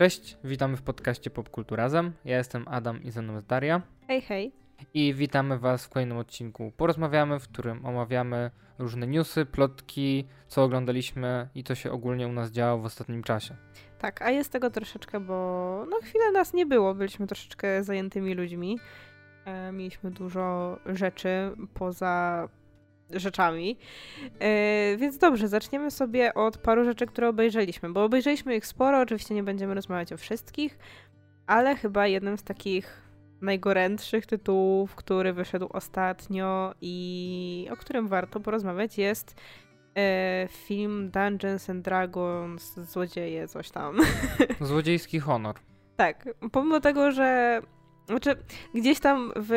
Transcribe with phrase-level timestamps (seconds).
[0.00, 2.12] Cześć, witamy w podcaście Popkulturazem.
[2.24, 3.82] Ja jestem Adam i ze mną jest Daria.
[4.06, 4.52] Hej, hej.
[4.94, 11.48] I witamy Was w kolejnym odcinku Porozmawiamy, w którym omawiamy różne newsy, plotki, co oglądaliśmy
[11.54, 13.56] i co się ogólnie u nas działo w ostatnim czasie.
[13.98, 15.34] Tak, a jest tego troszeczkę, bo
[15.90, 18.78] no chwilę nas nie było, byliśmy troszeczkę zajętymi ludźmi.
[19.44, 22.48] E, mieliśmy dużo rzeczy poza
[23.12, 23.78] rzeczami.
[24.38, 29.34] E, więc dobrze, zaczniemy sobie od paru rzeczy, które obejrzeliśmy, bo obejrzeliśmy ich sporo, oczywiście
[29.34, 30.78] nie będziemy rozmawiać o wszystkich,
[31.46, 33.02] ale chyba jednym z takich
[33.40, 39.40] najgorętszych tytułów, który wyszedł ostatnio i o którym warto porozmawiać jest
[39.96, 43.98] e, film Dungeons and Dragons, Złodzieje, coś tam.
[44.60, 45.54] Złodziejski honor.
[45.96, 47.60] tak, pomimo tego, że
[48.10, 48.36] znaczy,
[48.74, 49.52] gdzieś tam w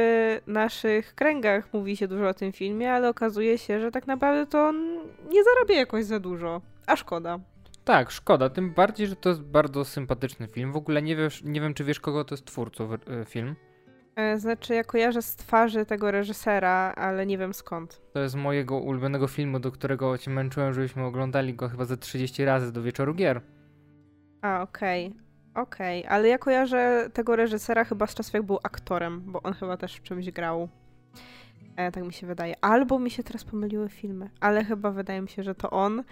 [0.48, 4.68] naszych kręgach mówi się dużo o tym filmie, ale okazuje się, że tak naprawdę to
[4.68, 4.98] on
[5.30, 6.62] nie zarabia jakoś za dużo.
[6.88, 7.40] A szkoda.
[7.84, 8.50] Tak, szkoda.
[8.50, 10.72] Tym bardziej, że to jest bardzo sympatyczny film.
[10.72, 13.56] W ogóle nie, wiesz, nie wiem, czy wiesz, kogo to jest twórców y, film.
[14.16, 18.02] E, Znaczy, ja kojarzę z twarzy tego reżysera, ale nie wiem skąd.
[18.14, 22.46] To jest mojego ulubionego filmu, do którego cię męczyłem, żebyśmy oglądali go chyba ze 30
[22.46, 23.42] razy do wieczoru gier.
[24.42, 25.14] A, okej.
[25.56, 29.78] Okej, ale ja kojarzę tego reżysera chyba z czasów, jak był aktorem, bo on chyba
[29.78, 30.70] też w czymś grał.
[31.76, 32.56] E, tak mi się wydaje.
[32.62, 36.04] Albo mi się teraz pomyliły filmy, ale chyba wydaje mi się, że to on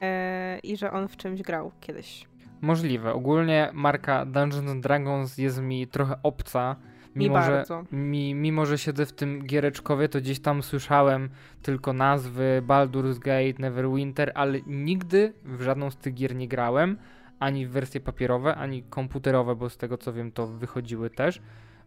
[0.00, 2.26] e, i że on w czymś grał kiedyś.
[2.60, 3.12] Możliwe.
[3.12, 6.76] Ogólnie marka Dungeons and Dragons jest mi trochę obca.
[7.14, 7.84] Mi Mimo, że, bardzo.
[7.92, 11.30] mi, mimo, że siedzę w tym giereczkowie, to gdzieś tam słyszałem
[11.62, 16.98] tylko nazwy Baldur's Gate, Neverwinter, ale nigdy w żadną z tych gier nie grałem.
[17.44, 21.40] Ani wersje papierowe, ani komputerowe, bo z tego co wiem, to wychodziły też.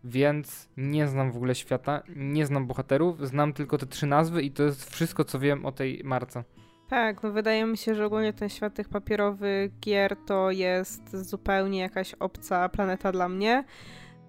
[0.03, 4.51] Więc nie znam w ogóle świata, nie znam bohaterów, znam tylko te trzy nazwy i
[4.51, 6.43] to jest wszystko, co wiem o tej marce.
[6.89, 11.79] Tak, no wydaje mi się, że ogólnie ten świat tych papierowych gier to jest zupełnie
[11.79, 13.63] jakaś obca planeta dla mnie,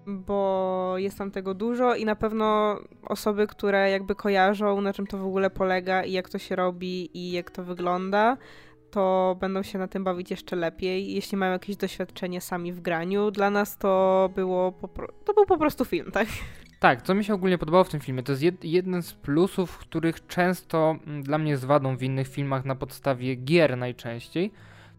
[0.07, 5.17] bo jest tam tego dużo i na pewno osoby, które jakby kojarzą, na czym to
[5.17, 8.37] w ogóle polega i jak to się robi i jak to wygląda,
[8.91, 13.31] to będą się na tym bawić jeszcze lepiej, jeśli mają jakieś doświadczenie sami w graniu.
[13.31, 14.73] Dla nas to było
[15.25, 16.27] to był po prostu film, tak?
[16.79, 19.77] Tak, co mi się ogólnie podobało w tym filmie, to jest jed, jeden z plusów,
[19.77, 24.51] których często mm, dla mnie jest wadą w innych filmach na podstawie gier najczęściej,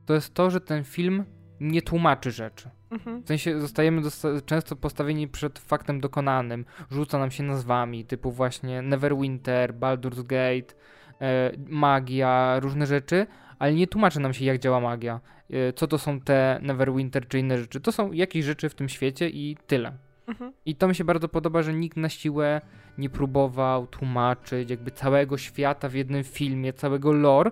[0.07, 1.25] to jest to, że ten film
[1.61, 2.71] nie tłumaczy rzeczy.
[2.91, 3.23] Mhm.
[3.23, 4.03] W sensie zostajemy
[4.47, 6.65] często postawieni przed faktem dokonanym.
[6.91, 10.75] Rzuca nam się nazwami typu właśnie Neverwinter, Baldur's Gate,
[11.21, 13.27] e, magia, różne rzeczy,
[13.61, 15.21] ale nie tłumaczy nam się jak działa magia.
[15.51, 17.81] E, co to są te Neverwinter czy inne rzeczy.
[17.81, 19.93] To są jakieś rzeczy w tym świecie i tyle.
[20.27, 20.53] Mhm.
[20.67, 22.61] I to mi się bardzo podoba, że nikt na siłę
[22.99, 27.51] nie próbował tłumaczyć jakby całego świata w jednym filmie, całego lore,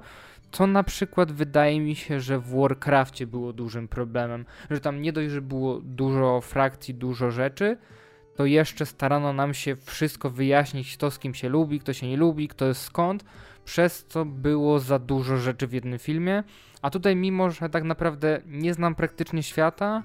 [0.52, 5.12] co na przykład wydaje mi się, że w Warcrafcie było dużym problemem, że tam nie
[5.12, 7.76] dość, że było dużo frakcji, dużo rzeczy,
[8.36, 12.16] to jeszcze starano nam się wszystko wyjaśnić, kto z kim się lubi, kto się nie
[12.16, 13.24] lubi, kto jest skąd,
[13.68, 16.44] przez co było za dużo rzeczy w jednym filmie,
[16.82, 20.02] a tutaj mimo, że tak naprawdę nie znam praktycznie świata,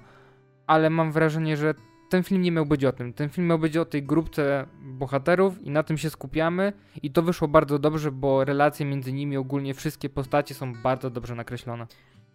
[0.68, 1.74] ale mam wrażenie, że
[2.10, 3.14] ten film nie miał być o tym.
[3.14, 6.74] Ten film miał być o tej grupce bohaterów i na tym się skupiamy.
[7.04, 11.36] I to wyszło bardzo dobrze, bo relacje między nimi, ogólnie wszystkie postacie są bardzo dobrze
[11.36, 11.88] nakreślone.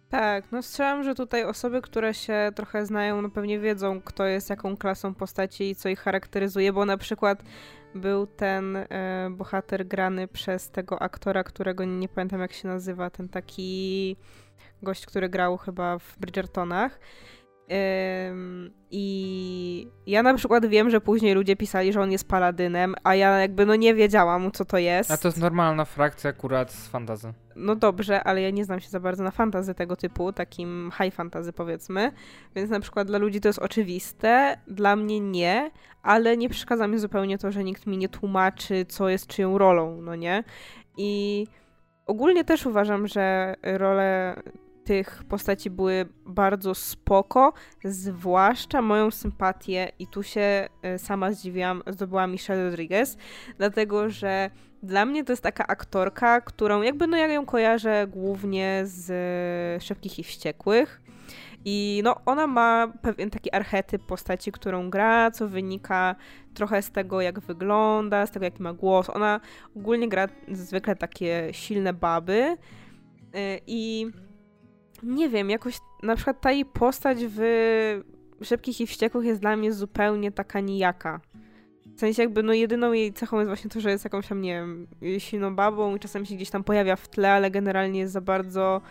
[0.09, 4.49] Tak, no strzelam, że tutaj osoby, które się trochę znają, no pewnie wiedzą, kto jest
[4.49, 7.43] jaką klasą postaci i co ich charakteryzuje, bo na przykład
[7.95, 8.85] był ten e,
[9.31, 14.15] bohater grany przez tego aktora, którego nie pamiętam jak się nazywa, ten taki
[14.83, 16.99] gość, który grał chyba w Bridgertonach.
[18.91, 23.39] I ja na przykład wiem, że później ludzie pisali, że on jest paladynem, a ja
[23.39, 25.11] jakby no nie wiedziałam, co to jest.
[25.11, 27.33] A to jest normalna frakcja akurat z fantazy.
[27.55, 31.13] No dobrze, ale ja nie znam się za bardzo na fantazy tego typu, takim high
[31.13, 32.11] fantazy powiedzmy,
[32.55, 35.71] więc na przykład dla ludzi to jest oczywiste, dla mnie nie,
[36.03, 40.01] ale nie przeszkadza mi zupełnie to, że nikt mi nie tłumaczy, co jest czyją rolą,
[40.01, 40.43] no nie?
[40.97, 41.47] I
[42.05, 44.35] ogólnie też uważam, że role
[44.89, 52.27] tych postaci były bardzo spoko, zwłaszcza moją sympatię i tu się e, sama zdziwiłam, zdobyła
[52.27, 53.17] Michelle Rodriguez,
[53.57, 54.49] dlatego że
[54.83, 59.81] dla mnie to jest taka aktorka, którą jakby no ja ją kojarzę głównie z e,
[59.81, 61.01] Szybkich i Wściekłych.
[61.65, 66.15] I no, ona ma pewien taki archetyp postaci, którą gra, co wynika
[66.53, 69.09] trochę z tego, jak wygląda, z tego, jaki ma głos.
[69.09, 69.39] Ona
[69.75, 72.57] ogólnie gra zwykle takie silne baby.
[73.33, 74.11] e, I
[75.03, 77.39] nie wiem, jakoś na przykład ta jej postać w
[78.41, 81.21] Szybkich i Wściekłych jest dla mnie zupełnie taka nijaka.
[81.95, 84.53] W sensie jakby no jedyną jej cechą jest właśnie to, że jest jakąś tam, nie
[84.53, 84.87] wiem,
[85.19, 88.81] silną babą i czasem się gdzieś tam pojawia w tle, ale generalnie jest za bardzo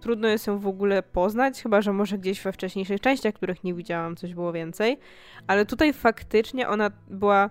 [0.00, 3.74] trudno jest ją w ogóle poznać, chyba że może gdzieś we wcześniejszych częściach, których nie
[3.74, 4.98] widziałam, coś było więcej.
[5.46, 7.50] Ale tutaj faktycznie ona była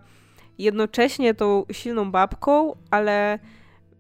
[0.58, 3.40] jednocześnie tą silną babką, ale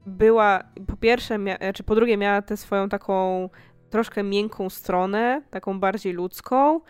[0.05, 3.49] była po pierwsze, mia- czy po drugie miała tę swoją taką
[3.89, 6.81] troszkę miękką stronę, taką bardziej ludzką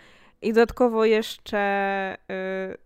[0.41, 2.77] i dodatkowo jeszcze yy,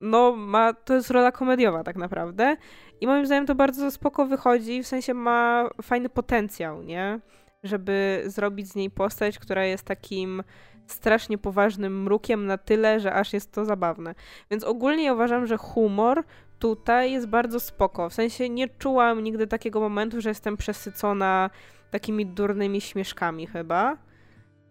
[0.00, 2.56] no ma, to jest rola komediowa tak naprawdę
[3.00, 7.20] i moim zdaniem to bardzo spoko wychodzi, w sensie ma fajny potencjał, nie?
[7.62, 10.42] Żeby zrobić z niej postać, która jest takim
[10.86, 14.14] strasznie poważnym mrukiem na tyle, że aż jest to zabawne.
[14.50, 16.24] Więc ogólnie uważam, że humor
[16.58, 18.08] tutaj jest bardzo spoko.
[18.08, 21.50] W sensie nie czułam nigdy takiego momentu, że jestem przesycona
[21.90, 23.96] takimi durnymi śmieszkami chyba.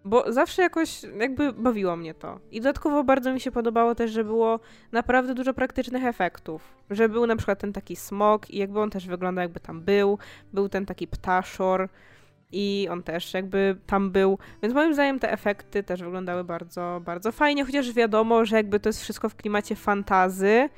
[0.05, 2.39] Bo zawsze jakoś jakby bawiło mnie to.
[2.51, 4.59] I dodatkowo bardzo mi się podobało też, że było
[4.91, 6.75] naprawdę dużo praktycznych efektów.
[6.89, 10.17] Że był na przykład ten taki smok i jakby on też wyglądał jakby tam był.
[10.53, 11.89] Był ten taki ptaszor
[12.51, 14.37] i on też jakby tam był.
[14.61, 18.89] Więc moim zdaniem te efekty też wyglądały bardzo, bardzo fajnie, chociaż wiadomo, że jakby to
[18.89, 20.69] jest wszystko w klimacie fantazy,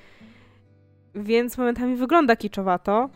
[1.15, 3.09] więc momentami wygląda kiczowato,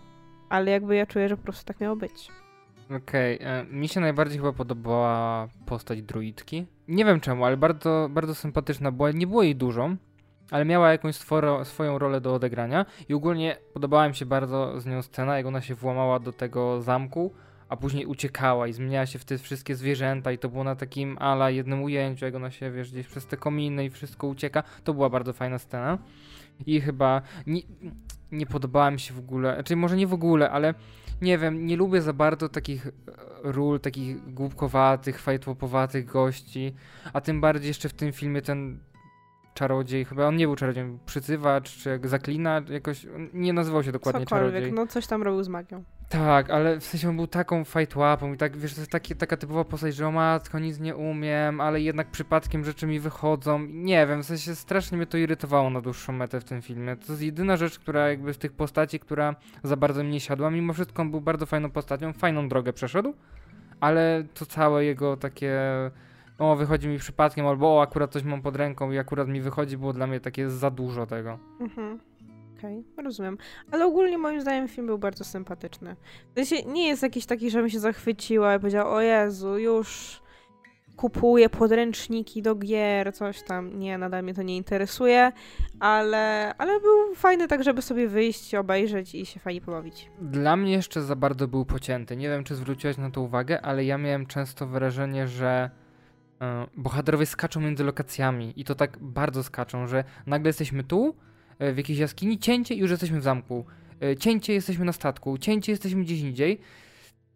[0.50, 2.41] ale jakby ja czuję, że po prostu tak miało być.
[2.98, 3.66] Okej, okay.
[3.66, 6.66] mi się najbardziej chyba podobała postać druidki.
[6.88, 9.12] Nie wiem czemu, ale bardzo, bardzo sympatyczna była.
[9.12, 9.90] Nie było jej dużo,
[10.52, 11.16] ale miała jakąś
[11.64, 15.62] swoją rolę do odegrania i ogólnie podobała mi się bardzo z nią scena, jak ona
[15.62, 17.34] się włamała do tego zamku,
[17.70, 21.18] a później uciekała i zmieniała się w te wszystkie zwierzęta i to było na takim
[21.20, 24.64] ala jednym ujęciu, jak ona się, wiesz, gdzieś przez te kominy i wszystko ucieka.
[24.84, 25.98] To była bardzo fajna scena.
[26.66, 27.62] I chyba nie,
[28.32, 30.74] nie podobała mi się w ogóle, znaczy może nie w ogóle, ale
[31.22, 32.92] nie wiem, nie lubię za bardzo takich e,
[33.44, 36.74] ról, takich głupkowatych, fajtłopowatych gości,
[37.14, 38.80] a tym bardziej jeszcze w tym filmie ten
[39.54, 44.26] czarodziej, chyba on nie był czarodziejem, przycywacz, czy jak zaklina, jakoś, nie nazywał się dokładnie
[44.26, 44.74] Cokolwiek, czarodziej.
[44.74, 45.84] no coś tam robił z magią.
[46.10, 49.38] Tak, ale w sensie on był taką fajtłapą i tak, wiesz, to jest taki, taka
[49.38, 53.60] typowa postać, że o matko, nic nie umiem, ale jednak przypadkiem rzeczy mi wychodzą.
[53.70, 56.96] Nie wiem, w sensie strasznie mnie to irytowało na dłuższą metę w tym filmie.
[56.96, 60.52] To jest jedyna rzecz, która jakby z tych postaci, która za bardzo mnie siadła.
[60.52, 63.14] Mimo wszystko on był bardzo fajną postacią, fajną drogę przeszedł,
[63.80, 65.62] ale to całe jego takie
[66.42, 69.78] o, wychodzi mi przypadkiem, albo o, akurat coś mam pod ręką i akurat mi wychodzi,
[69.78, 71.40] było dla mnie takie za dużo tego.
[71.60, 72.00] Mhm.
[72.58, 73.38] Okej, okay, rozumiem.
[73.72, 75.96] Ale ogólnie moim zdaniem film był bardzo sympatyczny.
[76.36, 80.22] W sensie nie jest jakiś taki, żebym się zachwyciła i powiedziała, o Jezu, już
[80.96, 83.80] kupuję podręczniki do gier, coś tam.
[83.80, 85.32] Nie, nadal mnie to nie interesuje,
[85.80, 90.10] ale, ale był fajny tak, żeby sobie wyjść, obejrzeć i się fajnie pobawić.
[90.22, 92.16] Dla mnie jeszcze za bardzo był pocięty.
[92.16, 95.70] Nie wiem, czy zwróciłeś na to uwagę, ale ja miałem często wrażenie, że
[96.78, 101.16] bohaterowie skaczą między lokacjami i to tak bardzo skaczą, że nagle jesteśmy tu,
[101.60, 103.66] e, w jakiejś jaskini, cięcie i już jesteśmy w zamku.
[104.02, 106.62] E, cięcie jesteśmy na statku, cięcie jesteśmy gdzieś indziej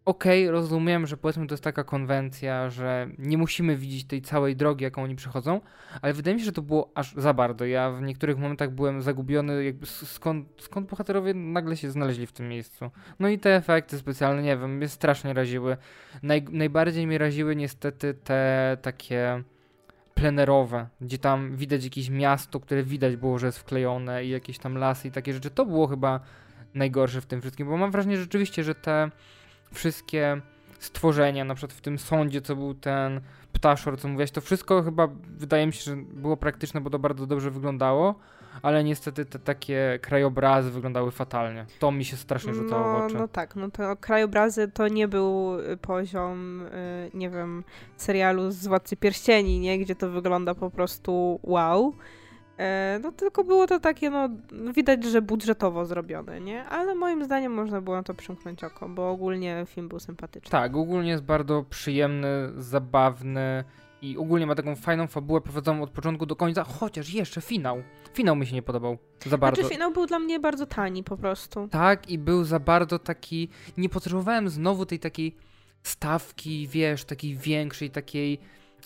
[0.06, 4.56] okej, okay, rozumiem, że powiedzmy to jest taka konwencja, że nie musimy widzieć tej całej
[4.56, 5.60] drogi, jaką oni przechodzą,
[6.02, 7.64] ale wydaje mi się, że to było aż za bardzo.
[7.64, 12.48] Ja w niektórych momentach byłem zagubiony, jakby skąd, skąd bohaterowie nagle się znaleźli w tym
[12.48, 12.90] miejscu.
[13.18, 15.76] No i te efekty specjalne, nie wiem, mnie strasznie raziły.
[16.22, 19.42] Naj, najbardziej mnie raziły niestety te takie
[20.14, 24.78] plenerowe, gdzie tam widać jakieś miasto, które widać było, że jest wklejone i jakieś tam
[24.78, 25.50] lasy i takie rzeczy.
[25.50, 26.20] To było chyba
[26.74, 29.10] najgorsze w tym wszystkim, bo mam wrażenie rzeczywiście, że te
[29.72, 30.40] wszystkie
[30.78, 33.20] stworzenia, na przykład w tym sądzie, co był ten
[33.52, 35.08] ptaszor, co mówiłeś, to wszystko chyba
[35.38, 38.14] wydaje mi się, że było praktyczne, bo to bardzo dobrze wyglądało,
[38.62, 41.66] ale niestety te takie krajobrazy wyglądały fatalnie.
[41.78, 43.14] To mi się strasznie rzucało no, w oczy.
[43.14, 47.64] No tak, no to krajobrazy to nie był y, poziom, y, nie wiem,
[47.96, 49.78] serialu z Władcy Pierścieni, nie?
[49.78, 51.94] Gdzie to wygląda po prostu wow.
[52.58, 54.28] E, no tylko było to takie, no
[54.74, 56.64] widać, że budżetowo zrobione, nie?
[56.64, 60.50] Ale moim zdaniem można było na to przymknąć oko, bo ogólnie film był sympatyczny.
[60.50, 63.64] Tak, ogólnie jest bardzo przyjemny, zabawny
[64.02, 67.82] i ogólnie ma taką fajną fabułę prowadzoną od początku do końca, chociaż jeszcze finał.
[68.14, 69.60] Finał mi się nie podobał za bardzo.
[69.60, 71.68] Znaczy finał był dla mnie bardzo tani po prostu.
[71.68, 75.36] Tak i był za bardzo taki, nie potrzebowałem znowu tej takiej
[75.82, 78.40] stawki, wiesz, takiej większej, takiej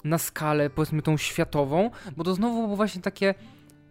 [0.05, 3.35] na skalę, powiedzmy tą światową, bo to znowu było właśnie takie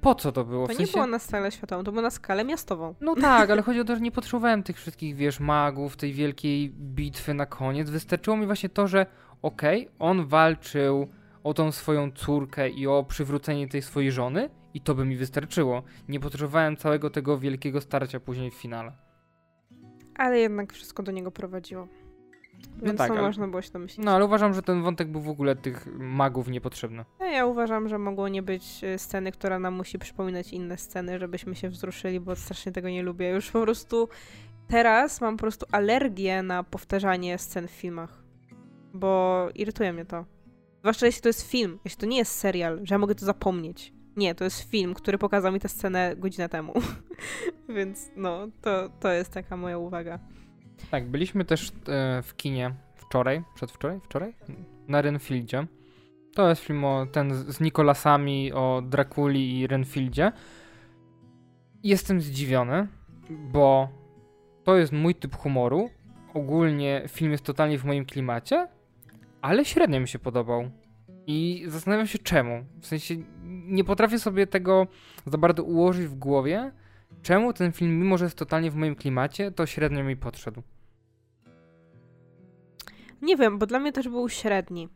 [0.01, 0.67] po co to było?
[0.67, 0.91] To w sensie...
[0.91, 2.95] nie było na skalę światową, to było na skalę miastową.
[3.01, 6.69] No tak, ale chodzi o to, że nie potrzebowałem tych wszystkich, wiesz, magów, tej wielkiej
[6.69, 7.89] bitwy na koniec.
[7.89, 9.05] Wystarczyło mi właśnie to, że
[9.41, 11.07] okej, okay, on walczył
[11.43, 15.83] o tą swoją córkę i o przywrócenie tej swojej żony i to by mi wystarczyło.
[16.09, 18.91] Nie potrzebowałem całego tego wielkiego starcia później w finale.
[20.15, 21.87] Ale jednak wszystko do niego prowadziło.
[22.67, 24.05] No Więc no tak, to ale, można było się domyślić.
[24.05, 27.05] No ale uważam, że ten wątek był w ogóle tych magów niepotrzebny.
[27.19, 31.19] No, ja uważam, że mogło nie być e, sceny, która nam musi przypominać inne sceny,
[31.19, 33.29] żebyśmy się wzruszyli, bo strasznie tego nie lubię.
[33.29, 34.09] Już po prostu
[34.67, 38.23] teraz mam po prostu alergię na powtarzanie scen w filmach.
[38.93, 40.25] bo irytuje mnie to.
[40.79, 43.93] Zwłaszcza jeśli to jest film, jeśli to nie jest serial, że ja mogę to zapomnieć.
[44.15, 46.73] Nie, to jest film, który pokazał mi tę scenę godzinę temu.
[47.75, 50.19] Więc no, to, to jest taka moja uwaga.
[50.91, 54.33] Tak, byliśmy też e, w kinie wczoraj, przedwczoraj, wczoraj?
[54.87, 55.67] Na Renfieldzie.
[56.35, 60.31] To jest film o, ten z Nikolasami o Drakuli i Renfieldzie.
[61.83, 62.87] Jestem zdziwiony,
[63.29, 63.89] bo
[64.63, 65.89] to jest mój typ humoru.
[66.33, 68.67] Ogólnie film jest totalnie w moim klimacie,
[69.41, 70.69] ale średnio mi się podobał.
[71.27, 72.65] I zastanawiam się czemu.
[72.81, 74.87] W sensie nie potrafię sobie tego
[75.25, 76.71] za bardzo ułożyć w głowie,
[77.21, 80.61] czemu ten film, mimo że jest totalnie w moim klimacie, to średnio mi podszedł.
[83.21, 84.89] Nie wiem, bo dla mnie też był średni.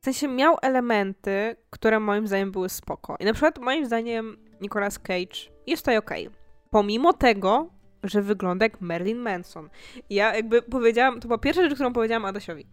[0.00, 3.16] W sensie miał elementy, które moim zdaniem były spoko.
[3.20, 6.26] I na przykład moim zdaniem Nicolas Cage jest tutaj okej.
[6.26, 6.38] Okay.
[6.70, 7.70] Pomimo tego,
[8.02, 9.70] że wygląda jak Marilyn Manson.
[10.10, 12.66] Ja jakby powiedziałam, to była pierwsza rzecz, którą powiedziałam Adasiowi.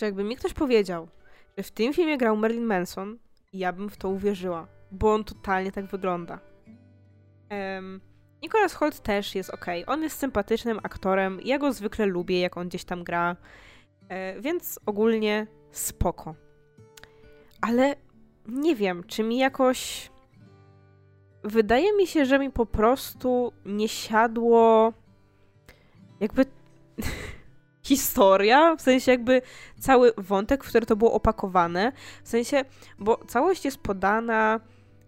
[0.00, 1.08] Że jakby mi ktoś powiedział,
[1.56, 3.18] że w tym filmie grał Marilyn Manson,
[3.52, 6.40] ja bym w to uwierzyła, bo on totalnie tak wygląda.
[7.50, 8.00] Um,
[8.42, 9.66] Nicholas Holt też jest ok.
[9.86, 11.40] On jest sympatycznym aktorem.
[11.44, 13.36] Ja go zwykle lubię, jak on gdzieś tam gra.
[14.08, 16.34] E, więc ogólnie spoko.
[17.60, 17.96] Ale
[18.48, 20.10] nie wiem, czy mi jakoś.
[21.44, 24.92] Wydaje mi się, że mi po prostu nie siadło.
[26.20, 26.44] Jakby.
[27.86, 29.42] historia, w sensie jakby
[29.80, 31.92] cały wątek, w który to było opakowane.
[32.24, 32.64] W sensie,
[32.98, 34.60] bo całość jest podana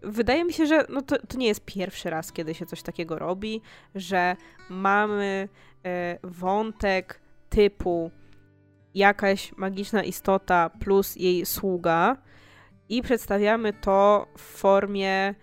[0.02, 3.18] wydaje mi się, że no to, to nie jest pierwszy raz, kiedy się coś takiego
[3.18, 3.60] robi,
[3.94, 4.36] że
[4.70, 5.48] mamy
[5.84, 8.10] e, wątek typu
[8.94, 12.16] jakaś magiczna istota plus jej sługa
[12.88, 15.34] i przedstawiamy to w formie e,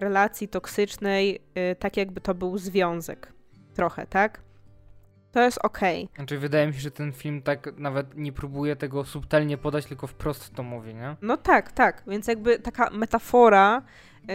[0.00, 3.32] relacji toksycznej, e, tak jakby to był związek.
[3.74, 4.42] Trochę, tak?
[5.32, 6.04] To jest okej.
[6.04, 6.16] Okay.
[6.16, 10.06] Znaczy, wydaje mi się, że ten film tak nawet nie próbuje tego subtelnie podać, tylko
[10.06, 11.16] wprost to mówi, nie?
[11.22, 12.02] No tak, tak.
[12.06, 13.82] Więc jakby taka metafora
[14.22, 14.26] y,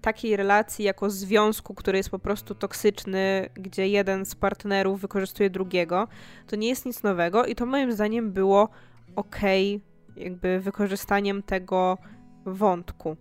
[0.00, 6.08] takiej relacji jako związku, który jest po prostu toksyczny, gdzie jeden z partnerów wykorzystuje drugiego,
[6.46, 8.68] to nie jest nic nowego i to moim zdaniem było
[9.16, 11.98] okej, okay, jakby wykorzystaniem tego
[12.46, 13.16] wątku.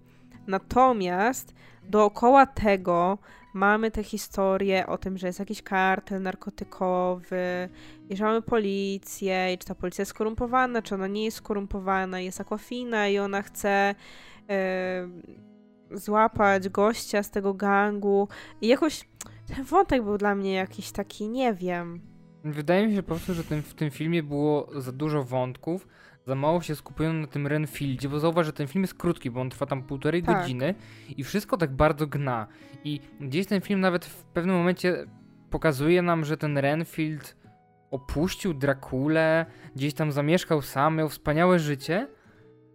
[0.48, 3.18] Natomiast dookoła tego
[3.54, 7.70] mamy te historie o tym, że jest jakiś kartel narkotykowy,
[8.10, 12.20] i że mamy policję, i czy ta policja jest skorumpowana, czy ona nie jest skorumpowana,
[12.20, 13.96] jest Aquafina i ona chce
[14.50, 15.08] e,
[15.92, 18.28] złapać gościa z tego gangu.
[18.62, 19.10] I jakoś
[19.56, 22.02] ten wątek był dla mnie jakiś taki, nie wiem.
[22.44, 25.88] Wydaje mi się po prostu, że w tym filmie było za dużo wątków,
[26.28, 29.42] za mało się skupiono na tym Renfieldzie, bo zauważ, że ten film jest krótki, bo
[29.42, 30.38] on trwa tam półtorej tak.
[30.38, 30.76] godziny
[31.18, 32.48] i wszystko tak bardzo gna.
[32.84, 35.06] I gdzieś ten film nawet w pewnym momencie
[35.50, 37.36] pokazuje nam, że ten Renfield
[37.92, 42.08] opuścił Drakulę, gdzieś tam zamieszkał sam, miał wspaniałe życie,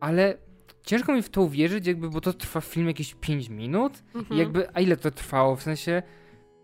[0.01, 0.39] ale
[0.83, 4.37] ciężko mi w to uwierzyć, jakby, bo to trwa film jakieś 5 minut mhm.
[4.37, 6.03] i jakby, a ile to trwało, w sensie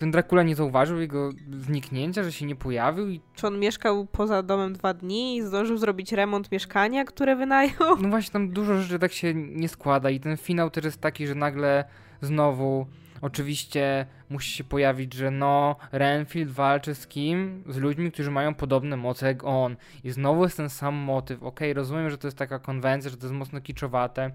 [0.05, 3.21] ten Dracula nie zauważył jego zniknięcia, że się nie pojawił i...
[3.35, 7.97] Czy on mieszkał poza domem dwa dni i zdążył zrobić remont mieszkania, które wynajął?
[8.01, 11.27] No właśnie, tam dużo rzeczy tak się nie składa i ten finał też jest taki,
[11.27, 11.85] że nagle
[12.21, 12.87] znowu
[13.21, 17.65] oczywiście musi się pojawić, że no, Renfield walczy z kim?
[17.69, 19.77] Z ludźmi, którzy mają podobne moce jak on.
[20.05, 21.37] I znowu jest ten sam motyw.
[21.39, 24.31] Okej, okay, rozumiem, że to jest taka konwencja, że to jest mocno kiczowate,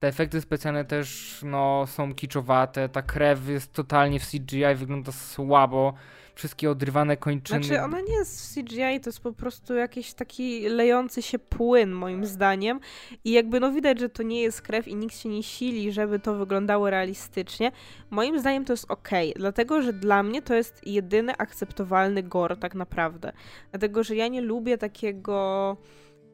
[0.00, 5.94] te efekty specjalne też no, są kiczowate, ta krew jest totalnie w CGI, wygląda słabo,
[6.34, 7.64] wszystkie odrywane kończyny.
[7.64, 11.92] Znaczy ona nie jest w CGI, to jest po prostu jakiś taki lejący się płyn
[11.92, 12.80] moim zdaniem
[13.24, 16.18] i jakby no widać, że to nie jest krew i nikt się nie sili, żeby
[16.18, 17.72] to wyglądało realistycznie.
[18.10, 22.74] Moim zdaniem to jest ok, dlatego że dla mnie to jest jedyny akceptowalny gore tak
[22.74, 23.32] naprawdę.
[23.70, 25.76] Dlatego, że ja nie lubię takiego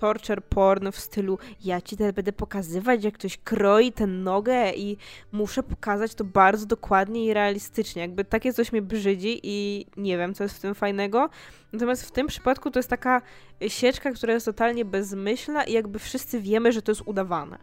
[0.01, 4.97] torture porn w stylu ja ci teraz będę pokazywać, jak ktoś kroi tę nogę i
[5.33, 8.03] muszę pokazać to bardzo dokładnie i realistycznie.
[8.03, 11.29] Jakby takie coś mnie brzydzi i nie wiem, co jest w tym fajnego.
[11.73, 13.23] Natomiast w tym przypadku to jest taka
[13.69, 17.59] sieczka, która jest totalnie bezmyślna i jakby wszyscy wiemy, że to jest udawane.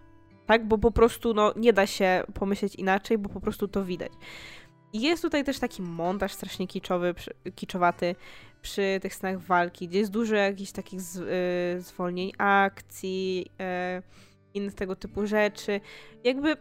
[0.46, 0.68] Tak?
[0.68, 4.12] Bo po prostu no, nie da się pomyśleć inaczej, bo po prostu to widać.
[4.94, 7.16] Jest tutaj też taki montaż strasznie kiczowy,
[7.56, 8.16] kiczowaty,
[8.62, 13.46] przy tych scenach walki, gdzie jest dużo jakichś takich z, y, zwolnień akcji,
[14.00, 14.04] y,
[14.54, 15.82] innych tego typu rzeczy.
[16.24, 16.58] Jakby,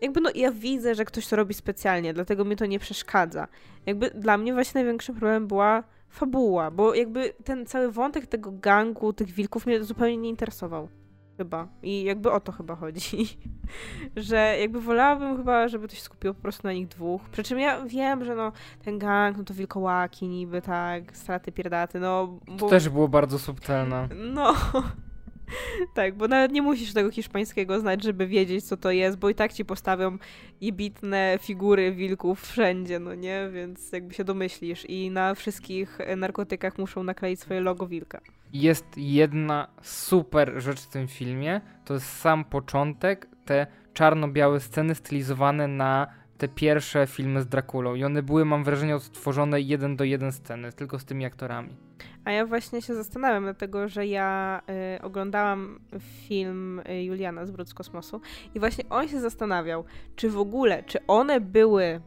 [0.00, 3.48] jakby no ja widzę, że ktoś to robi specjalnie, dlatego mi to nie przeszkadza.
[3.86, 9.12] Jakby dla mnie właśnie największym problemem była fabuła, bo jakby ten cały wątek tego gangu,
[9.12, 10.88] tych wilków mnie zupełnie nie interesował.
[11.36, 11.68] Chyba.
[11.82, 13.38] I jakby o to chyba chodzi.
[14.16, 17.22] że jakby wolałabym chyba, żeby to się skupiło po prostu na nich dwóch.
[17.22, 18.52] Przy czym ja wiem, że no
[18.84, 22.38] ten gang, no to wilkołaki niby, tak, straty pierdaty, no...
[22.46, 22.56] Bo...
[22.56, 24.08] To też było bardzo subtelne.
[24.14, 24.54] No...
[25.94, 29.34] tak, bo nawet nie musisz tego hiszpańskiego znać, żeby wiedzieć, co to jest, bo i
[29.34, 30.18] tak ci postawią
[30.60, 33.48] jebitne figury wilków wszędzie, no nie?
[33.52, 34.84] Więc jakby się domyślisz.
[34.84, 38.20] I na wszystkich narkotykach muszą nakleić swoje logo wilka.
[38.60, 45.68] Jest jedna super rzecz w tym filmie, to jest sam początek, te czarno-białe sceny stylizowane
[45.68, 46.06] na
[46.38, 50.72] te pierwsze filmy z Drakulą i one były, mam wrażenie, odtworzone jeden do jeden sceny,
[50.72, 51.76] tylko z tymi aktorami.
[52.24, 54.60] A ja właśnie się zastanawiam, dlatego że ja
[54.98, 58.20] y, oglądałam film y, Juliana z z kosmosu
[58.54, 59.84] i właśnie on się zastanawiał,
[60.16, 62.00] czy w ogóle, czy one były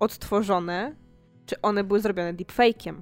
[0.00, 0.96] odtworzone,
[1.46, 2.94] czy one były zrobione deepfake'iem.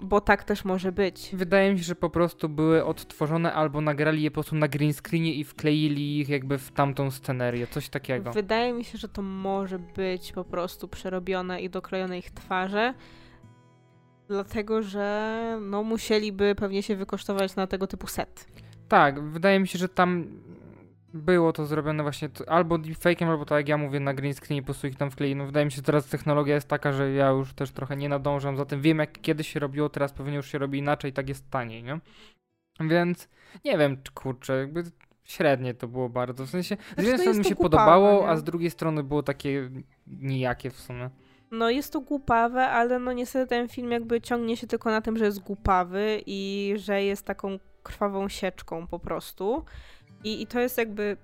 [0.00, 1.30] Bo tak też może być.
[1.32, 4.92] Wydaje mi się, że po prostu były odtworzone albo nagrali je po prostu na green
[4.92, 8.32] screenie i wkleili ich jakby w tamtą scenerię, coś takiego.
[8.32, 12.94] Wydaje mi się, że to może być po prostu przerobione i doklejone ich twarze,
[14.28, 18.46] dlatego że no musieliby pewnie się wykosztować na tego typu set.
[18.88, 20.26] Tak, wydaje mi się, że tam
[21.14, 24.66] było to zrobione właśnie albo deepfake'em, albo tak jak ja mówię, na green screenie po
[24.66, 25.36] prostu ich tam wklei.
[25.36, 28.08] No wydaje mi się, że teraz technologia jest taka, że ja już też trochę nie
[28.08, 28.80] nadążam za tym.
[28.80, 32.00] Wiem jak kiedyś się robiło, teraz pewnie już się robi inaczej, tak jest taniej, nie?
[32.80, 33.28] Więc
[33.64, 34.82] nie wiem, kurczę, jakby
[35.24, 36.46] średnie to było bardzo.
[36.46, 38.28] W sensie, z jednej strony mi się podobało, nie?
[38.28, 39.70] a z drugiej strony było takie
[40.06, 41.10] nijakie w sumie.
[41.50, 45.16] No jest to głupawe, ale no niestety ten film jakby ciągnie się tylko na tym,
[45.16, 49.64] że jest głupawy i że jest taką krwawą sieczką po prostu.
[50.24, 51.16] I, I to jest jakby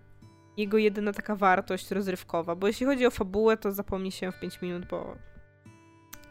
[0.56, 4.62] jego jedyna taka wartość rozrywkowa, bo jeśli chodzi o fabułę, to zapomni się w 5
[4.62, 5.16] minut, bo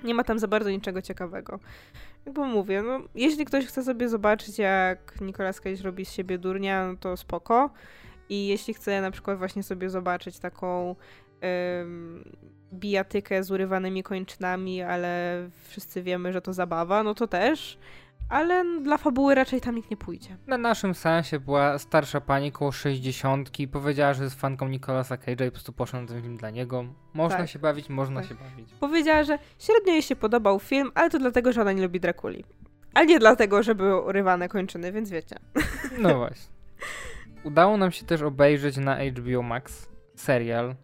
[0.03, 1.59] nie ma tam za bardzo niczego ciekawego.
[2.25, 6.87] Jakby mówię, no, jeśli ktoś chce sobie zobaczyć, jak Nicolas Cage robi z siebie durnia,
[6.87, 7.69] no to spoko.
[8.29, 10.95] I jeśli chce na przykład właśnie sobie zobaczyć taką
[11.81, 12.37] ym,
[12.73, 17.77] bijatykę z urywanymi kończynami, ale wszyscy wiemy, że to zabawa, no to też
[18.29, 20.37] ale dla fabuły raczej tam nikt nie pójdzie.
[20.47, 25.45] Na naszym sensie była starsza pani koło 60 powiedziała, że jest fanką Nicolasa Cage'a i
[25.45, 26.85] po prostu poszła na ten film dla niego.
[27.13, 27.49] Można tak.
[27.49, 28.29] się bawić, można tak.
[28.29, 28.73] się bawić.
[28.79, 32.43] Powiedziała, że średnio jej się podobał film, ale to dlatego, że ona nie lubi Drakuli.
[32.93, 35.35] Ale nie dlatego, że były urywane kończyny, więc wiecie.
[35.97, 36.53] No właśnie.
[37.43, 40.75] Udało nam się też obejrzeć na HBO Max serial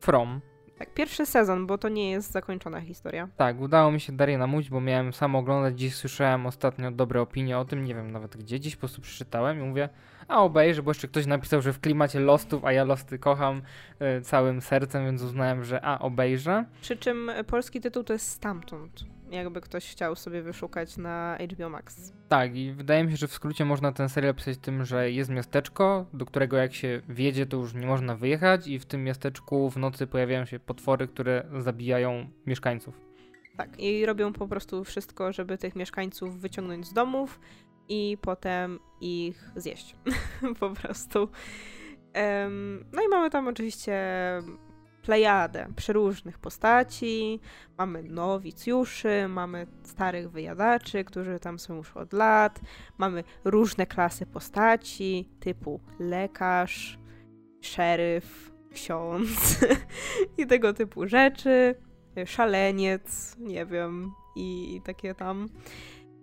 [0.00, 0.40] From,
[0.80, 3.28] tak, pierwszy sezon, bo to nie jest zakończona historia.
[3.36, 7.58] Tak, udało mi się Darię namówić, bo miałem sam oglądać, dziś słyszałem ostatnio dobre opinie
[7.58, 9.88] o tym, nie wiem nawet gdzie, dziś po prostu przeczytałem i mówię,
[10.28, 13.62] a obejrzę, bo jeszcze ktoś napisał, że w klimacie Lostów, a ja Losty kocham
[14.18, 16.64] y, całym sercem, więc uznałem, że a, obejrzę.
[16.80, 22.12] Przy czym polski tytuł to jest Stamtąd jakby ktoś chciał sobie wyszukać na HBO Max.
[22.28, 25.30] Tak, i wydaje mi się, że w skrócie można ten serial pisać tym, że jest
[25.30, 29.70] miasteczko, do którego jak się wjedzie, to już nie można wyjechać, i w tym miasteczku
[29.70, 33.00] w nocy pojawiają się potwory, które zabijają mieszkańców.
[33.56, 37.40] Tak, i robią po prostu wszystko, żeby tych mieszkańców wyciągnąć z domów
[37.88, 39.96] i potem ich zjeść.
[40.60, 41.28] po prostu.
[42.14, 43.94] Um, no i mamy tam oczywiście
[45.02, 47.40] plejadę przeróżnych postaci.
[47.78, 52.60] Mamy nowicjuszy, mamy starych wyjadaczy, którzy tam są już od lat.
[52.98, 56.98] Mamy różne klasy postaci, typu lekarz,
[57.60, 59.60] szeryf, ksiądz
[60.38, 61.74] i tego typu rzeczy.
[62.26, 65.48] Szaleniec, nie wiem, i, i takie tam.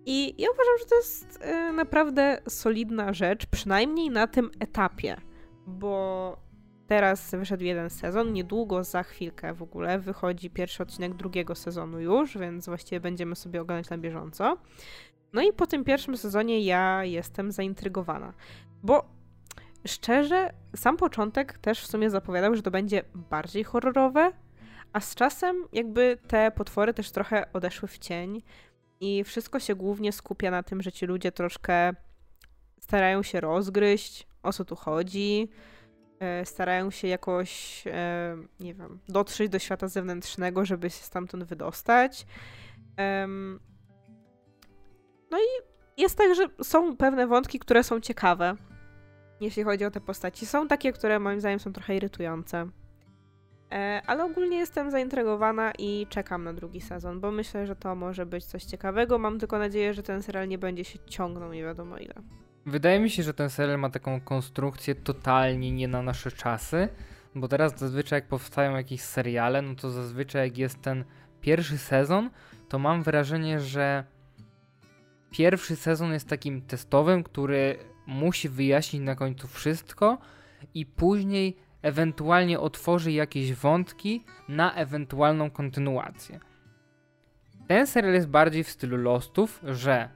[0.05, 5.17] I ja uważam, że to jest y, naprawdę solidna rzecz, przynajmniej na tym etapie,
[5.67, 6.46] bo
[6.87, 12.37] Teraz wyszedł jeden sezon, niedługo, za chwilkę w ogóle, wychodzi pierwszy odcinek drugiego sezonu już,
[12.37, 14.57] więc właściwie będziemy sobie oglądać na bieżąco.
[15.33, 18.33] No i po tym pierwszym sezonie ja jestem zaintrygowana,
[18.83, 19.09] bo
[19.87, 24.31] szczerze, sam początek też w sumie zapowiadał, że to będzie bardziej horrorowe,
[24.93, 28.41] a z czasem jakby te potwory też trochę odeszły w cień
[28.99, 31.93] i wszystko się głównie skupia na tym, że ci ludzie troszkę
[32.79, 35.49] starają się rozgryźć, o co tu chodzi,
[36.43, 42.25] starają się jakoś, e, nie wiem, dotrzeć do świata zewnętrznego, żeby się stamtąd wydostać.
[45.31, 48.55] No i jest tak, że są pewne wątki, które są ciekawe,
[49.41, 50.45] jeśli chodzi o te postaci.
[50.45, 52.69] Są takie, które moim zdaniem są trochę irytujące.
[53.71, 58.25] E, ale ogólnie jestem zaintrygowana i czekam na drugi sezon, bo myślę, że to może
[58.25, 59.17] być coś ciekawego.
[59.17, 62.13] Mam tylko nadzieję, że ten serial nie będzie się ciągnął nie wiadomo ile.
[62.67, 66.89] Wydaje mi się, że ten serial ma taką konstrukcję totalnie nie na nasze czasy,
[67.35, 71.03] bo teraz zazwyczaj jak powstają jakieś seriale, no to zazwyczaj jak jest ten
[71.41, 72.29] pierwszy sezon,
[72.69, 74.03] to mam wrażenie, że
[75.31, 77.77] pierwszy sezon jest takim testowym, który
[78.07, 80.17] musi wyjaśnić na końcu wszystko
[80.73, 86.39] i później ewentualnie otworzy jakieś wątki na ewentualną kontynuację.
[87.67, 90.09] Ten serial jest bardziej w stylu Lostów, że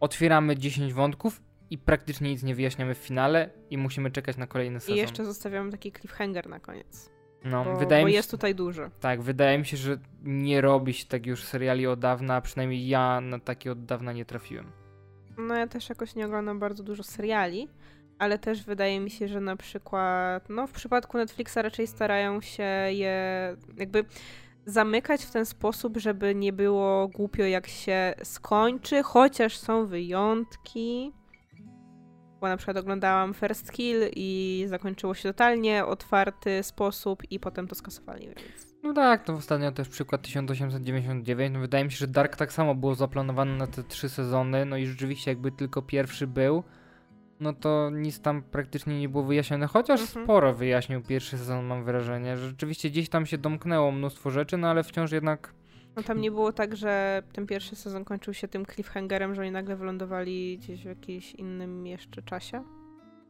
[0.00, 4.80] otwieramy 10 wątków i praktycznie nic nie wyjaśniamy w finale i musimy czekać na kolejny
[4.80, 4.96] sezon.
[4.96, 7.10] I jeszcze zostawiamy taki cliffhanger na koniec.
[7.44, 8.90] No, bo, wydaje bo mi się, jest tutaj duży.
[9.00, 12.88] Tak, wydaje mi się, że nie robi się tak już seriali od dawna, a przynajmniej
[12.88, 14.72] ja na takie od dawna nie trafiłem.
[15.38, 17.68] No ja też jakoś nie oglądam bardzo dużo seriali,
[18.18, 22.62] ale też wydaje mi się, że na przykład, no w przypadku Netflixa raczej starają się
[22.90, 24.04] je jakby
[24.66, 31.12] zamykać w ten sposób, żeby nie było głupio jak się skończy, chociaż są wyjątki.
[32.40, 37.74] Bo na przykład oglądałam First Kill i zakończyło się totalnie otwarty sposób i potem to
[37.74, 38.68] skasowali, więc...
[38.82, 41.54] No tak, to ostatnio też przykład 1899.
[41.54, 44.76] No wydaje mi się, że Dark tak samo było zaplanowane na te trzy sezony, no
[44.76, 46.62] i rzeczywiście jakby tylko pierwszy był,
[47.40, 50.24] no to nic tam praktycznie nie było wyjaśnione, chociaż Mhm.
[50.24, 54.68] sporo wyjaśnił pierwszy sezon, mam wrażenie, że rzeczywiście gdzieś tam się domknęło mnóstwo rzeczy, no
[54.68, 55.54] ale wciąż jednak
[55.98, 59.50] No tam nie było tak, że ten pierwszy sezon kończył się tym cliffhangerem, że oni
[59.50, 62.64] nagle wylądowali gdzieś w jakimś innym jeszcze czasie.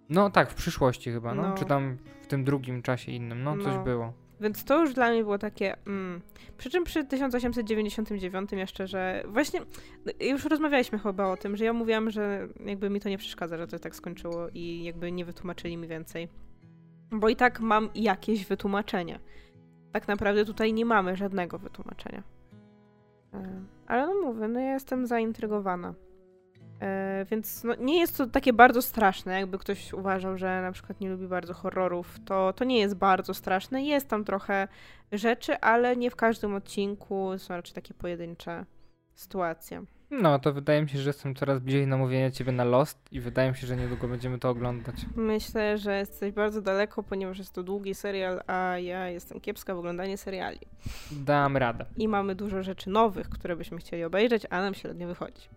[0.08, 1.42] No tak, w przyszłości chyba, no.
[1.42, 1.54] No.
[1.54, 3.84] Czy tam w tym drugim czasie innym, no, coś No.
[3.84, 4.12] było.
[4.40, 5.76] Więc to już dla mnie było takie.
[5.86, 6.20] Mm.
[6.58, 9.60] Przy czym przy 1899 jeszcze, że właśnie
[10.06, 13.58] no, już rozmawialiśmy chyba o tym, że ja mówiłam, że jakby mi to nie przeszkadza,
[13.58, 16.28] że to tak skończyło i jakby nie wytłumaczyli mi więcej.
[17.10, 19.20] Bo i tak mam jakieś wytłumaczenie.
[19.92, 22.37] Tak naprawdę tutaj nie mamy żadnego wytłumaczenia.
[23.34, 25.94] E, Ale no mówię, no ja jestem zaintrygowana.
[26.80, 31.00] E, więc no, nie jest to takie bardzo straszne, jakby ktoś uważał, że na przykład
[31.00, 33.82] nie lubi bardzo horrorów, to, to nie jest bardzo straszne.
[33.82, 34.68] Jest tam trochę
[35.12, 38.64] rzeczy, ale nie w każdym odcinku są raczej takie pojedyncze
[39.14, 39.84] sytuacje.
[40.10, 43.50] No, to wydaje mi się, że jestem coraz bliżej namówienia ciebie na Lost i wydaje
[43.50, 44.94] mi się, że niedługo będziemy to oglądać.
[45.16, 49.78] Myślę, że jesteś bardzo daleko, ponieważ jest to długi serial, a ja jestem kiepska w
[49.78, 50.58] oglądaniu seriali.
[51.10, 51.84] Dam radę.
[51.96, 55.48] I mamy dużo rzeczy nowych, które byśmy chcieli obejrzeć, a nam średnio wychodzi.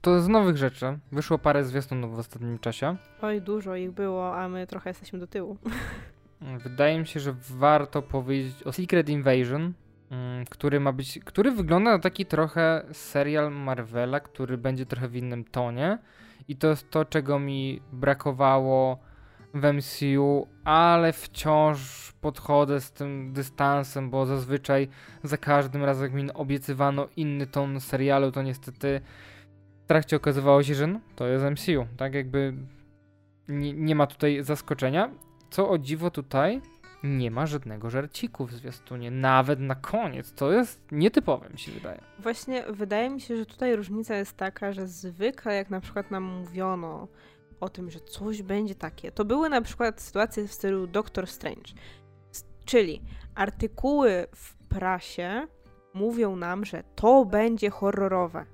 [0.00, 0.98] To z nowych rzeczy.
[1.12, 2.96] Wyszło parę zwiastunów w ostatnim czasie.
[3.22, 5.56] Oj, dużo ich było, a my trochę jesteśmy do tyłu.
[6.64, 9.72] Wydaje mi się, że warto powiedzieć o Secret Invasion,
[10.50, 15.44] który ma być, który wygląda na taki trochę serial Marvela, który będzie trochę w innym
[15.44, 15.98] tonie.
[16.48, 18.98] I to jest to, czego mi brakowało
[19.54, 24.88] w MCU, ale wciąż podchodzę z tym dystansem, bo zazwyczaj
[25.22, 29.00] za każdym razem jak mi obiecywano inny ton serialu, to niestety
[29.84, 32.54] w trakcie okazywało się, że no, to jest MCU, tak jakby
[33.48, 35.10] nie, nie ma tutaj zaskoczenia.
[35.50, 36.60] Co o dziwo tutaj
[37.06, 40.32] nie ma żadnego żarciku w zwiastunie, nawet na koniec.
[40.32, 42.00] To jest nietypowe, mi się wydaje.
[42.18, 46.22] Właśnie wydaje mi się, że tutaj różnica jest taka, że zwykle jak na przykład nam
[46.22, 47.08] mówiono
[47.60, 51.72] o tym, że coś będzie takie, to były na przykład sytuacje w stylu Doctor Strange.
[52.64, 53.02] Czyli
[53.34, 55.46] artykuły w prasie
[55.94, 58.46] mówią nam, że to będzie horrorowe.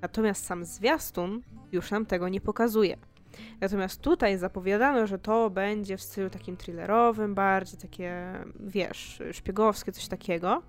[0.00, 1.42] Natomiast sam zwiastun
[1.72, 2.96] już nam tego nie pokazuje.
[3.60, 10.08] Natomiast tutaj zapowiadano, że to będzie w stylu takim thrillerowym, bardziej takie, wiesz, szpiegowskie, coś
[10.08, 10.62] takiego.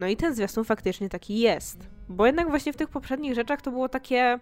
[0.00, 1.88] No i ten zwiastun faktycznie taki jest.
[2.08, 4.38] Bo jednak właśnie w tych poprzednich rzeczach to było takie,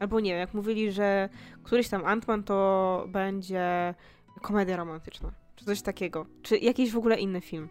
[0.00, 1.28] albo nie wiem, jak mówili, że
[1.62, 3.94] któryś tam Ant-Man to będzie
[4.42, 7.68] komedia romantyczna, czy coś takiego, czy jakiś w ogóle inny film.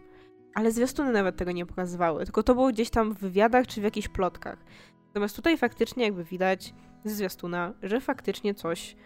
[0.54, 3.84] Ale zwiastuny nawet tego nie pokazywały, tylko to było gdzieś tam w wywiadach czy w
[3.84, 4.58] jakichś plotkach.
[5.06, 8.96] Natomiast tutaj faktycznie jakby widać ze zwiastuna, że faktycznie coś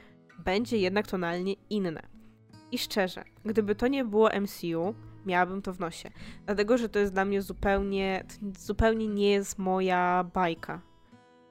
[0.45, 2.03] będzie jednak tonalnie inne.
[2.73, 4.95] I szczerze, gdyby to nie było MCU,
[5.27, 6.11] miałabym to w nosie.
[6.47, 8.25] Dlatego, że to jest dla mnie zupełnie,
[8.59, 10.81] zupełnie nie jest moja bajka.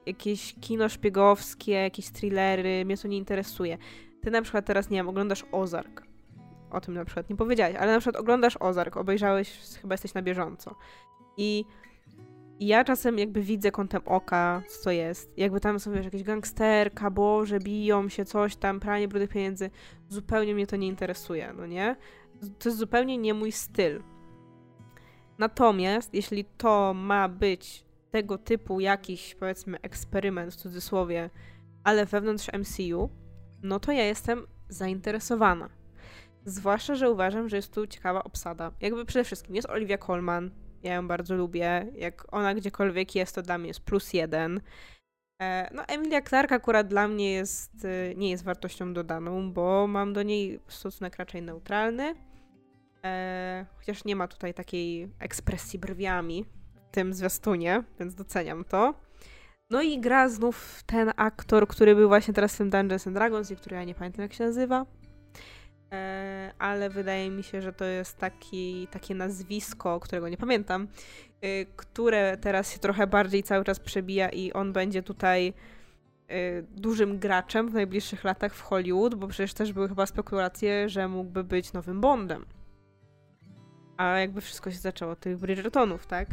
[0.06, 3.78] Jakieś kino szpiegowskie, jakieś thrillery, mnie to nie interesuje.
[4.22, 6.02] Ty na przykład teraz, nie wiem, oglądasz Ozark.
[6.70, 10.22] O tym na przykład nie powiedziałeś, ale na przykład oglądasz Ozark, obejrzałeś, chyba jesteś na
[10.22, 10.74] bieżąco.
[11.36, 11.64] I
[12.60, 15.38] i ja czasem jakby widzę kątem oka, co jest.
[15.38, 19.70] Jakby tam są, wiesz, jakieś gangsterka, boże, biją się, coś tam, pranie brudnych pieniędzy.
[20.08, 21.96] Zupełnie mnie to nie interesuje, no nie?
[22.58, 24.02] To jest zupełnie nie mój styl.
[25.38, 31.30] Natomiast, jeśli to ma być tego typu jakiś, powiedzmy, eksperyment w cudzysłowie,
[31.84, 33.10] ale wewnątrz MCU,
[33.62, 35.68] no to ja jestem zainteresowana.
[36.44, 38.72] Zwłaszcza, że uważam, że jest tu ciekawa obsada.
[38.80, 40.50] Jakby przede wszystkim jest Olivia Colman,
[40.82, 41.86] ja ją bardzo lubię.
[41.94, 44.60] Jak ona gdziekolwiek jest, to dla mnie jest plus jeden.
[45.42, 50.12] E, No, Emilia Clarke akurat dla mnie jest, y, nie jest wartością dodaną, bo mam
[50.12, 52.14] do niej stosunek raczej neutralny.
[53.04, 56.44] E, Chociaż nie ma tutaj takiej ekspresji brwiami
[56.88, 58.94] w tym zwiastunie, więc doceniam to.
[59.70, 63.50] No i gra znów ten aktor, który był właśnie teraz w tym Dungeons and Dragons
[63.50, 64.86] i który ja nie pamiętam jak się nazywa.
[65.92, 70.88] E, ale wydaje mi się, że to jest taki, takie nazwisko, którego nie pamiętam,
[71.44, 75.52] y, które teraz się trochę bardziej cały czas przebija i on będzie tutaj
[76.30, 81.08] y, dużym graczem w najbliższych latach w Hollywood, bo przecież też były chyba spekulacje, że
[81.08, 82.44] mógłby być nowym Bondem.
[83.96, 86.28] A jakby wszystko się zaczęło od tych Bridgertonów, tak?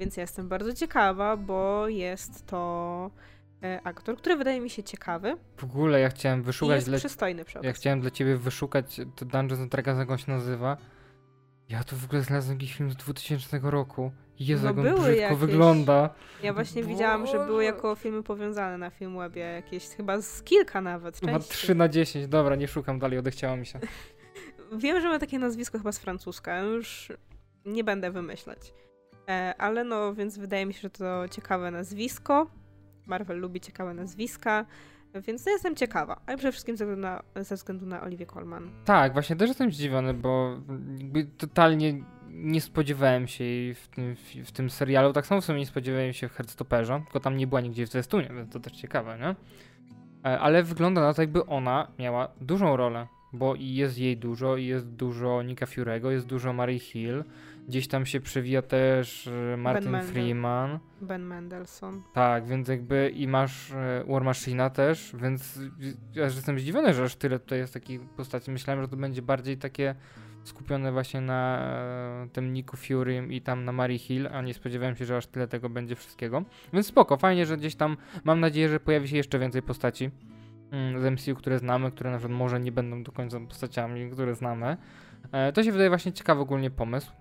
[0.00, 3.35] Więc ja jestem bardzo ciekawa, bo jest to e,
[3.84, 5.36] aktor, który wydaje mi się ciekawy.
[5.56, 6.98] W ogóle ja chciałem wyszukać jest dla...
[6.98, 10.76] przystojny przy Ja chciałem dla ciebie wyszukać to Dungeons and Dragons, jak on się nazywa.
[11.68, 14.12] Ja tu w ogóle znalazłem jakiś film z 2000 roku.
[14.40, 15.38] Jezu, No jak on były brzydko jakieś.
[15.38, 16.10] wygląda.
[16.42, 17.64] Ja właśnie widziałam, że były Boże.
[17.64, 21.50] jako filmy powiązane na Filmwebie, jakieś chyba z kilka nawet Ma części.
[21.50, 23.80] 3 na 10, dobra, nie szukam dalej, odechciało mi się.
[24.78, 27.12] Wiem, że ma takie nazwisko chyba z francuska, już
[27.64, 28.74] nie będę wymyślać.
[29.28, 32.46] E, ale no, więc wydaje mi się, że to ciekawe nazwisko.
[33.06, 34.66] Marvel lubi ciekawe nazwiska,
[35.14, 36.20] więc no jestem ciekawa.
[36.26, 38.70] Ale przede wszystkim ze względu na, ze względu na Colman.
[38.84, 40.58] Tak, właśnie też jestem zdziwiony, bo
[41.38, 45.12] totalnie nie spodziewałem się jej w tym, w tym serialu.
[45.12, 47.90] Tak samo w sumie nie spodziewałem się w Heartstopperze, tylko tam nie była nigdzie w
[47.90, 49.28] zwiastunie, więc to też ciekawe, nie?
[50.30, 54.56] E, Ale wygląda na to, jakby ona miała dużą rolę, bo i jest jej dużo,
[54.56, 57.24] i jest dużo Nika Fury'ego, jest dużo Mary Hill,
[57.68, 60.12] gdzieś tam się przewija też e, Martin Mendel.
[60.12, 60.78] Freeman.
[61.00, 62.00] Ben Mendelsohn.
[62.12, 65.60] Tak, więc jakby i masz e, War Machina też, więc
[66.14, 68.50] ja jestem zdziwiony, że aż tyle tutaj jest takich postaci.
[68.50, 69.94] Myślałem, że to będzie bardziej takie
[70.44, 71.58] skupione właśnie na
[72.24, 75.26] e, tym Niku Fury i tam na Mary Hill, a nie spodziewałem się, że aż
[75.26, 76.42] tyle tego będzie wszystkiego.
[76.72, 80.10] Więc spoko, fajnie, że gdzieś tam mam nadzieję, że pojawi się jeszcze więcej postaci
[80.70, 84.34] mm, z MCU, które znamy, które na przykład może nie będą do końca postaciami, które
[84.34, 84.76] znamy.
[85.32, 87.12] E, to się wydaje właśnie ciekawy ogólnie pomysł.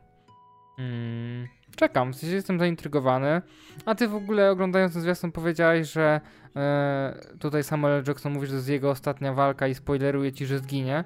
[0.78, 3.42] Mm, czekam, w sensie jestem zaintrygowany.
[3.86, 6.22] A ty w ogóle oglądając ten zwiastun powiedziałeś, że
[6.56, 8.04] e, tutaj Samuel.
[8.08, 11.04] Jackson mówi, że to jest jego ostatnia walka i spoileruje ci, że zginie.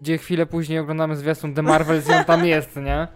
[0.00, 3.08] Gdzie chwilę później oglądamy zwiastun The Marvels i on tam jest, nie?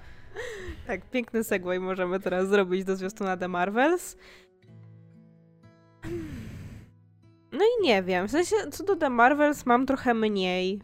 [0.87, 4.17] Tak, piękny segway możemy teraz zrobić do zwiastuna The Marvels.
[7.53, 10.81] No i nie wiem, w sensie co do The Marvels mam trochę mniej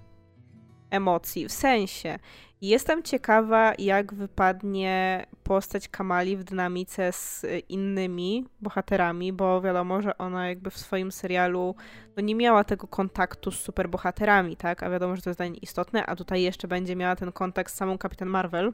[0.91, 2.19] emocji, w sensie
[2.61, 10.49] jestem ciekawa jak wypadnie postać Kamali w dynamice z innymi bohaterami, bo wiadomo, że ona
[10.49, 11.75] jakby w swoim serialu
[12.17, 15.65] no nie miała tego kontaktu z superbohaterami, tak, a wiadomo, że to jest dla niej
[15.65, 18.73] istotne, a tutaj jeszcze będzie miała ten kontakt z samą Kapitan Marvel.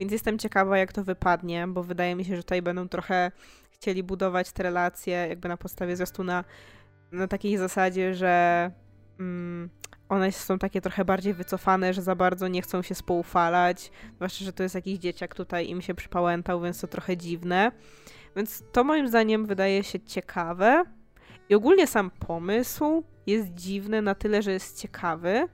[0.00, 3.32] Więc jestem ciekawa, jak to wypadnie, bo wydaje mi się, że tutaj będą trochę
[3.70, 6.44] chcieli budować te relacje jakby na podstawie zwiastuna
[7.12, 8.70] na takiej zasadzie, że
[9.18, 9.70] mm,
[10.08, 14.52] one są takie trochę bardziej wycofane, że za bardzo nie chcą się spoufalać, zwłaszcza, że
[14.52, 17.72] to jest jakiś dzieciak tutaj im się przypałętał, więc to trochę dziwne.
[18.36, 20.84] Więc to moim zdaniem wydaje się ciekawe
[21.48, 25.48] i ogólnie sam pomysł jest dziwny na tyle, że jest ciekawy,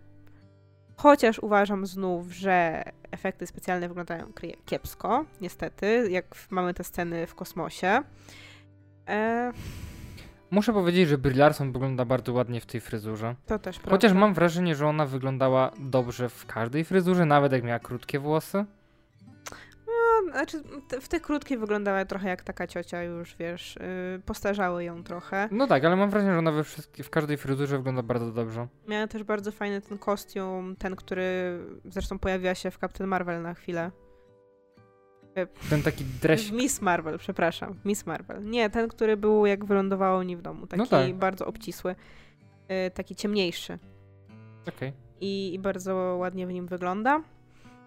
[0.97, 4.33] Chociaż uważam znów, że efekty specjalne wyglądają
[4.65, 8.03] kiepsko, niestety, jak mamy te sceny w kosmosie.
[9.09, 9.53] E,
[10.55, 13.35] Muszę powiedzieć, że Brie Larson wygląda bardzo ładnie w tej fryzurze.
[13.47, 13.91] to też prawda.
[13.91, 18.65] Chociaż mam wrażenie, że ona wyglądała dobrze w każdej fryzurze, nawet jak miała krótkie włosy.
[19.87, 20.63] No, znaczy,
[21.01, 23.79] w tej krótkiej wyglądała trochę jak taka ciocia już, wiesz,
[24.13, 25.49] yy, postarzały ją trochę.
[25.51, 26.65] No tak, ale mam wrażenie, że ona we
[27.03, 28.67] w każdej fryzurze wygląda bardzo dobrze.
[28.89, 33.55] Miała też bardzo fajny ten kostium, ten, który zresztą pojawiła się w Captain Marvel na
[33.55, 33.91] chwilę.
[35.71, 36.53] Ten taki W dres.
[36.53, 38.43] Miss Marvel, przepraszam, Miss Marvel.
[38.45, 41.15] Nie, ten, który był jak wylądowało oni w domu, taki No tak.
[41.15, 41.95] bardzo obcisły,
[42.69, 43.79] yy, taki ciemniejszy.
[44.69, 44.93] Okej.
[45.21, 47.23] i, i bardzo ładnie w nim wygląda.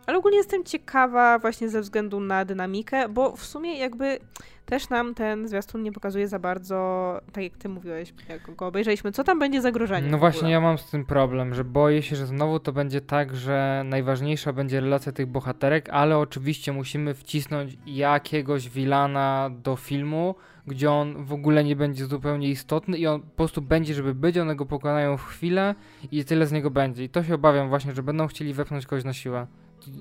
[0.08, 4.20] Ale ogólnie jestem ciekawa właśnie ze względu na dynamikę, bo w sumie jakby
[4.66, 9.12] też nam ten zwiastun nie pokazuje za bardzo, tak jak ty mówiłeś, jak go obejrzeliśmy,
[9.12, 10.10] co tam będzie zagrożenie.
[10.10, 13.36] No właśnie, ja mam z tym problem, że boję się, że znowu to będzie tak,
[13.36, 20.36] że najważniejsza będzie relacja tych bohaterek, ale oczywiście musimy wcisnąć jakiegoś wilana do filmu,
[20.68, 24.38] gdzie on w ogóle nie będzie zupełnie istotny i on po prostu będzie, żeby być,
[24.38, 25.76] one go pokonają w chwilę
[26.12, 27.04] i tyle z niego będzie.
[27.04, 29.48] I to się obawiam właśnie, że będą chcieli wepchnąć kogoś na siłę.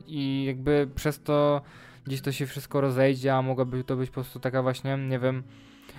[0.06, 1.62] I jakby przez to
[2.04, 5.42] gdzieś to się wszystko rozejdzie, a mogłaby to być po prostu taka właśnie, nie wiem,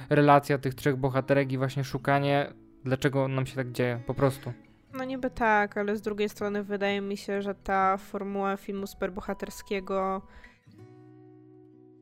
[0.09, 4.53] relacja tych trzech bohaterek i właśnie szukanie, dlaczego nam się tak dzieje, po prostu.
[4.93, 10.21] No niby tak, ale z drugiej strony wydaje mi się, że ta formuła filmu superbohaterskiego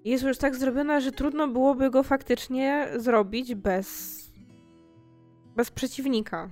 [0.06, 4.16] jest już tak zrobiona, że trudno byłoby go faktycznie zrobić bez
[5.56, 6.50] bez przeciwnika.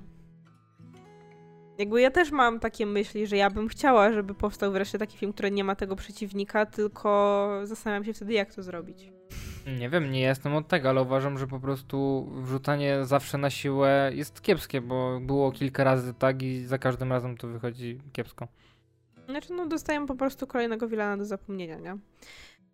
[1.78, 5.34] Jakby ja też mam takie myśli, że ja bym chciała, żeby powstał wreszcie taki film,
[5.34, 9.12] który nie ma tego przeciwnika, tylko zastanawiam się wtedy, jak to zrobić.
[9.80, 14.12] Nie wiem, nie jestem od tego, ale uważam, że po prostu wrzucanie zawsze na siłę
[14.14, 18.48] jest kiepskie, bo było kilka razy tak i za każdym razem to wychodzi kiepsko.
[19.30, 21.98] Znaczy, no dostaję po prostu kolejnego Wilana do zapomnienia, nie?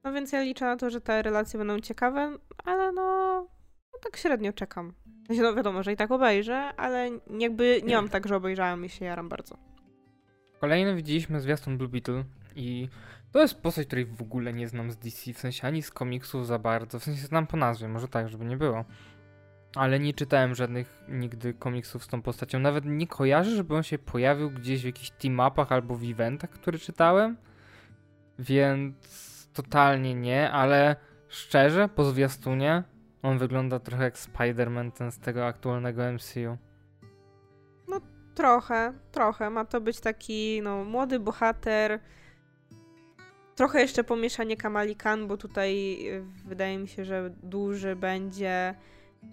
[0.04, 3.02] No więc ja liczę na to, że te relacje będą ciekawe, ale no,
[3.94, 4.94] no tak średnio czekam.
[5.30, 9.06] No wiadomo, że i tak obejrzę, ale jakby nie mam tak, że obejrzałem i się
[9.06, 9.58] jaram bardzo.
[10.60, 12.24] Kolejny widzieliśmy zwiastun Blue Beetle
[12.56, 12.90] i
[13.32, 16.48] to jest postać, której w ogóle nie znam z DC, w sensie ani z komiksów
[16.48, 18.86] za bardzo, w sensie znam po nazwie, może tak, żeby nie było.
[19.76, 22.60] Ale nie czytałem żadnych nigdy komiksów z tą postacią.
[22.60, 26.80] Nawet nie kojarzę, żeby on się pojawił gdzieś w jakichś team-upach albo w eventach, które
[26.80, 27.38] czytałem.
[28.40, 30.96] Więc totalnie nie, ale
[31.28, 32.84] szczerze, po zwiastunie,
[33.24, 36.58] on wygląda trochę jak Spider-Man ten z tego aktualnego MCU.
[37.88, 38.02] No
[38.36, 39.50] trochę, trochę.
[39.50, 42.00] Ma to być taki no, młody bohater.
[43.56, 48.76] Trochę jeszcze pomieszanie Kamali Khan, bo tutaj y, wydaje mi się, że duży będzie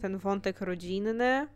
[0.01, 1.49] ten wątek rodzinny,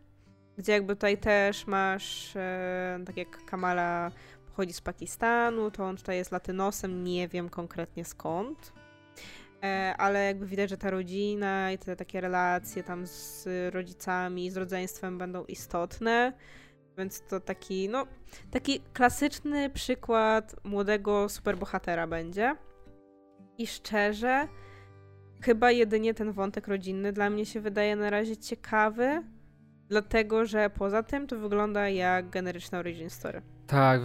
[0.57, 4.11] gdzie jakby tutaj też masz, e, tak jak Kamala
[4.45, 8.73] pochodzi z Pakistanu, to on tutaj jest latynosem, nie wiem konkretnie skąd.
[9.63, 14.57] E, ale jakby widać, że ta rodzina i te takie relacje tam z rodzicami, z
[14.57, 16.33] rodzeństwem będą istotne.
[16.97, 18.07] Więc to taki, no,
[18.51, 22.55] taki klasyczny przykład młodego superbohatera będzie.
[23.57, 24.47] I szczerze,
[25.41, 29.23] chyba jedynie ten wątek rodzinny dla mnie się wydaje na razie ciekawy,
[29.89, 33.41] dlatego że poza tym to wygląda jak generyczna origin story.
[33.71, 34.01] Tak,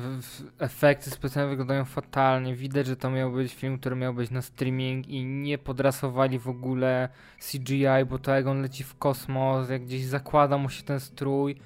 [0.58, 2.54] efekty specjalne wyglądają fatalnie.
[2.54, 6.48] Widać, że to miał być film, który miał być na streaming i nie podrasowali w
[6.48, 7.08] ogóle
[7.50, 11.56] CGI, bo to jak on leci w kosmos, jak gdzieś zakłada mu się ten strój,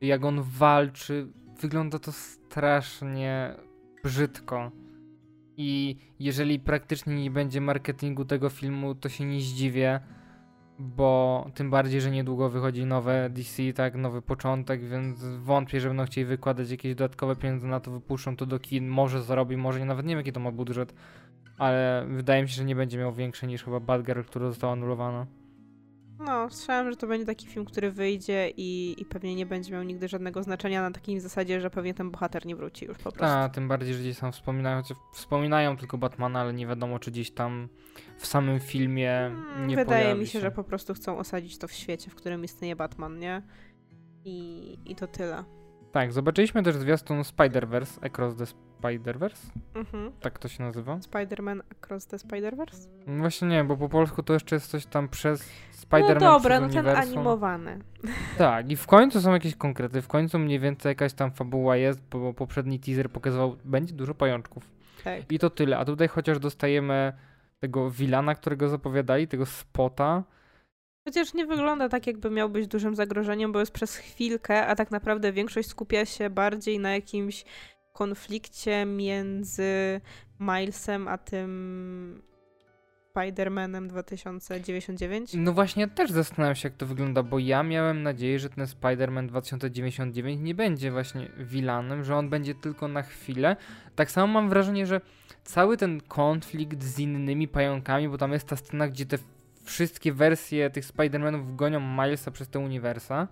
[0.00, 1.26] jak on walczy,
[1.60, 3.54] wygląda to strasznie
[4.04, 4.70] brzydko.
[5.56, 10.00] I jeżeli praktycznie nie będzie marketingu tego filmu, to się nie zdziwię
[10.80, 16.04] bo tym bardziej, że niedługo wychodzi nowe DC, tak, nowy początek, więc wątpię, że będą
[16.04, 19.84] chcieli wykładać jakieś dodatkowe pieniądze na to, wypuszczą to do kin, może zarobi, może nie,
[19.84, 20.94] nawet nie wiem jaki to ma budżet,
[21.58, 25.26] ale wydaje mi się, że nie będzie miał większy niż chyba Batgirl, która została anulowana.
[26.20, 29.82] No, słyszałem, że to będzie taki film, który wyjdzie i, i pewnie nie będzie miał
[29.82, 33.20] nigdy żadnego znaczenia na takim zasadzie, że pewnie ten bohater nie wróci już po prostu.
[33.20, 37.30] Tak, tym bardziej, że gdzieś tam wspominają, wspominają tylko Batmana, ale nie wiadomo, czy gdzieś
[37.30, 37.68] tam
[38.18, 41.68] w samym filmie hmm, nie Wydaje mi się, się, że po prostu chcą osadzić to
[41.68, 43.42] w świecie, w którym istnieje Batman, nie?
[44.24, 45.44] I, i to tyle.
[45.92, 48.46] Tak, zobaczyliśmy też zwiastun Spider-Verse, Across the
[48.80, 49.50] Spider-Verse?
[49.74, 50.12] Mhm.
[50.20, 50.96] Tak to się nazywa?
[50.96, 52.88] Spider-Man Across the Spider-Verse?
[53.06, 56.60] No właśnie nie, bo po polsku to jeszcze jest coś tam przez Spider-Man No dobra,
[56.60, 57.78] no ten animowany.
[58.38, 62.00] Tak, i w końcu są jakieś konkrety, w końcu mniej więcej jakaś tam fabuła jest,
[62.10, 64.70] bo poprzedni teaser pokazywał, będzie dużo pajączków.
[65.04, 65.32] Tak.
[65.32, 67.12] I to tyle, a tutaj chociaż dostajemy
[67.60, 70.24] tego Wilana, którego zapowiadali, tego spota,
[71.04, 74.90] Chociaż nie wygląda tak, jakby miał być dużym zagrożeniem, bo jest przez chwilkę, a tak
[74.90, 77.44] naprawdę większość skupia się bardziej na jakimś
[78.00, 80.00] konflikcie między
[80.40, 82.22] Milesem a tym
[83.14, 85.30] Spider-Manem 2099?
[85.34, 89.26] No właśnie, też zastanawiam się, jak to wygląda, bo ja miałem nadzieję, że ten Spider-Man
[89.26, 93.56] 2099 nie będzie właśnie vilanem, że on będzie tylko na chwilę.
[93.96, 95.00] Tak samo mam wrażenie, że
[95.44, 99.18] cały ten konflikt z innymi pająkami, bo tam jest ta scena, gdzie te
[99.64, 103.28] wszystkie wersje tych Spider-Manów gonią Milesa przez te uniwersa.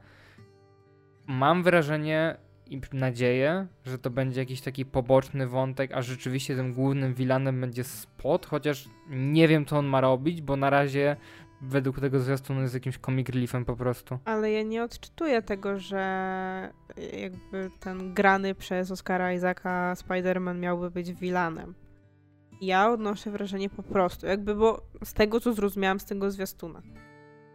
[1.27, 7.15] Mam wrażenie i nadzieję, że to będzie jakiś taki poboczny wątek, a rzeczywiście tym głównym
[7.15, 11.17] vilanem będzie Spot, chociaż nie wiem, co on ma robić, bo na razie
[11.63, 14.19] według tego zwiastunu jest jakimś comic reliefem po prostu.
[14.25, 16.73] Ale ja nie odczytuję tego, że
[17.13, 21.75] jakby ten grany przez Oscara Isaaca Spider-Man miałby być vilanem
[22.61, 26.83] ja odnoszę wrażenie po prostu, jakby, bo z tego, co zrozumiałam z tego zwiastuna,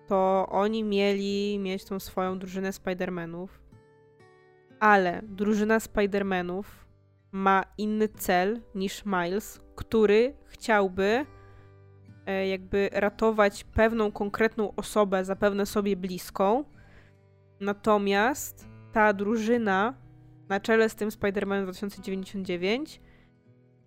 [0.08, 3.48] to oni mieli mieć tą swoją drużynę Spider-Manów,
[4.84, 6.64] ale drużyna Spider-Manów
[7.32, 11.26] ma inny cel niż Miles, który chciałby
[12.26, 16.64] e, jakby ratować pewną konkretną osobę, zapewne sobie bliską.
[17.60, 19.94] Natomiast ta drużyna
[20.50, 23.02] na czele z tym Spider-Manem 2099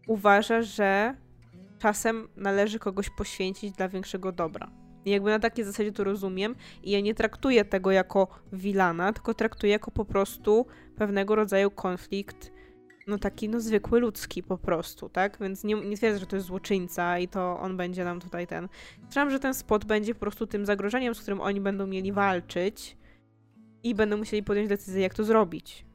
[0.08, 1.14] uważa, że
[1.78, 4.85] czasem należy kogoś poświęcić dla większego dobra.
[5.06, 9.72] Jakby na takiej zasadzie to rozumiem i ja nie traktuję tego jako wilana, tylko traktuję
[9.72, 10.66] jako po prostu
[10.96, 12.52] pewnego rodzaju konflikt,
[13.06, 15.38] no taki no zwykły ludzki po prostu, tak?
[15.40, 18.68] Więc nie, nie twierdzę, że to jest złoczyńca i to on będzie nam tutaj ten...
[19.10, 22.96] Trzymam, że ten spot będzie po prostu tym zagrożeniem, z którym oni będą mieli walczyć
[23.82, 25.86] i będą musieli podjąć decyzję, jak to zrobić.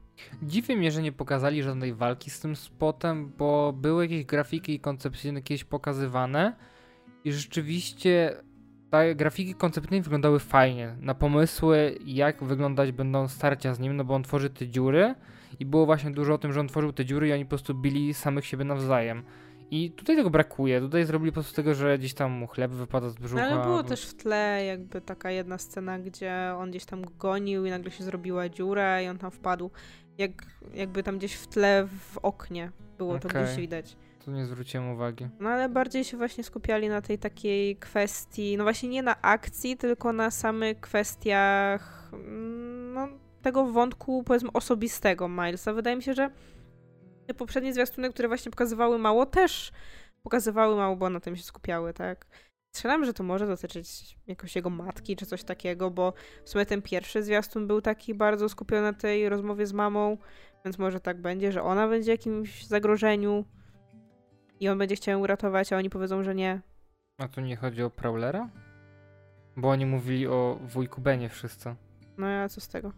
[0.42, 4.80] Dziwi mnie, że nie pokazali żadnej walki z tym spotem, bo były jakieś grafiki i
[4.80, 6.56] koncepcje jakieś pokazywane
[7.24, 8.36] i rzeczywiście
[8.92, 10.96] ta grafiki koncepcyjne wyglądały fajnie.
[11.00, 15.14] Na pomysły, jak wyglądać będą starcia z nim, no bo on tworzy te dziury
[15.60, 17.74] i było właśnie dużo o tym, że on tworzył te dziury i oni po prostu
[17.74, 19.22] bili samych siebie nawzajem.
[19.70, 20.80] I tutaj tego brakuje.
[20.80, 23.50] Tutaj zrobili po prostu tego, że gdzieś tam mu chleb wypada z brzucha.
[23.50, 27.10] No, ale było też w tle jakby taka jedna scena, gdzie on gdzieś tam go
[27.18, 29.70] gonił i nagle się zrobiła dziura i on tam wpadł.
[30.18, 30.30] Jak,
[30.74, 33.44] jakby tam gdzieś w tle w oknie było to Okej.
[33.44, 33.96] gdzieś widać.
[34.24, 35.28] Tu nie zwróciłem uwagi.
[35.40, 39.76] No ale bardziej się właśnie skupiali na tej takiej kwestii, no właśnie nie na akcji,
[39.76, 43.08] tylko na samych kwestiach mm, no,
[43.42, 45.72] tego wątku powiedzmy osobistego Milesa.
[45.72, 46.30] Wydaje mi się, że
[47.26, 49.72] te poprzednie zwiastuny, które właśnie pokazywały mało, też
[50.22, 52.26] pokazywały mało, bo na tym się skupiały, tak?
[52.74, 56.12] Strzelam, że to może dotyczyć jakoś jego matki czy coś takiego, bo
[56.44, 60.18] w sumie ten pierwszy zwiastun był taki bardzo skupiony na tej rozmowie z mamą,
[60.64, 63.44] więc może tak będzie, że ona będzie w jakimś zagrożeniu
[64.62, 66.60] i on będzie chciał ją uratować, a oni powiedzą, że nie.
[67.18, 68.48] A tu nie chodzi o Prowlera?
[69.56, 71.74] Bo oni mówili o wujku Benie wszyscy.
[72.18, 72.92] No a co z tego?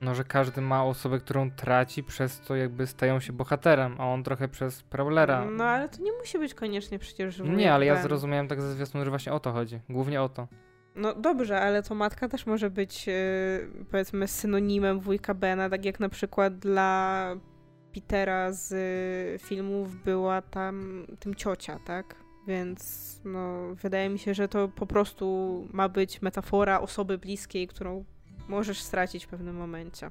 [0.00, 4.22] No, że każdy ma osobę, którą traci, przez to jakby stają się bohaterem, a on
[4.22, 5.44] trochę przez Prowlera.
[5.44, 8.72] No ale to nie musi być koniecznie przecież wujek nie, ale ja zrozumiałem tak ze
[8.72, 9.80] zwiastunu, że właśnie o to chodzi.
[9.88, 10.48] Głównie o to.
[10.94, 13.14] No dobrze, ale to matka też może być yy,
[13.90, 17.36] powiedzmy synonimem wujka Bena, tak jak na przykład dla
[17.94, 22.14] Petera z y, filmów była tam tym ciocia, tak?
[22.46, 28.04] Więc no, wydaje mi się, że to po prostu ma być metafora osoby bliskiej, którą
[28.48, 30.10] możesz stracić w pewnym momencie.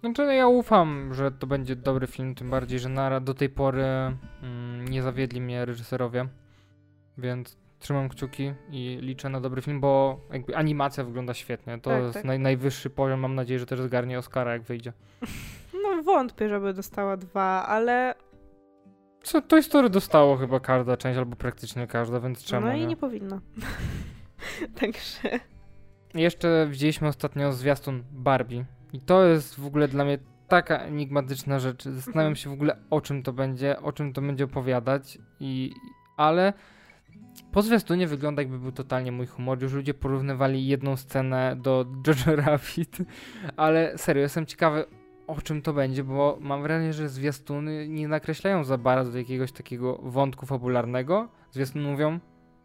[0.00, 3.48] Znaczy, no ja ufam, że to będzie dobry film, tym bardziej, że na, do tej
[3.48, 3.84] pory
[4.42, 6.28] mm, nie zawiedli mnie reżyserowie,
[7.18, 11.80] więc trzymam kciuki i liczę na dobry film, bo jakby animacja wygląda świetnie.
[11.80, 12.24] To Tak, jest tak.
[12.24, 14.92] Naj, najwyższy poziom, mam nadzieję, że też zgarnie Oscara, jak wyjdzie.
[16.14, 18.14] No wątpię, żeby dostała dwa, ale
[19.22, 22.86] Co Toy Story dostało chyba każda część, albo praktycznie każda, więc czemu no i nie?
[22.86, 23.40] nie powinna.
[24.80, 25.28] Także
[26.14, 31.84] Jeszcze widzieliśmy ostatnio zwiastun Barbie i to jest w ogóle dla mnie taka enigmatyczna rzecz.
[31.84, 32.36] Zastanawiam Mhm.
[32.36, 35.72] się w ogóle o czym to będzie, o czym to będzie opowiadać i
[36.16, 36.52] ale
[37.52, 39.62] po zwiastunie wygląda jakby był totalnie mój humor.
[39.62, 42.98] Już ludzie porównywali jedną scenę do Jojo Rabbit,
[43.56, 44.84] ale serio, jestem ciekawy
[45.26, 49.98] o czym to będzie, bo mam wrażenie, że zwiastuny nie nakreślają za bardzo jakiegoś takiego
[50.02, 51.28] wątku fabularnego.
[51.50, 52.18] Zwiastuny mówią,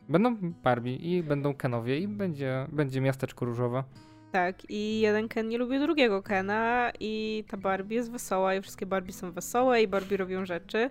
[0.10, 3.84] będą Barbie i będą Kenowie i będzie, będzie miasteczko różowe.
[4.32, 8.86] Tak, i jeden Ken nie lubi drugiego Kena i ta Barbie jest wesoła i wszystkie
[8.86, 10.90] Barbie są wesołe i Barbie robią rzeczy.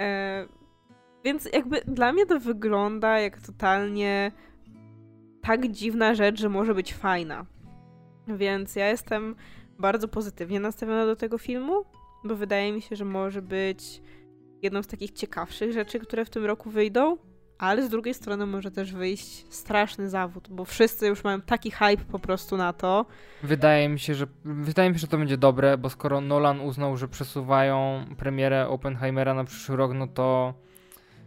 [0.00, 0.46] E,
[1.24, 4.32] więc jakby dla mnie to wygląda jak totalnie
[5.42, 7.46] tak dziwna rzecz, że może być fajna.
[8.28, 9.36] Więc ja jestem
[9.78, 11.84] bardzo pozytywnie nastawiona do tego filmu,
[12.24, 14.02] bo wydaje mi się, że może być
[14.62, 17.16] jedną z takich ciekawszych rzeczy, które w tym roku wyjdą.
[17.58, 22.04] Ale z drugiej strony może też wyjść straszny zawód, bo wszyscy już mają taki hype
[22.12, 23.06] po prostu na to.
[23.42, 26.96] Wydaje mi się, że wydaje mi się, że to będzie dobre, bo skoro Nolan uznał,
[26.96, 30.54] że przesuwają premierę Oppenheimera na przyszły rok, no to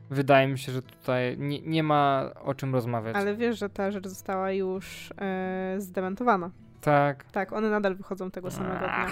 [0.09, 3.15] wydaje mi się, że tutaj nie, nie ma o czym rozmawiać.
[3.15, 6.51] Ale wiesz, że ta rzecz została już e, zdementowana.
[6.81, 7.23] Tak.
[7.31, 9.07] Tak, one nadal wychodzą tego samego dnia.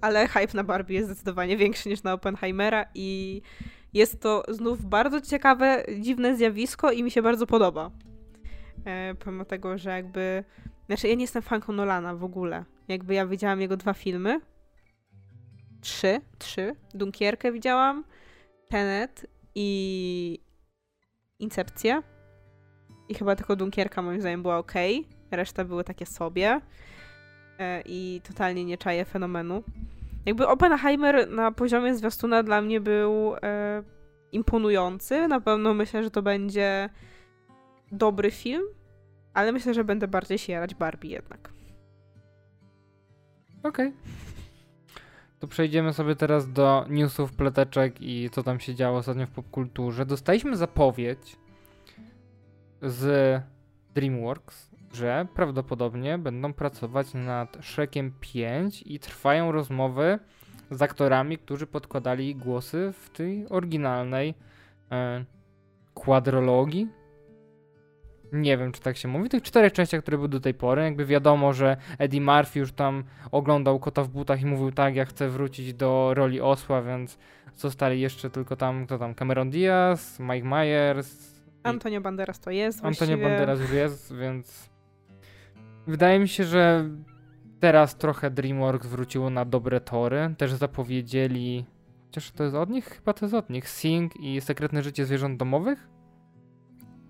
[0.00, 3.42] Ale hype na Barbie jest zdecydowanie większy niż na Oppenheimera i
[3.94, 7.90] jest to znów bardzo ciekawe, dziwne zjawisko i mi się bardzo podoba.
[8.84, 10.44] E, pomimo tego, że jakby...
[10.86, 12.64] Znaczy, ja nie jestem fanką Nolana w ogóle.
[12.88, 14.40] Jakby ja widziałam jego dwa filmy.
[15.80, 16.20] Trzy.
[16.38, 16.76] Trzy.
[16.94, 18.04] Dunkierkę widziałam.
[18.68, 20.38] Tenet i
[21.38, 22.02] Incepcję.
[23.08, 24.72] I chyba tylko Dunkierka moim zdaniem była ok.
[25.36, 26.60] Reszta były takie sobie.
[27.58, 29.62] E, I totalnie nie czaję fenomenu.
[30.26, 33.82] Jakby Oppenheimer na poziomie zwiastuna dla mnie był e,
[34.32, 35.28] imponujący.
[35.28, 36.88] Na pewno myślę, że to będzie
[37.92, 38.62] dobry film,
[39.34, 41.52] ale myślę, że będę bardziej się jarać Barbie jednak.
[43.62, 43.92] Okej.
[45.38, 50.06] To przejdziemy sobie teraz do newsów, pleteczek i co tam się działo ostatnio w popkulturze.
[50.06, 51.36] Dostaliśmy zapowiedź
[52.82, 53.42] z
[53.94, 60.18] DreamWorks, że prawdopodobnie będą pracować nad Shrekiem 5 i trwają rozmowy
[60.70, 64.34] z aktorami, którzy podkładali głosy w tej oryginalnej
[64.92, 65.24] e,
[65.94, 66.88] kwadrologii.
[68.32, 69.28] Nie wiem, czy tak się mówi.
[69.28, 73.04] Tych czterech częściach, które były do tej pory, jakby wiadomo, że Eddie Murphy już tam
[73.30, 77.18] oglądał kota w butach i mówił tak, ja chcę wrócić do roli osła, więc
[77.56, 81.34] zostali jeszcze tylko tam, kto tam, Cameron Diaz, Mike Myers,
[81.64, 83.28] Antonio Banderas to jest Antonio właściwie.
[83.28, 84.73] Banderas już jest, więc
[85.86, 86.90] wydaje mi się, że
[87.60, 90.34] teraz trochę DreamWorks wróciło na dobre tory.
[90.38, 91.64] Też zapowiedzieli,
[92.06, 92.84] chociaż to jest od nich?
[92.84, 95.88] Chyba to jest od nich, Sing i Sekretne Życie Zwierząt Domowych.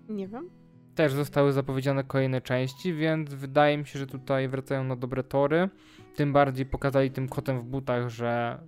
[0.09, 0.51] Nie wiem.
[0.95, 5.69] też zostały zapowiedziane kolejne części, więc wydaje mi się, że tutaj wracają na dobre tory.
[6.17, 8.59] Tym bardziej pokazali tym kotem w butach, że.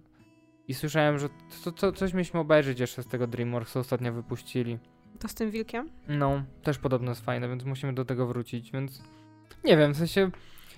[0.68, 1.28] I słyszałem, że
[1.64, 4.78] to, to, coś mieliśmy obejrzeć jeszcze z tego DreamWorks, ostatnio wypuścili.
[5.18, 5.90] To z tym wilkiem?
[6.08, 9.02] No, też podobno jest fajne, więc musimy do tego wrócić, więc.
[9.64, 10.30] Nie wiem, w sensie.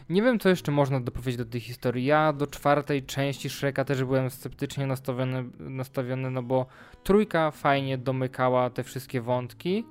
[0.08, 2.04] Nie wiem, co jeszcze można dopowiedzieć do tej historii.
[2.04, 6.66] Ja do czwartej części Shreka też byłem sceptycznie nastawiony, nastawiony no bo
[7.02, 9.84] trójka fajnie domykała te wszystkie wątki.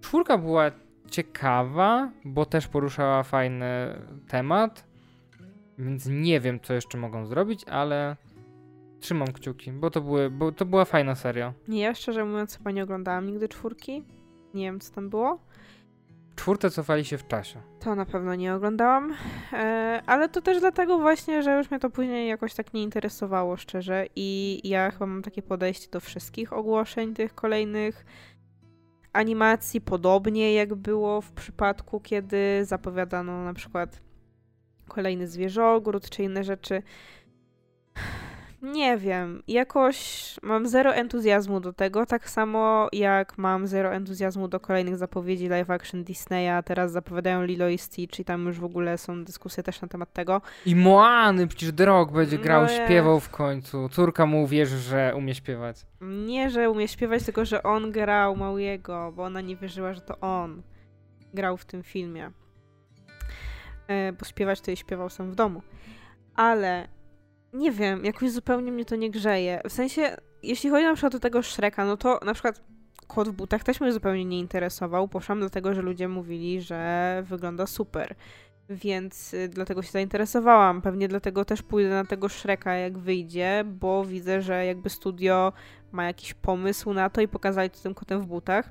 [0.00, 0.70] Czwórka była
[1.10, 3.66] ciekawa, bo też poruszała fajny
[4.28, 4.84] temat,
[5.78, 8.16] więc nie wiem, co jeszcze mogą zrobić, ale
[9.00, 11.52] trzymam kciuki, bo to, były, bo to była fajna seria.
[11.68, 14.04] Nie, ja szczerze mówiąc chyba nie oglądałam nigdy czwórki.
[14.54, 15.38] Nie wiem, co tam było.
[16.38, 17.60] Czwórce cofali się w czasie.
[17.80, 19.14] To na pewno nie oglądałam,
[19.52, 23.56] e, ale to też dlatego właśnie, że już mnie to później jakoś tak nie interesowało
[23.56, 28.04] szczerze i ja chyba mam takie podejście do wszystkich ogłoszeń tych kolejnych
[29.12, 34.00] animacji, podobnie jak było w przypadku, kiedy zapowiadano na przykład
[34.88, 36.82] kolejny zwierzogród czy inne rzeczy.
[38.62, 44.60] Nie wiem, jakoś mam zero entuzjazmu do tego, tak samo jak mam zero entuzjazmu do
[44.60, 48.98] kolejnych zapowiedzi live action Disneya, teraz zapowiadają Lilo i Stitch i tam już w ogóle
[48.98, 50.40] są dyskusje też na temat tego.
[50.66, 53.88] I Moany, przecież Rock będzie grał, No śpiewał w końcu.
[53.88, 55.86] Córka mu uwierzy, że umie śpiewać.
[56.00, 60.20] Nie, że umie śpiewać, tylko że on grał Mauiego, bo ona nie wierzyła, że to
[60.20, 60.62] on
[61.34, 62.30] grał w tym filmie.
[63.88, 65.62] E, bo śpiewać to jej śpiewał sam w domu.
[66.34, 66.88] Ale
[67.52, 69.60] nie wiem, jakoś zupełnie mnie to nie grzeje.
[69.68, 72.60] W sensie, jeśli chodzi na przykład o tego Shreka, no to na przykład
[73.06, 75.08] kot w butach też mnie zupełnie nie interesował.
[75.08, 78.14] Poszłam dlatego, że ludzie mówili, że wygląda super.
[78.70, 80.82] Więc y, dlatego się zainteresowałam.
[80.82, 85.52] Pewnie dlatego też pójdę na tego Shreka, jak wyjdzie, bo widzę, że jakby studio
[85.92, 88.70] ma jakiś pomysł na to i pokazali to tym kotem w butach.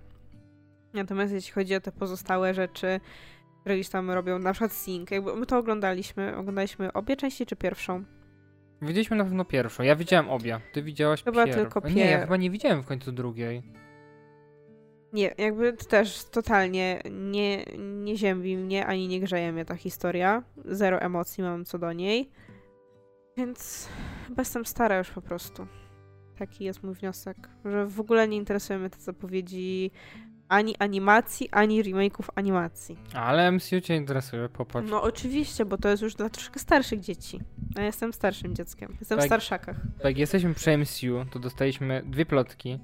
[0.94, 3.00] Natomiast jeśli chodzi o te pozostałe rzeczy,
[3.60, 6.38] które gdzieś tam robią, na przykład Sing, jakby my to oglądaliśmy.
[6.38, 8.17] Oglądaliśmy obie części czy pierwszą?
[8.82, 9.84] Widzieliśmy na pewno pierwszą.
[9.84, 10.60] Ja widziałem obie.
[10.74, 11.62] Ty widziałaś Chyba pierwszą.
[11.62, 13.64] tylko Nie, ja chyba nie widziałem w końcu drugiej.
[15.14, 20.44] Nie, jakby też totalnie nie, nie ziębi mnie, ani nie grzeje mnie ta historia.
[20.66, 22.30] Zero emocji mam co do niej.
[23.38, 23.90] Więc
[24.28, 25.68] chyba jestem stara już po prostu.
[26.38, 29.92] Taki jest mój wniosek, że w ogóle nie interesują mnie te zapowiedzi
[30.50, 32.98] ani animacji, ani remake'ów animacji.
[33.14, 34.90] Ale MCU cię interesuje, popatrz.
[34.92, 37.40] No oczywiście, bo to jest już dla troszkę starszych dzieci.
[37.76, 38.96] Ja jestem starszym dzieckiem.
[39.00, 39.28] Jestem w Tak.
[39.28, 39.76] starszakach.
[40.04, 42.80] Jak jesteśmy przy MCU, to dostaliśmy dwie plotki.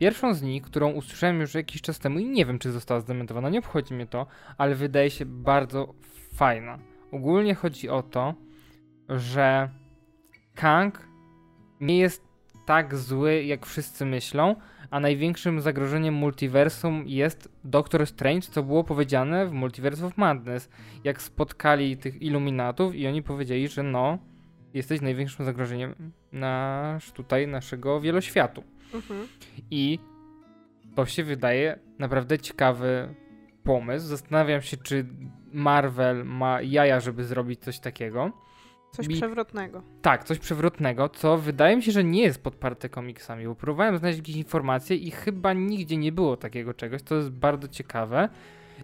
[0.00, 3.48] Pierwszą z nich, którą usłyszałem już jakiś czas temu i nie wiem, czy została zdementowana,
[3.48, 4.26] nie obchodzi mnie to,
[4.58, 5.94] ale wydaje się bardzo
[6.34, 6.78] fajna.
[7.12, 8.34] Ogólnie chodzi o to,
[9.08, 9.68] że
[10.54, 11.08] Kang
[11.80, 12.22] nie jest
[12.66, 14.56] tak zły, jak wszyscy myślą,
[14.90, 20.70] a największym zagrożeniem multiversum jest Doctor Strange, co było powiedziane w Multiverse of Madness.
[21.04, 24.18] Jak spotkali tych iluminatów i oni powiedzieli, że no,
[24.74, 28.62] jesteś największym zagrożeniem nasz, tutaj naszego wieloświatu.
[28.94, 29.28] Mhm.
[29.70, 29.98] I
[30.94, 33.14] to się wydaje naprawdę ciekawy
[33.64, 34.06] pomysł.
[34.06, 35.06] Zastanawiam się, czy
[35.52, 38.32] Marvel ma jaja, żeby zrobić coś takiego.
[38.98, 39.82] Coś przewrotnego.
[40.02, 44.18] Tak, coś przewrotnego, co wydaje mi się, że nie jest podparte komiksami, bo próbowałem znaleźć
[44.18, 48.28] jakieś informacje i chyba nigdzie nie było takiego czegoś, to jest bardzo ciekawe.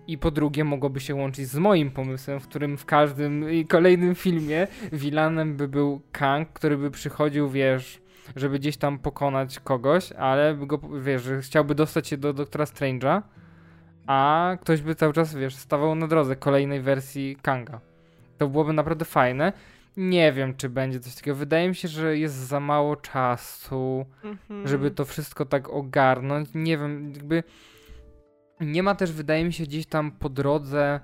[0.07, 4.15] I po drugie, mogłoby się łączyć z moim pomysłem, w którym w każdym i kolejnym
[4.15, 8.01] filmie vilanem by był Kang, który by przychodził, wiesz,
[8.37, 12.65] żeby gdzieś tam pokonać kogoś, ale by go, wiesz, że chciałby dostać się do Doktora
[12.65, 13.23] Strange'a,
[14.07, 17.81] a ktoś by cały czas, wiesz, stawał na drodze kolejnej wersji Kanga.
[18.39, 19.53] To byłoby naprawdę fajne.
[19.97, 21.37] Nie wiem, czy będzie coś takiego.
[21.37, 24.69] Wydaje mi się, że jest za mało czasu, Mhm.
[24.69, 26.49] żeby to wszystko tak ogarnąć.
[26.55, 27.43] Nie wiem, jakby
[28.61, 31.01] nie ma też, wydaje mi się, gdzieś tam po drodze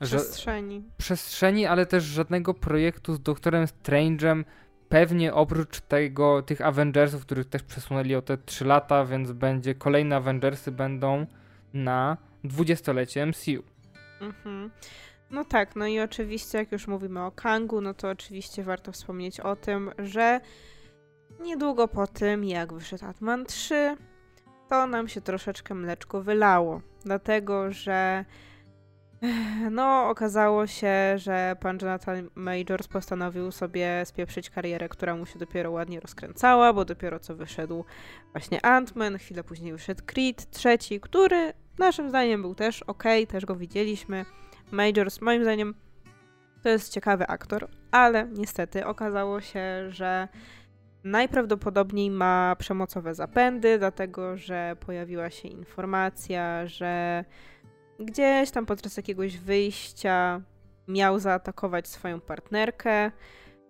[0.00, 0.82] że przestrzeni.
[0.96, 4.44] przestrzeni, ale też żadnego projektu z Doktorem Strange'em.
[4.88, 10.16] Pewnie oprócz tego, tych Avengersów, których też przesunęli o te 3 lata, więc będzie kolejne
[10.16, 11.26] Avengersy będą
[11.74, 13.62] na dwudziestolecie MCU.
[14.20, 14.70] Mhm.
[15.30, 19.40] No tak, no i oczywiście, jak już mówimy o Kangu, no to oczywiście warto wspomnieć
[19.40, 20.40] o tym, że
[21.40, 23.96] niedługo po tym, jak wyszedł Atman 3,
[24.68, 26.80] to nam się troszeczkę mleczko wylało.
[27.04, 28.24] Dlatego, że
[29.70, 35.70] no, okazało się, że pan Jonathan Majors postanowił sobie spieprzyć karierę, która mu się dopiero
[35.70, 37.84] ładnie rozkręcała, bo dopiero co wyszedł
[38.32, 43.56] właśnie Ant-Man, chwilę później wyszedł Creed trzeci, który naszym zdaniem był też ok, też go
[43.56, 44.24] widzieliśmy.
[44.70, 45.74] Majors, moim zdaniem,
[46.62, 50.28] to jest ciekawy aktor, ale niestety okazało się, że
[51.04, 57.24] najprawdopodobniej ma przemocowe zapędy, dlatego że pojawiła się informacja, że
[58.00, 60.40] gdzieś tam podczas jakiegoś wyjścia
[60.88, 63.10] miał zaatakować swoją partnerkę.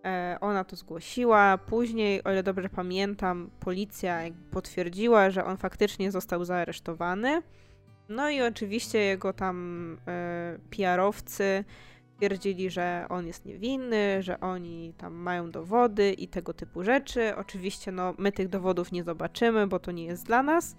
[0.04, 1.58] E, ona to zgłosiła.
[1.58, 4.18] Później, o ile dobrze pamiętam, policja
[4.50, 7.42] potwierdziła, że on faktycznie został zaaresztowany.
[8.08, 11.64] No i oczywiście jego tam e, PR-owcy
[12.16, 17.36] twierdzili, że on jest niewinny, że oni tam mają dowody i tego typu rzeczy.
[17.36, 20.76] Oczywiście, no, my tych dowodów nie zobaczymy, bo to nie jest dla nas.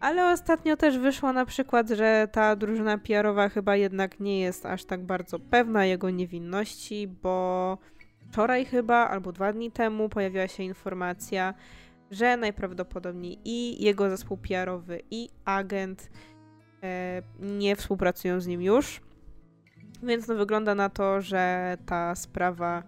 [0.00, 4.84] Ale ostatnio też wyszło na przykład, że ta drużyna PR-owa chyba jednak nie jest aż
[4.84, 7.78] tak bardzo pewna jego niewinności, bo
[8.30, 11.54] wczoraj chyba, albo dwa dni temu pojawiła się informacja,
[12.10, 16.10] że najprawdopodobniej i jego zespół PR-owy, i agent
[16.82, 19.00] e, nie współpracują z nim już.
[20.02, 22.82] Więc no wygląda na to, że ta sprawa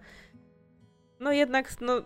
[1.21, 2.03] no jednak no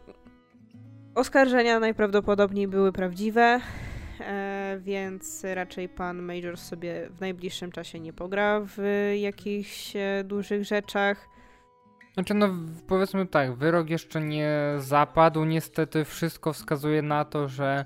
[1.15, 3.61] oskarżenia najprawdopodobniej były prawdziwe,
[4.21, 8.79] e, więc raczej pan Major sobie w najbliższym czasie nie pogra w
[9.21, 11.34] jakichś e, dużych rzeczach.
[12.15, 12.49] Znaczy, no
[12.87, 15.45] powiedzmy tak, wyrok jeszcze nie zapadł.
[15.45, 17.85] Niestety wszystko wskazuje na to, że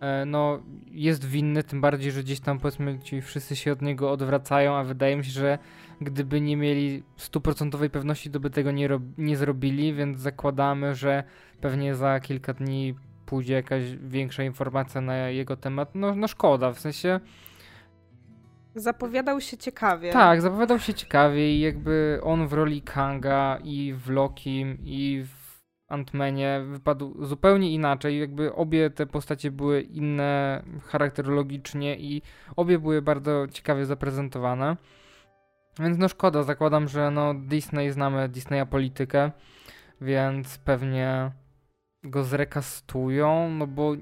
[0.00, 4.10] e, no, jest winny, tym bardziej, że gdzieś tam powiedzmy ci wszyscy się od niego
[4.10, 5.58] odwracają, a wydaje mi się, że
[6.00, 8.88] gdyby nie mieli stuprocentowej pewności, to by tego nie,
[9.18, 11.24] nie zrobili, więc zakładamy, że
[11.60, 12.94] pewnie za kilka dni
[13.26, 15.94] pójdzie jakaś większa informacja na jego temat.
[15.94, 17.20] No, no szkoda, w sensie
[18.76, 20.12] Zapowiadał się ciekawie.
[20.12, 25.46] Tak, zapowiadał się ciekawie i jakby on w roli Kanga i w Lokim i w
[25.88, 28.20] Antmenie wypadł zupełnie inaczej.
[28.20, 32.22] Jakby obie te postacie były inne charakterologicznie i
[32.56, 34.76] obie były bardzo ciekawie zaprezentowane.
[35.78, 39.30] Więc no szkoda, zakładam, że no Disney znamy Disneya politykę,
[40.00, 41.30] więc pewnie
[42.06, 43.92] go zrekastują, no bo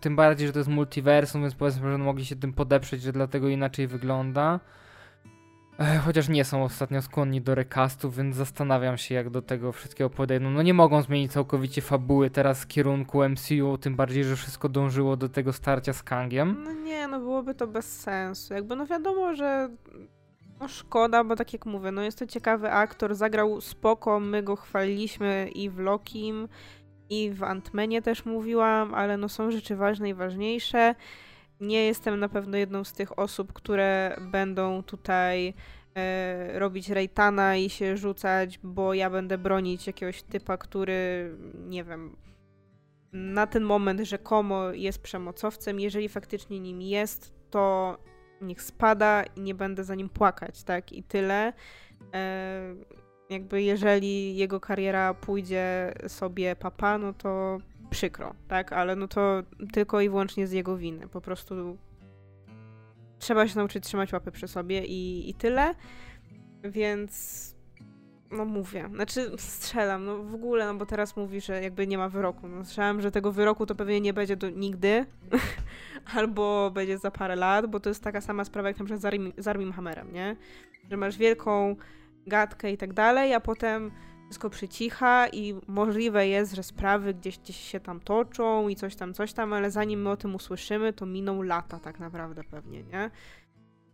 [0.00, 3.48] tym bardziej, że to jest multiversum, więc powiedzmy, że mogli się tym podeprzeć, że dlatego
[3.48, 4.60] inaczej wygląda.
[6.04, 10.50] Chociaż nie są ostatnio skłonni do recastów, więc zastanawiam się, jak do tego wszystkiego podejdą.
[10.50, 15.16] No nie mogą zmienić całkowicie fabuły teraz w kierunku MCU, tym bardziej, że wszystko dążyło
[15.16, 16.62] do tego starcia z Kangiem.
[16.64, 18.54] No nie, no byłoby to bez sensu.
[18.54, 19.68] Jakby no wiadomo, że
[20.60, 24.56] no szkoda, bo tak jak mówię, no jest to ciekawy aktor, zagrał spoko, my go
[24.56, 26.48] chwaliliśmy i w Lokim,
[27.10, 30.94] i w Antmenie też mówiłam, ale no są rzeczy ważne i ważniejsze.
[31.60, 35.54] Nie jestem na pewno jedną z tych osób, które będą tutaj
[35.94, 41.30] e, robić rejtana i się rzucać, bo ja będę bronić jakiegoś typa, który,
[41.68, 42.16] nie wiem,
[43.12, 45.80] na ten moment rzekomo jest przemocowcem.
[45.80, 47.96] Jeżeli faktycznie nim jest, to
[48.40, 50.92] niech spada i nie będę za nim płakać, tak?
[50.92, 51.52] I tyle.
[52.14, 52.74] E,
[53.30, 57.58] jakby jeżeli jego kariera pójdzie sobie papa, no to
[57.90, 58.72] przykro, tak?
[58.72, 61.08] Ale no to tylko i wyłącznie z jego winy.
[61.08, 61.78] Po prostu
[63.18, 65.74] trzeba się nauczyć trzymać łapy przy sobie i, i tyle.
[66.64, 67.56] Więc
[68.30, 72.08] no mówię, znaczy strzelam, no w ogóle, no bo teraz mówi, że jakby nie ma
[72.08, 72.48] wyroku.
[72.48, 75.06] No strzelam, że tego wyroku to pewnie nie będzie do nigdy,
[76.16, 79.48] albo będzie za parę lat, bo to jest taka sama sprawa jak na przykład z
[79.48, 80.36] Armim Hammerem, nie?
[80.90, 81.76] Że masz wielką
[82.26, 83.90] gadkę i tak dalej, a potem
[84.26, 89.14] wszystko przycicha i możliwe jest, że sprawy gdzieś, gdzieś się tam toczą i coś tam,
[89.14, 93.10] coś tam, ale zanim my o tym usłyszymy, to miną lata tak naprawdę pewnie, nie?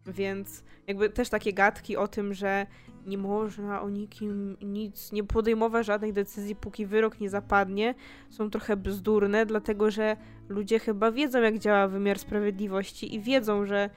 [0.06, 2.66] Więc jakby też takie gadki o tym, że
[3.06, 7.94] nie można o nikim nic, nie podejmować żadnej decyzji, póki wyrok nie zapadnie,
[8.30, 10.16] są trochę bzdurne, dlatego że
[10.48, 13.90] ludzie chyba wiedzą, jak działa wymiar sprawiedliwości i wiedzą, że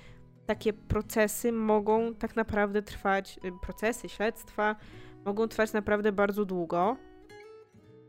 [0.45, 4.75] takie procesy mogą tak naprawdę trwać, y, procesy, śledztwa
[5.25, 6.97] mogą trwać naprawdę bardzo długo.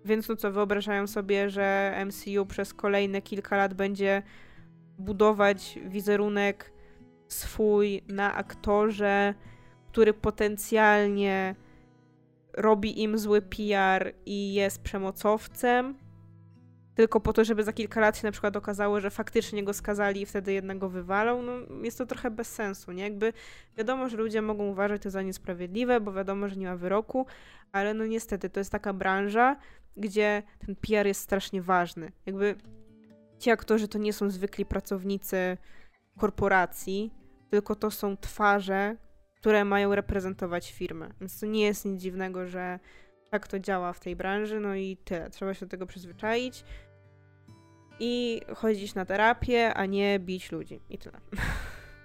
[0.04, 4.22] Więc no co, wyobrażają sobie, że MCU przez kolejne kilka lat będzie
[4.98, 6.72] budować wizerunek
[7.28, 9.34] swój na aktorze,
[9.88, 11.54] który potencjalnie
[12.52, 15.94] robi im zły PR i jest przemocowcem,
[16.96, 20.20] tylko po to, żeby za kilka lat się na przykład okazało, że faktycznie go skazali
[20.20, 23.02] i wtedy jednego wywalą, no jest to trochę bez sensu, nie?
[23.02, 23.32] Jakby
[23.76, 27.26] wiadomo, że ludzie mogą uważać to za niesprawiedliwe, bo wiadomo, że nie ma wyroku,
[27.72, 29.56] ale no niestety to jest taka branża,
[29.96, 32.12] gdzie ten PR jest strasznie ważny.
[32.26, 32.54] Jakby
[33.38, 35.56] ci aktorzy to nie są zwykli pracownicy
[36.18, 37.14] korporacji,
[37.50, 38.96] tylko to są twarze,
[39.36, 41.10] które mają reprezentować firmę.
[41.20, 42.78] Więc to nie jest nic dziwnego, że
[43.30, 45.30] tak to działa w tej branży, no i tyle.
[45.30, 46.64] Trzeba się do tego przyzwyczaić
[48.00, 50.80] i chodzić na terapię, a nie bić ludzi.
[50.90, 51.20] I tyle.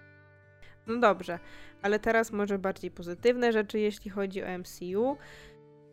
[0.87, 1.39] no dobrze,
[1.81, 5.17] ale teraz może bardziej pozytywne rzeczy, jeśli chodzi o MCU.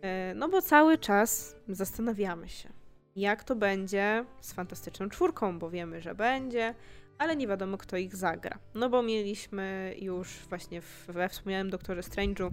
[0.02, 2.68] E, no bo cały czas zastanawiamy się,
[3.16, 6.74] jak to będzie z Fantastyczną Czwórką, bo wiemy, że będzie,
[7.18, 8.58] ale nie wiadomo, kto ich zagra.
[8.74, 12.50] No bo mieliśmy już właśnie we wspomnianym Doktorze Strange'u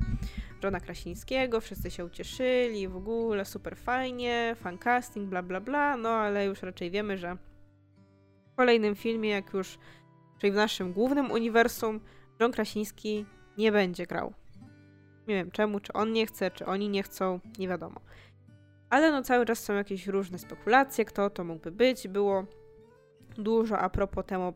[0.64, 6.10] Johna Krasińskiego, wszyscy się ucieszyli, w ogóle super fajnie, fan casting, bla bla bla, no
[6.10, 7.38] ale już raczej wiemy, że
[8.54, 9.78] w kolejnym filmie, jak już,
[10.40, 12.00] czyli w naszym głównym uniwersum,
[12.40, 13.26] John Krasiński
[13.58, 14.34] nie będzie grał.
[15.28, 18.02] Nie wiem czemu, czy on nie chce, czy oni nie chcą, nie wiadomo.
[18.90, 22.08] Ale no cały czas są jakieś różne spekulacje, kto to mógłby być.
[22.08, 22.46] Było
[23.38, 24.54] dużo a propos temu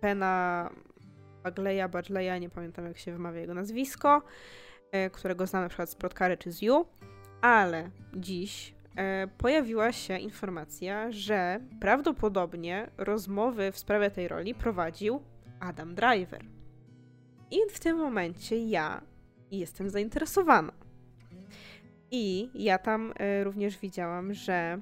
[0.00, 0.70] Pena
[1.42, 4.22] Bagleya, Badleya, nie pamiętam jak się wymawia jego nazwisko,
[4.92, 6.86] e, którego znam na przykład z Protkary czy z You,
[7.40, 15.22] ale dziś e, pojawiła się informacja, że prawdopodobnie rozmowy w sprawie tej roli prowadził
[15.60, 16.44] Adam Driver.
[17.50, 19.00] I w tym momencie ja
[19.50, 20.72] jestem zainteresowana.
[22.10, 24.80] I ja tam y, również widziałam, że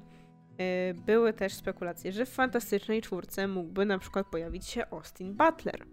[1.05, 5.85] były też spekulacje, że w Fantastycznej Czwórce mógłby na przykład pojawić się Austin Butler.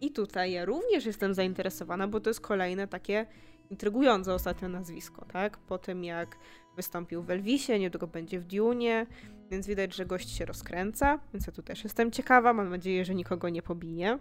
[0.00, 3.26] I tutaj ja również jestem zainteresowana, bo to jest kolejne takie
[3.70, 5.58] intrygujące ostatnio nazwisko, tak?
[5.58, 6.36] Po tym jak
[6.76, 9.06] wystąpił w Elvisie, niedługo będzie w Dune,
[9.50, 13.14] więc widać, że gość się rozkręca, więc ja tu też jestem ciekawa, mam nadzieję, że
[13.14, 14.18] nikogo nie pobije.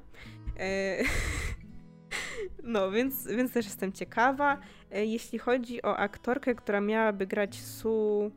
[0.60, 0.98] E,
[2.64, 4.58] no, więc, więc też jestem ciekawa.
[4.92, 8.32] E, jeśli chodzi o aktorkę, która miałaby grać Su,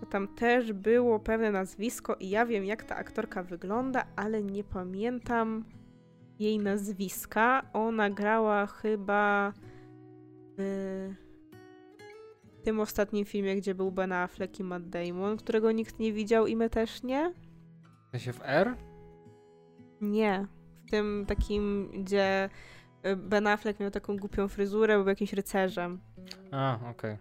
[0.00, 4.64] to tam też było pewne nazwisko i ja wiem, jak ta aktorka wygląda, ale nie
[4.64, 5.64] pamiętam
[6.38, 7.62] jej nazwiska.
[7.72, 9.52] Ona grała chyba
[10.58, 11.14] w
[12.62, 16.56] tym ostatnim filmie, gdzie był Ben Affleck i Matt Damon, którego nikt nie widział i
[16.56, 17.34] my też nie.
[18.12, 18.76] W się w R?
[20.00, 20.46] Nie.
[20.86, 22.50] W tym takim, gdzie
[23.06, 26.00] y, Ben Affleck miał taką głupią fryzurę, był jakimś rycerzem.
[26.50, 26.90] A, okej.
[26.90, 27.18] Okay.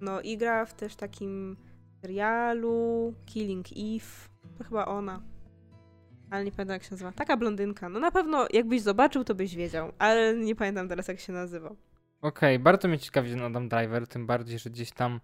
[0.00, 1.56] No i gra w też takim
[2.02, 4.28] serialu Killing Eve.
[4.58, 5.22] To chyba ona.
[6.30, 7.12] Ale nie pamiętam jak się nazywa.
[7.12, 7.88] Taka blondynka.
[7.88, 9.92] No na pewno jakbyś zobaczył, to byś wiedział.
[9.98, 11.68] Ale nie pamiętam teraz jak się nazywa.
[11.68, 15.20] Okej, okay, bardzo mnie ciekawi ten Adam Driver, tym bardziej, że gdzieś tam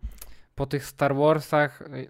[0.54, 2.08] po tych Star Warsach y,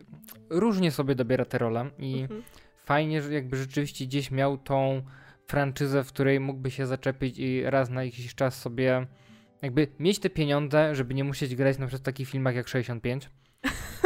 [0.51, 2.43] różnie sobie dobiera te role i mhm.
[2.85, 5.03] fajnie, że jakby rzeczywiście gdzieś miał tą
[5.47, 9.07] franczyzę, w której mógłby się zaczepić i raz na jakiś czas sobie
[9.63, 13.31] jakby mieć te pieniądze, żeby nie musieć grać na przykład w takich filmach jak 65.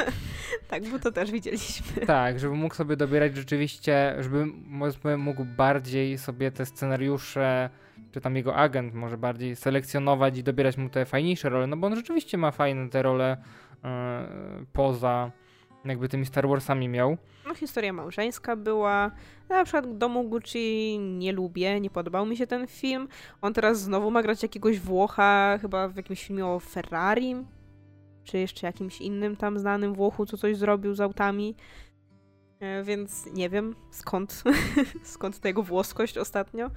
[0.72, 2.06] tak, bo to też widzieliśmy.
[2.06, 4.46] Tak, żeby mógł sobie dobierać rzeczywiście, żeby
[5.18, 7.70] mógł bardziej sobie te scenariusze,
[8.12, 11.86] czy tam jego agent może bardziej selekcjonować i dobierać mu te fajniejsze role, no bo
[11.86, 13.36] on rzeczywiście ma fajne te role
[13.84, 13.90] yy,
[14.72, 15.30] poza
[15.84, 17.16] jakby tymi Star Warsami miał.
[17.48, 19.10] No historia małżeńska była.
[19.48, 23.08] Na przykład Domu Gucci nie lubię, nie podobał mi się ten film.
[23.42, 27.36] On teraz znowu ma grać jakiegoś Włocha, chyba w jakimś filmie o Ferrari,
[28.24, 31.54] czy jeszcze jakimś innym tam znanym Włochu, co coś zrobił z autami.
[32.60, 34.44] E, więc nie wiem skąd,
[35.02, 36.70] skąd ta jego włoskość ostatnio.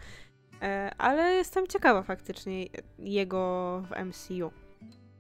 [0.61, 2.65] E, ale jestem ciekawa faktycznie
[2.99, 4.51] jego w MCU.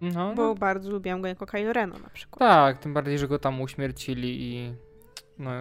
[0.01, 0.55] No, bo no.
[0.55, 2.39] bardzo lubiłam go jako Kylo Reno na przykład.
[2.39, 4.73] Tak, tym bardziej, że go tam uśmiercili i
[5.39, 5.51] no,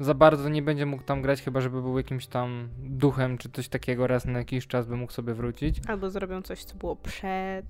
[0.00, 3.68] za bardzo nie będzie mógł tam grać, chyba żeby był jakimś tam duchem czy coś
[3.68, 5.80] takiego raz na jakiś czas by mógł sobie wrócić.
[5.88, 7.66] Albo zrobią coś, co było przed.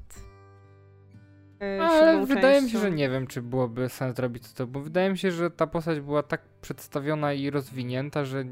[1.62, 2.64] Yy, Ale wydaje częścią.
[2.64, 5.50] mi się, że nie wiem, czy byłoby sens zrobić to, bo wydaje mi się, że
[5.50, 8.44] ta postać była tak przedstawiona i rozwinięta, że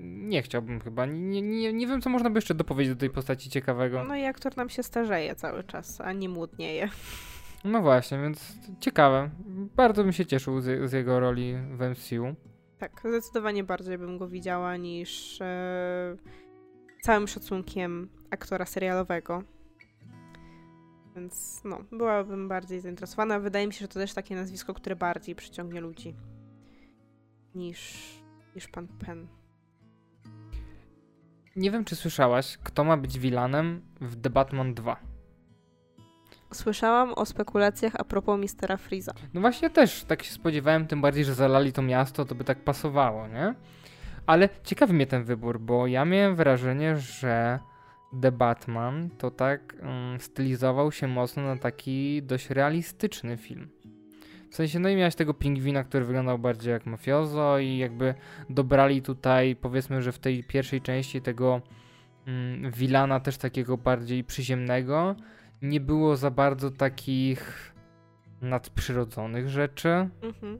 [0.00, 1.06] nie chciałbym chyba.
[1.06, 4.04] Nie, nie, nie wiem, co można by jeszcze dopowiedzieć do tej postaci ciekawego.
[4.04, 6.88] No i aktor nam się starzeje cały czas, a nie młodnieje.
[7.64, 9.30] No właśnie, więc ciekawe.
[9.76, 12.34] Bardzo bym się cieszył z, z jego roli w MCU.
[12.78, 16.16] Tak, zdecydowanie bardziej bym go widziała niż e,
[17.02, 19.42] całym szacunkiem aktora serialowego.
[21.18, 23.40] Więc no, byłabym bardziej zainteresowana.
[23.40, 26.14] Wydaje mi się, że to też takie nazwisko, które bardziej przyciągnie ludzi
[27.54, 27.98] niż,
[28.54, 29.26] niż pan Penn.
[31.56, 34.96] Nie wiem, czy słyszałaś, kto ma być vilanem w The Batman 2.
[36.52, 39.12] Słyszałam o spekulacjach a propos Mistera Freeza.
[39.34, 42.64] No właśnie też tak się spodziewałem, tym bardziej, że zalali to miasto, to by tak
[42.64, 43.54] pasowało, nie?
[44.26, 47.58] Ale ciekawy mnie ten wybór, bo ja miałem wrażenie, że
[48.22, 53.68] The Batman to tak um, stylizował się mocno na taki dość realistyczny film.
[54.50, 58.14] W sensie, no i miałeś tego pingwina, który wyglądał bardziej jak mafiozo i jakby
[58.50, 61.60] dobrali tutaj, powiedzmy, że w tej pierwszej części tego
[62.26, 65.14] mm, Wilana też takiego bardziej przyziemnego.
[65.62, 67.72] Nie było za bardzo takich
[68.42, 70.08] nadprzyrodzonych rzeczy.
[70.22, 70.58] Mhm.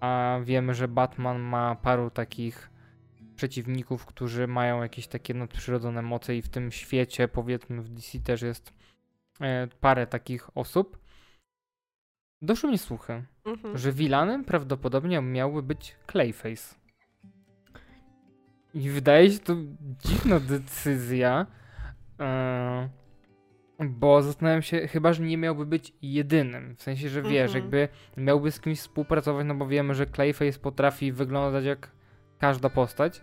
[0.00, 2.69] A wiemy, że Batman ma paru takich
[3.40, 8.42] przeciwników, którzy mają jakieś takie nadprzyrodzone moce i w tym świecie, powiedzmy w DC też
[8.42, 8.72] jest
[9.40, 10.98] e, parę takich osób.
[12.42, 13.78] doszły mi słuchy, Mhm.
[13.78, 16.74] że vilanem prawdopodobnie miałby być Clayface.
[18.74, 19.56] I wydaje się to
[20.04, 21.46] dziwna decyzja,
[22.20, 22.88] e,
[23.84, 26.76] bo zastanawiam się, chyba, że nie miałby być jedynym.
[26.76, 27.64] W sensie, że wiesz, Mhm.
[27.64, 31.90] jakby miałby z kimś współpracować, no bo wiemy, że Clayface potrafi wyglądać jak
[32.38, 33.22] każda postać.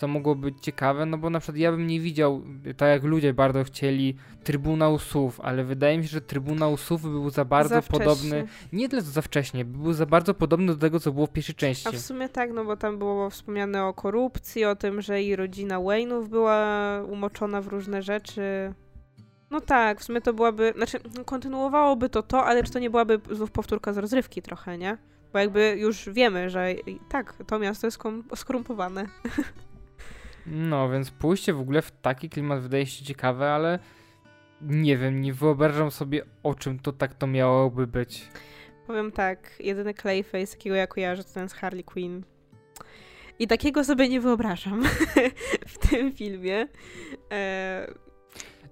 [0.00, 2.42] Co mogło być ciekawe, no bo na przykład ja bym nie widział,
[2.76, 7.30] tak jak ludzie bardzo chcieli, Trybunał Sów, ale wydaje mi się, że Trybunał Sów był
[7.30, 11.12] za bardzo Za podobny, nie tyle za wcześnie, był za bardzo podobny do tego, co
[11.12, 11.88] było w pierwszej części.
[11.88, 15.36] A w sumie tak, no bo tam było wspomniane o korupcji, o tym, że i
[15.36, 18.74] rodzina Wayne'ów była umoczona w różne rzeczy.
[19.50, 22.90] No tak, w sumie to byłaby, znaczy no, kontynuowałoby to to, ale czy to nie
[22.90, 24.98] byłaby znów powtórka z rozrywki trochę, nie?
[25.32, 26.74] Bo jakby już wiemy, że
[27.08, 27.98] tak, to miasto jest
[28.34, 29.06] skorumpowane.
[30.46, 33.78] No, więc pójście w ogóle w taki klimat wydaje się ciekawe, ale
[34.60, 38.28] nie wiem, nie wyobrażam sobie o czym to tak to miałoby być.
[38.86, 42.22] Powiem tak, jedyny Clayface, jakiego ja kojarzę, to ten z Harley Quinn.
[43.38, 44.84] I takiego sobie nie wyobrażam
[45.66, 46.68] w tym filmie.
[47.32, 47.94] E,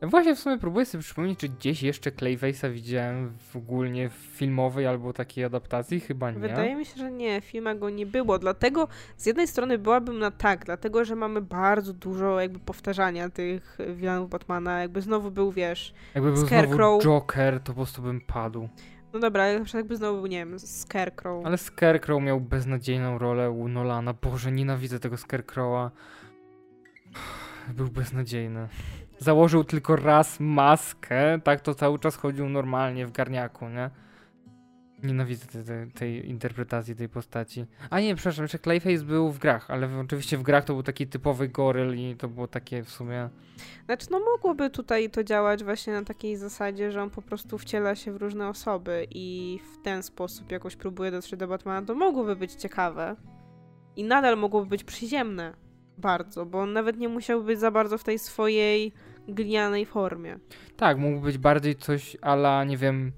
[0.03, 4.86] Właśnie w sumie próbuję sobie przypomnieć, czy gdzieś jeszcze Clayface'a widziałem w ogólnie w filmowej
[4.86, 6.38] albo takiej adaptacji, chyba nie.
[6.38, 8.38] Wydaje mi się, że nie, w filmach go nie było.
[8.38, 13.78] Dlatego z jednej strony byłabym na tak, dlatego że mamy bardzo dużo jakby powtarzania tych
[13.94, 14.80] wilanów Batmana.
[14.80, 17.03] Jakby znowu był, wiesz, Jakby był Scarecrow.
[17.03, 18.68] znowu Joker, to po prostu bym padł.
[19.12, 21.46] no dobra, ale na przykład jakby znowu był, nie wiem, Scarecrow.
[21.46, 24.12] Ale Scarecrow miał beznadziejną rolę u Nolana.
[24.12, 25.90] Boże, nienawidzę tego Scarecrowa.
[27.68, 28.68] Był beznadziejny.
[29.19, 33.91] Założył tylko raz maskę, tak to cały czas chodził normalnie w garniaku, nie?
[35.03, 37.66] Nienawidzę te, te, tej interpretacji tej postaci.
[37.91, 41.07] A nie, przepraszam, jeszcze Clayface był w grach, ale oczywiście w grach to był taki
[41.07, 43.29] typowy goryl i to było takie w sumie...
[43.87, 47.95] Znaczy, no mogłoby tutaj to działać właśnie na takiej zasadzie, że on po prostu wciela
[47.95, 51.87] się w różne osoby i w ten sposób jakoś próbuje dotrzeć do Batmana.
[51.87, 53.16] To mogłoby być ciekawe.
[53.97, 55.68] I nadal mogłoby być przyziemne.
[55.99, 58.92] Bardzo, bo on nawet nie musiał być za bardzo w tej swojej
[59.28, 60.38] glinianej formie.
[60.76, 63.12] Tak, mógł być bardziej coś ala, nie wiem,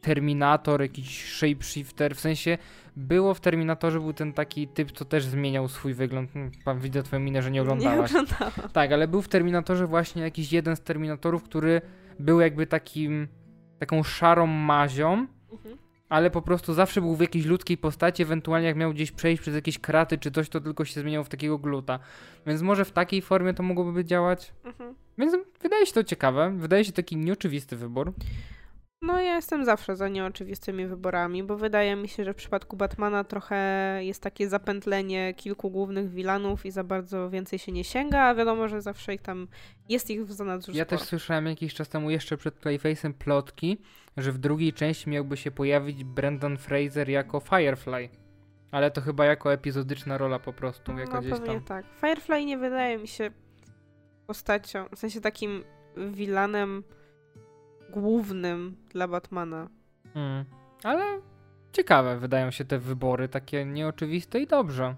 [0.00, 2.58] Terminator, jakiś shapeshifter, w sensie
[2.96, 6.32] było w Terminatorze był ten taki typ, co też zmieniał swój wygląd.
[6.32, 8.12] Hmm, Pan widzę twoją minę, że nie oglądałaś.
[8.12, 8.70] Nie oglądałam.
[8.72, 11.80] Tak, ale był w Terminatorze właśnie jakiś jeden z Terminatorów, który
[12.18, 13.28] był jakby takim,
[13.78, 15.76] taką szarą mazią, Mhm.
[16.10, 19.54] Ale po prostu zawsze był w jakiejś ludzkiej postaci, ewentualnie jak miał gdzieś przejść przez
[19.54, 21.98] jakieś kraty czy coś, to tylko się zmieniał w takiego gluta.
[22.46, 24.52] Więc może w takiej formie to mogłoby działać.
[24.64, 24.94] Mhm.
[25.18, 28.12] Więc wydaje się to ciekawe, wydaje się taki nieoczywisty wybór.
[29.02, 33.24] No ja jestem zawsze za nieoczywistymi wyborami, bo wydaje mi się, że w przypadku Batmana
[33.24, 33.56] trochę
[34.00, 38.68] jest takie zapętlenie kilku głównych wilanów i za bardzo więcej się nie sięga, a wiadomo,
[38.68, 39.48] że zawsze ich tam
[39.88, 40.98] jest ich w zanadrzu Ja sporo.
[40.98, 43.78] też słyszałem jakiś czas temu jeszcze przed Clayface'em plotki,
[44.16, 48.08] że w drugiej części miałby się pojawić Brendan Fraser jako Firefly.
[48.70, 51.64] Ale to chyba jako epizodyczna rola po prostu, jako no gdzieś pewnie tam.
[51.64, 51.84] tak.
[52.00, 53.30] Firefly nie wydaje mi się
[54.26, 55.64] postacią, w sensie takim
[55.96, 56.82] wilanem
[57.90, 59.68] głównym dla Batmana.
[60.14, 60.44] Mm.
[60.84, 61.04] Ale
[61.72, 64.94] ciekawe wydają się te wybory, takie nieoczywiste i dobrze.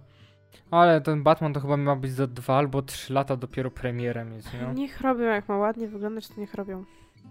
[0.71, 4.47] Ale ten Batman to chyba ma być za dwa albo trzy lata dopiero premierem mieć,
[4.63, 4.73] no.
[4.73, 6.85] Niech robią, jak ma ładnie wyglądać, to niech robią.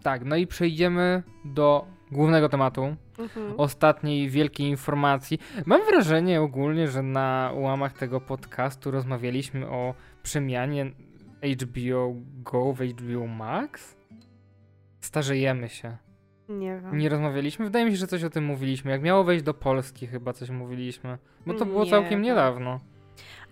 [0.04, 3.54] Tak, no i przejdziemy do głównego tematu, Mhm.
[3.58, 5.40] ostatniej wielkiej informacji.
[5.66, 9.94] Mam wrażenie ogólnie, że na ułamach tego podcastu rozmawialiśmy o
[10.24, 10.92] przemianie
[11.62, 13.98] HBO Go w HBO Max.
[15.02, 15.98] Starzejemy się.
[16.50, 16.98] Nie wiem.
[16.98, 17.66] Nie rozmawialiśmy?
[17.66, 18.92] Wydaje mi się, że coś o tym mówiliśmy.
[18.92, 21.18] Jak miało wejść do Polski, chyba coś mówiliśmy.
[21.46, 22.22] Bo to było Nie całkiem wiem.
[22.22, 22.80] niedawno.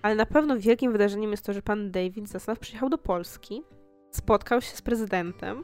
[0.02, 3.64] Ale na pewno wielkim wydarzeniem jest to, że pan David Zaslav przyjechał do Polski,
[4.12, 5.64] spotkał się z prezydentem,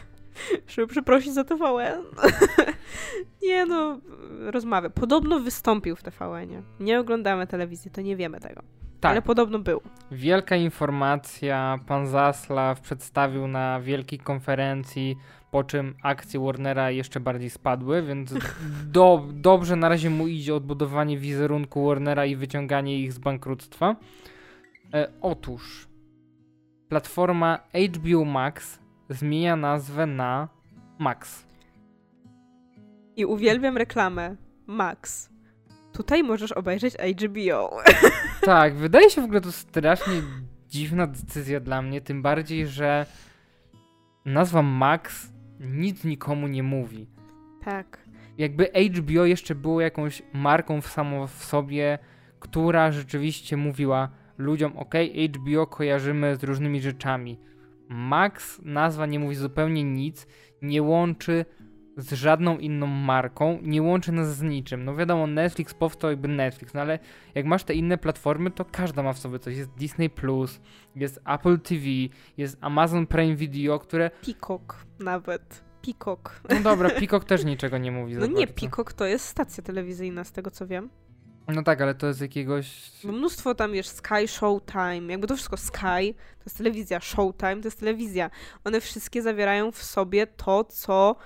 [0.68, 2.04] żeby przeprosić za TVN.
[3.42, 4.00] nie no,
[4.50, 4.90] rozmawia.
[4.90, 6.62] Podobno wystąpił w TVN-ie.
[6.80, 8.62] Nie oglądamy telewizji, to nie wiemy tego.
[9.00, 9.80] Tak, Ale podobno był.
[10.10, 11.78] wielka informacja.
[11.86, 15.16] Pan Zaslaw przedstawił na wielkiej konferencji,
[15.50, 18.34] po czym akcje Warnera jeszcze bardziej spadły, więc
[18.92, 23.96] do, dobrze na razie mu idzie odbudowanie wizerunku Warnera i wyciąganie ich z bankructwa.
[24.94, 25.88] E, otóż
[26.88, 27.58] platforma
[27.94, 28.78] HBO Max
[29.08, 30.48] zmienia nazwę na
[30.98, 31.46] Max.
[33.16, 34.36] I uwielbiam reklamę.
[34.66, 35.29] Max.
[35.92, 37.70] Tutaj możesz obejrzeć HBO.
[38.40, 40.14] Tak, wydaje się w ogóle to strasznie
[40.68, 43.06] dziwna decyzja dla mnie, tym bardziej, że
[44.24, 47.06] nazwa Max nic nikomu nie mówi.
[47.64, 47.98] tak.
[48.38, 51.98] Jakby HBO jeszcze było jakąś marką w samo w sobie,
[52.38, 54.94] która rzeczywiście mówiła ludziom, ok,
[55.34, 57.38] HBO kojarzymy z różnymi rzeczami.
[57.88, 60.26] Max nazwa nie mówi zupełnie nic,
[60.62, 61.44] nie łączy
[62.00, 64.84] z żadną inną marką, nie łączy nas z niczym.
[64.84, 66.98] No wiadomo, Netflix powstał jakby Netflix, no ale
[67.34, 69.56] jak masz te inne platformy, to każda ma w sobie coś.
[69.56, 70.60] Jest Disney Plus,
[70.96, 71.84] jest Apple TV,
[72.36, 74.10] jest Amazon Prime Video, które.
[74.10, 75.70] Peacock nawet.
[75.82, 76.40] Peacock.
[76.50, 78.14] No dobra, Peacock też niczego nie mówi.
[78.14, 80.90] No nie, Peacock to jest stacja telewizyjna, z tego co wiem.
[81.48, 82.92] No tak, ale to jest jakiegoś.
[83.04, 87.66] Bo mnóstwo tam wiesz, Sky Showtime, jakby to wszystko Sky, to jest telewizja, Showtime to
[87.66, 88.30] jest telewizja.
[88.64, 91.16] One wszystkie zawierają w sobie to, co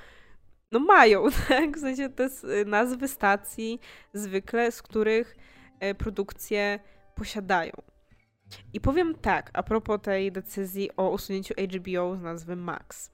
[0.75, 1.77] no mają, tak?
[1.77, 2.29] W sensie te
[2.67, 3.81] nazwy stacji
[4.13, 5.37] zwykle, z których
[5.81, 6.79] e, produkcje
[7.15, 7.73] posiadają.
[8.73, 13.11] I powiem tak, a propos tej decyzji o usunięciu HBO z nazwy Max.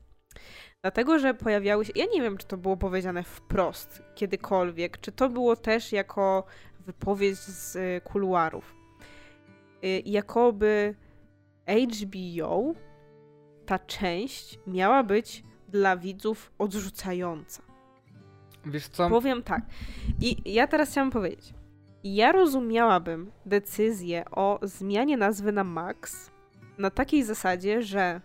[0.83, 1.93] Dlatego, że pojawiały się.
[1.97, 6.45] Ja nie wiem, czy to było powiedziane wprost kiedykolwiek, czy to było też jako
[6.87, 8.75] wypowiedź z y, kuluarów.
[9.85, 10.95] Y, jakoby
[11.69, 12.75] HBO,
[13.67, 17.63] ta część miała być dla widzów odrzucająca.
[18.67, 19.09] Wiesz co?
[19.09, 19.63] Powiem tak.
[20.21, 21.55] I ja teraz chciałam powiedzieć.
[22.05, 26.31] Ja rozumiałabym decyzję o zmianie nazwy na Max
[26.79, 28.21] na takiej zasadzie, że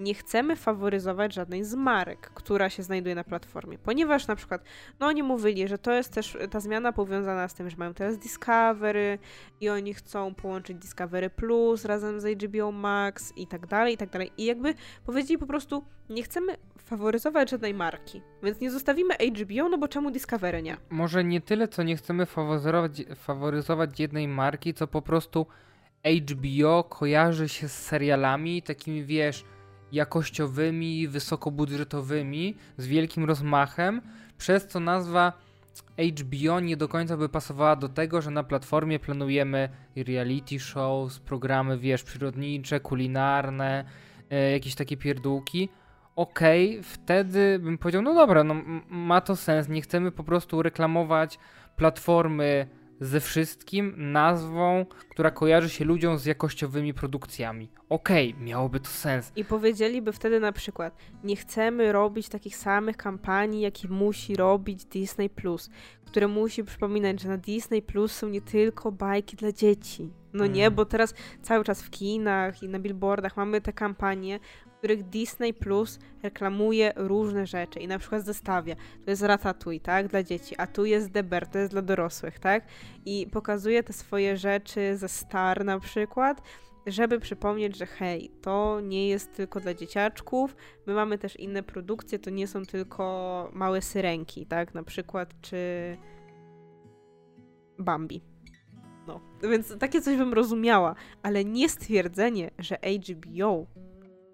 [0.00, 4.64] nie chcemy faworyzować żadnej z marek, która się znajduje na platformie, ponieważ na przykład,
[5.00, 8.18] no oni mówili, że to jest też ta zmiana powiązana z tym, że mają teraz
[8.18, 9.18] Discovery
[9.60, 14.10] i oni chcą połączyć Discovery Plus razem z HBO Max i tak dalej, i tak
[14.10, 14.32] dalej.
[14.38, 14.74] I jakby
[15.06, 16.56] powiedzieli po prostu, nie chcemy
[16.90, 20.76] faworyzować żadnej marki, więc nie zostawimy HBO, no bo czemu Discovery nie?
[20.90, 25.46] Może nie tyle, co nie chcemy faworyzować, faworyzować jednej marki, co po prostu
[26.04, 29.44] HBO kojarzy się z serialami takimi, wiesz,
[29.92, 34.02] jakościowymi, wysokobudżetowymi, z wielkim rozmachem,
[34.38, 35.32] przez co nazwa
[36.20, 41.78] HBO nie do końca by pasowała do tego, że na platformie planujemy reality shows, programy,
[41.78, 43.84] wiesz, przyrodnicze, kulinarne,
[44.30, 45.68] e, jakieś takie pierdółki.
[46.20, 48.54] Okej, okay, wtedy bym powiedział, no dobra, no
[48.88, 51.38] ma to sens, nie chcemy po prostu reklamować
[51.76, 52.66] platformy
[53.00, 57.70] ze wszystkim nazwą, która kojarzy się ludziom z jakościowymi produkcjami.
[57.88, 59.32] Okej, okay, miałoby to sens.
[59.36, 65.30] I powiedzieliby wtedy na przykład, nie chcemy robić takich samych kampanii, jakie musi robić Disney
[65.30, 65.70] Plus,
[66.04, 70.10] które musi przypominać, że na Disney Plus są nie tylko bajki dla dzieci.
[70.32, 70.56] No mm.
[70.56, 74.40] nie, bo teraz cały czas w kinach i na billboardach mamy te kampanie,
[74.80, 78.74] których Disney Plus reklamuje różne rzeczy i na przykład zestawia.
[79.04, 82.64] To jest Ratatouille, tak, dla dzieci, a tu jest Deber, to jest dla dorosłych, tak?
[83.04, 86.42] I pokazuje te swoje rzeczy ze Star na przykład,
[86.86, 90.56] żeby przypomnieć, że hej, to nie jest tylko dla dzieciaczków,
[90.86, 95.56] my mamy też inne produkcje, to nie są tylko małe syrenki, tak, na przykład, czy
[97.78, 98.22] Bambi.
[99.06, 102.78] No, więc takie coś bym rozumiała, ale nie stwierdzenie, że
[103.08, 103.66] HBO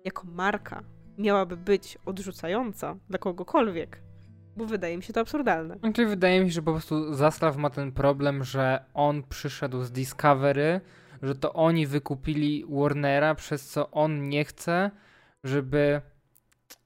[0.07, 0.83] jako marka
[1.19, 4.03] miałaby być odrzucająca dla kogokolwiek,
[4.57, 5.79] bo wydaje mi się to absurdalne.
[5.79, 9.93] Znaczy, wydaje mi się, że po prostu Zaslaw ma ten problem, że on przyszedł z
[9.93, 10.81] Discovery,
[11.23, 14.91] że to oni wykupili Warnera, przez co on nie chce,
[15.45, 16.01] żeby.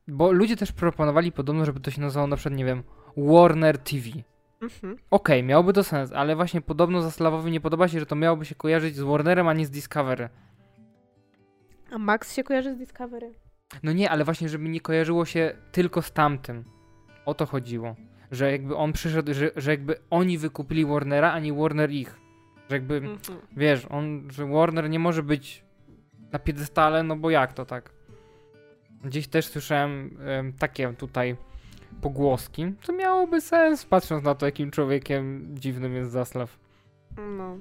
[0.09, 2.83] Bo ludzie też proponowali podobno, żeby to się nazywało na przykład, nie wiem,
[3.17, 4.09] Warner TV.
[4.63, 4.93] Mhm.
[4.93, 8.45] Okej, okay, miałoby to sens, ale właśnie podobno Zaslawowi nie podoba się, że to miałoby
[8.45, 10.29] się kojarzyć z Warnerem, a nie z Discovery.
[11.91, 13.35] A Max się kojarzy z Discovery?
[13.83, 16.65] No nie, ale właśnie, żeby nie kojarzyło się tylko z tamtym.
[17.27, 17.97] O to chodziło.
[18.31, 22.21] Że jakby on przyszedł, że, że jakby oni wykupili Warnera, a nie Warner ich.
[22.71, 23.19] Że jakby, mhm.
[23.57, 25.65] wiesz, on, że Warner nie może być
[26.33, 27.91] na piedestale, no bo jak to tak?
[29.05, 31.37] Gdzieś też słyszałem um, takie tutaj
[32.01, 36.59] pogłoski, co miałoby sens, patrząc na to, jakim człowiekiem dziwnym jest Zaslaw.
[37.17, 37.59] No.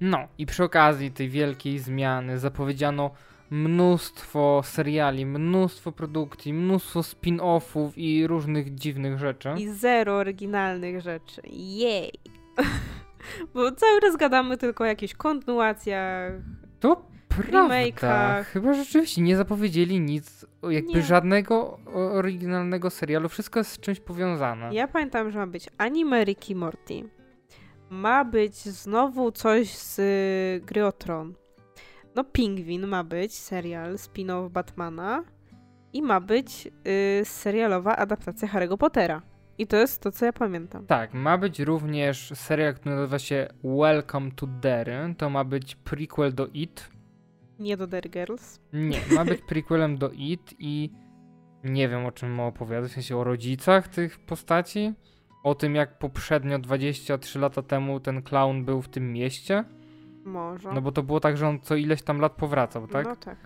[0.00, 3.10] No, i przy okazji tej wielkiej zmiany zapowiedziano
[3.50, 9.54] mnóstwo seriali, mnóstwo produkcji, mnóstwo spin-offów i różnych dziwnych rzeczy.
[9.58, 11.42] I zero oryginalnych rzeczy.
[11.50, 12.12] Jej!
[13.54, 16.32] Bo cały czas gadamy tylko o jakichś kontynuacjach.
[16.80, 18.42] To prawda.
[18.42, 21.02] Chyba rzeczywiście nie zapowiedzieli nic, jakby nie.
[21.02, 23.28] żadnego oryginalnego serialu.
[23.28, 24.74] Wszystko jest z czymś powiązane.
[24.74, 27.08] Ja pamiętam, że ma być anime Ricky Morty.
[27.90, 30.00] Ma być znowu coś z
[30.64, 31.34] Gry o Tron.
[32.18, 35.24] No, Pingwin ma być serial spin-off Batmana
[35.92, 39.22] i ma być yy, serialowa adaptacja Harry'ego Pottera.
[39.58, 40.86] I to jest to, co ja pamiętam.
[40.86, 45.14] Tak, ma być również serial, który nazywa się Welcome to Derry.
[45.18, 46.90] To ma być prequel do It.
[47.58, 48.60] Nie do Derry Girls.
[48.72, 50.90] Nie, ma być prequelem do It i
[51.64, 54.92] nie wiem o czym ma opowiadać, w sensie o rodzicach tych postaci.
[55.44, 59.64] O tym, jak poprzednio 23 lata temu ten clown był w tym mieście.
[60.28, 60.72] Może.
[60.72, 63.06] No bo to było tak, że on co ileś tam lat powracał, tak?
[63.06, 63.36] No tak.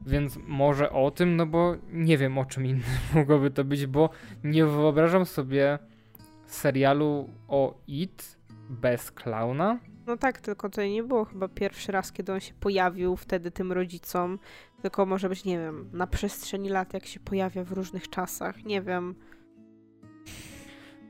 [0.00, 2.82] Więc może o tym, no bo nie wiem o czym innym
[3.14, 4.10] mogłoby to być, bo
[4.44, 5.78] nie wyobrażam sobie
[6.46, 8.38] serialu o It
[8.70, 9.78] bez klauna.
[10.06, 13.72] No tak, tylko to nie było chyba pierwszy raz, kiedy on się pojawił wtedy tym
[13.72, 14.38] rodzicom,
[14.82, 18.82] tylko może być, nie wiem, na przestrzeni lat, jak się pojawia w różnych czasach, nie
[18.82, 19.14] wiem.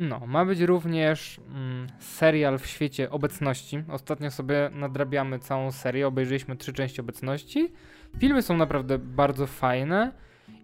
[0.01, 3.82] No, ma być również mm, serial w świecie obecności.
[3.88, 7.72] Ostatnio sobie nadrabiamy całą serię, obejrzeliśmy trzy części obecności.
[8.18, 10.12] Filmy są naprawdę bardzo fajne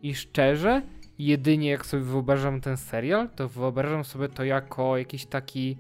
[0.03, 0.83] i szczerze,
[1.18, 5.76] jedynie jak sobie wyobrażam ten serial, to wyobrażam sobie to jako jakiś taki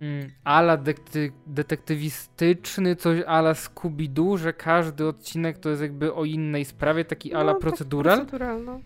[0.00, 6.64] mm, ala dekty- detektywistyczny, coś ala Scooby-Doo, że każdy odcinek to jest jakby o innej
[6.64, 8.18] sprawie, taki ala no, procedural.
[8.18, 8.80] Tak, procedural no.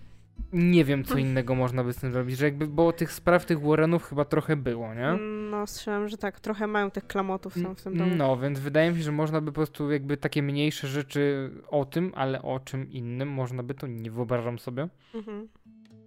[0.52, 3.60] Nie wiem, co innego można by z tym zrobić, że jakby, bo tych spraw tych
[3.60, 5.18] Warrenów chyba trochę było, nie?
[5.50, 8.14] No, słyszałem, że tak, trochę mają tych klamotów są w tym domu.
[8.16, 11.84] No, więc wydaje mi się, że można by po prostu jakby takie mniejsze rzeczy o
[11.84, 14.88] tym, ale o czym innym można by to nie wyobrażam sobie.
[15.14, 15.48] Mhm.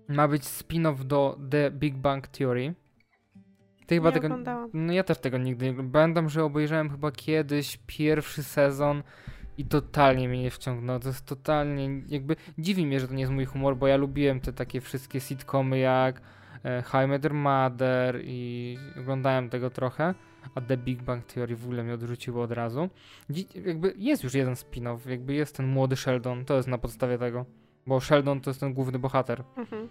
[0.07, 2.73] Ma być spin-off do The Big Bang Theory.
[3.88, 4.27] Ty chyba Nie tego.
[4.27, 4.69] oglądałam.
[4.73, 9.03] No ja też tego nigdy nie Pamiętam, że obejrzałem chyba kiedyś pierwszy sezon
[9.57, 10.99] i totalnie mnie nie wciągnął.
[10.99, 14.39] To jest totalnie jakby dziwi mnie, że to nie jest mój humor, bo ja lubiłem
[14.39, 16.21] te takie wszystkie sitcomy jak
[16.93, 20.13] e, Met Your Mother i oglądałem tego trochę,
[20.55, 22.89] a The Big Bang Theory w ogóle mnie odrzuciło od razu.
[23.31, 27.17] Dzi jakby jest już jeden spin-off, jakby jest ten młody Sheldon, to jest na podstawie
[27.17, 27.45] tego,
[27.87, 29.43] bo Sheldon to jest ten główny bohater.
[29.57, 29.89] Mhm.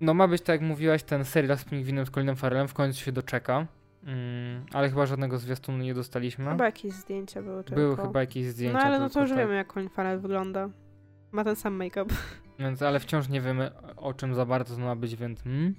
[0.00, 3.00] No ma być tak jak mówiłaś, ten serial z Pingwinem z Colinem Farrellem w końcu
[3.00, 3.66] się doczeka.
[4.06, 6.44] Mm, ale chyba żadnego zwiastunu nie dostaliśmy.
[6.50, 7.80] Chyba jakieś zdjęcia były tylko.
[7.80, 8.78] Były chyba jakieś zdjęcia.
[8.78, 9.38] No ale no to już tak.
[9.38, 10.68] wiemy, jak Colin wygląda.
[11.32, 12.14] Ma ten sam make-up.
[12.58, 15.74] Więc, ale wciąż nie wiemy o czym za bardzo to ma być, więc hmm?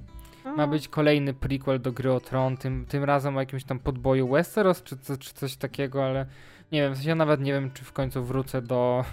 [0.58, 4.28] ma być kolejny prequel do gry o Tron, tym, tym razem o jakimś tam podboju
[4.28, 6.26] Westeros czy, czy coś takiego, ale
[6.72, 9.06] nie wiem, w sensie ja nawet nie wiem, czy w końcu wrócę do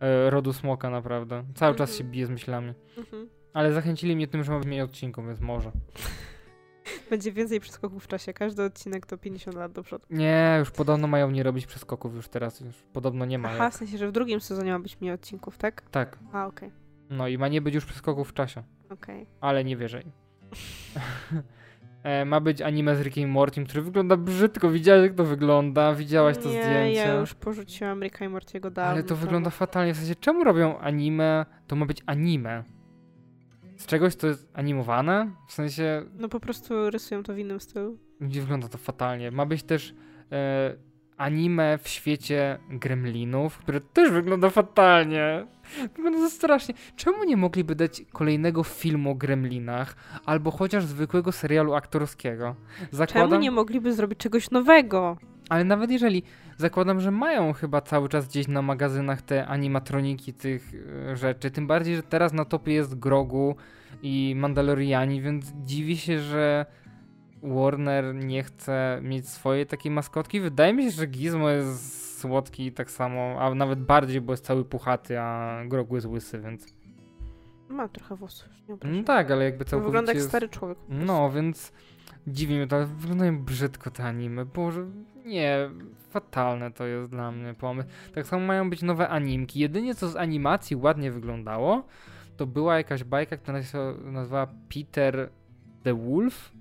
[0.00, 1.44] e, rodu Smoka naprawdę.
[1.54, 2.12] Cały czas się Mhm.
[2.12, 2.72] biję z myślami.
[2.98, 3.28] Mhm.
[3.52, 5.70] Ale zachęcili mnie tym, że ma być mniej odcinków, więc może.
[7.10, 8.32] Będzie więcej przeskoków w czasie.
[8.32, 10.06] Każdy odcinek to 50 lat do przodu.
[10.10, 13.48] Nie, już podobno mają nie robić przeskoków już teraz, już podobno nie ma.
[13.48, 13.72] Aha, jak.
[13.72, 15.82] w sensie, że w drugim sezonie ma być mniej odcinków, tak?
[15.90, 16.70] Tak, A, okej.
[17.10, 19.26] no i ma nie być już przeskoków w czasie, Okej.
[19.40, 20.12] ale nie wierzę im.
[22.02, 26.36] e, ma być anime z Rickiem Mortim, który wygląda brzydko, widziałeś jak to wygląda, widziałaś
[26.38, 26.92] to Nie, zdjęcie.
[27.00, 28.90] ja już porzuciłam Ricka i Mortiego dawno.
[28.92, 32.64] Ale to wygląda fatalnie, w sensie czemu robią anime, to ma być anime.
[33.80, 35.30] Z czegoś to jest animowane?
[35.48, 37.98] W sensie, No po prostu rysują to w innym stylu.
[38.20, 39.30] gdzie wygląda to fatalnie.
[39.30, 39.94] Ma być też
[40.32, 40.74] e,
[41.16, 45.46] anime w świecie gremlinów, które też wygląda fatalnie.
[45.96, 46.74] Wygląda to strasznie.
[46.96, 52.56] Czemu nie mogliby dać kolejnego filmu o gremlinach, albo chociaż zwykłego serialu aktorskiego?
[52.90, 55.16] Zakładam, Czemu nie mogliby zrobić czegoś nowego?
[55.48, 56.22] ale nawet jeżeli
[56.60, 60.72] zakładam, że mają chyba cały czas gdzieś na magazynach te animatroniki tych
[61.12, 63.56] e, rzeczy, tym bardziej, że teraz na topie jest Grogu
[64.02, 66.66] i Mandaloriani, więc dziwi się, że
[67.42, 70.40] Warner nie chce mieć swojej takiej maskotki.
[70.40, 74.64] Wydaje mi się, że Gizmo jest słodki tak samo, a nawet bardziej, bo jest cały
[74.64, 76.66] puchaty, a Grogu jest łysy, więc...
[77.68, 78.48] Ma trochę włosów.
[78.48, 79.04] już Nie No obrażam.
[79.04, 80.28] tak, ale jakby To całkowicie Wygląda jak jest...
[80.28, 80.78] stary człowiek.
[80.88, 81.72] No, więc
[82.26, 84.44] dziwi mnie to, ale wyglądają brzydko te anime.
[84.44, 84.86] Boże,
[85.26, 85.70] nie,
[86.10, 87.88] fatalne to jest dla mnie pomysł.
[88.14, 89.60] Tak samo mają być nowe animki.
[89.60, 91.86] Jedynie co z animacji ładnie wyglądało,
[92.36, 95.30] to była jakaś bajka, która się nazywała Peter
[95.82, 96.52] the Wolf.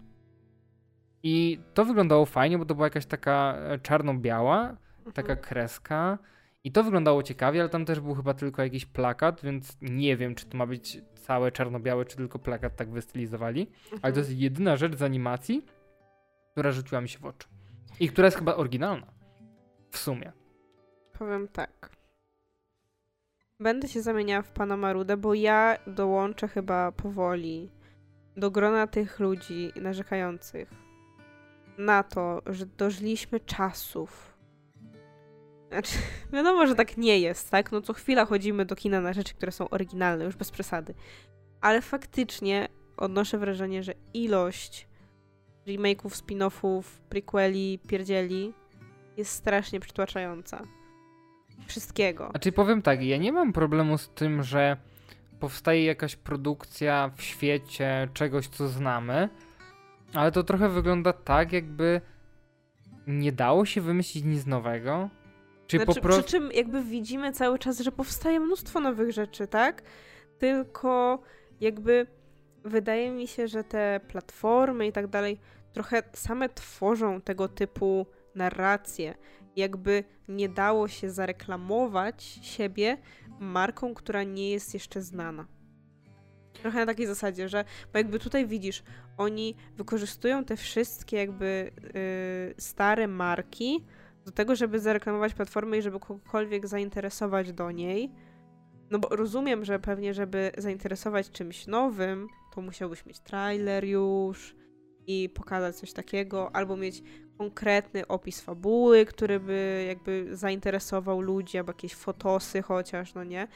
[1.23, 4.75] I to wyglądało fajnie, bo to była jakaś taka e, czarno-biała,
[5.13, 5.39] taka Mhm.
[5.39, 6.17] kreska.
[6.63, 10.35] I to wyglądało ciekawie, ale tam też był chyba tylko jakiś plakat, więc nie wiem,
[10.35, 13.67] czy to ma być całe czarno-białe, czy tylko plakat tak wystylizowali.
[13.87, 14.13] Ale Mhm.
[14.13, 15.65] to jest jedyna rzecz z animacji,
[16.51, 17.47] która rzuciła mi się w oczy.
[17.99, 19.07] I która jest chyba oryginalna.
[19.91, 20.31] W sumie.
[21.13, 21.89] Powiem tak.
[23.59, 27.71] Będę się zamieniała w pana Marudę, bo ja dołączę chyba powoli
[28.37, 30.69] do grona tych ludzi narzekających
[31.77, 34.37] na to, że dożyliśmy czasów.
[35.69, 35.97] Znaczy,
[36.33, 37.71] wiadomo, że tak nie jest, tak?
[37.71, 40.93] No co chwila chodzimy do kina na rzeczy, które są oryginalne, już bez przesady.
[41.61, 42.67] Ale faktycznie
[42.97, 44.88] odnoszę wrażenie, że ilość
[45.69, 48.53] remake'ów, spin-offów, prequeli, pierdzieli
[49.17, 50.63] jest strasznie przytłaczająca.
[51.67, 52.29] Wszystkiego.
[52.29, 54.77] Znaczy powiem tak, ja nie mam problemu z tym, że
[55.39, 59.29] powstaje jakaś produkcja w świecie czegoś, co znamy,
[60.13, 62.01] ale to trochę wygląda tak, jakby
[63.07, 65.09] nie dało się wymyślić nic nowego.
[65.67, 66.23] Czy Znaczy, po prostu...
[66.23, 69.81] Przy czym jakby widzimy cały czas, że powstaje mnóstwo nowych rzeczy, tak?
[70.39, 71.19] Tylko
[71.61, 72.07] jakby
[72.63, 75.39] wydaje mi się, że te platformy i tak dalej
[75.73, 78.05] trochę same tworzą tego typu
[78.35, 79.15] narracje.
[79.55, 82.97] Jakby nie dało się zareklamować siebie
[83.39, 85.47] marką, która nie jest jeszcze znana.
[86.53, 88.83] Trochę na takiej zasadzie, że bo jakby tutaj widzisz,
[89.17, 93.85] oni wykorzystują te wszystkie jakby yy, stare marki
[94.25, 98.11] do tego, żeby zareklamować platformę i żeby kogokolwiek zainteresować do niej.
[98.91, 104.55] No bo rozumiem, że pewnie, żeby zainteresować czymś nowym, to musiałbyś mieć trailer już
[105.09, 107.03] i pokazać coś takiego, albo mieć
[107.37, 113.47] konkretny opis fabuły, który by jakby zainteresował ludzi, albo jakieś fotosy chociaż, no nie?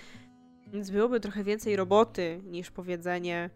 [0.68, 3.50] Więc byłoby trochę więcej roboty niż powiedzenie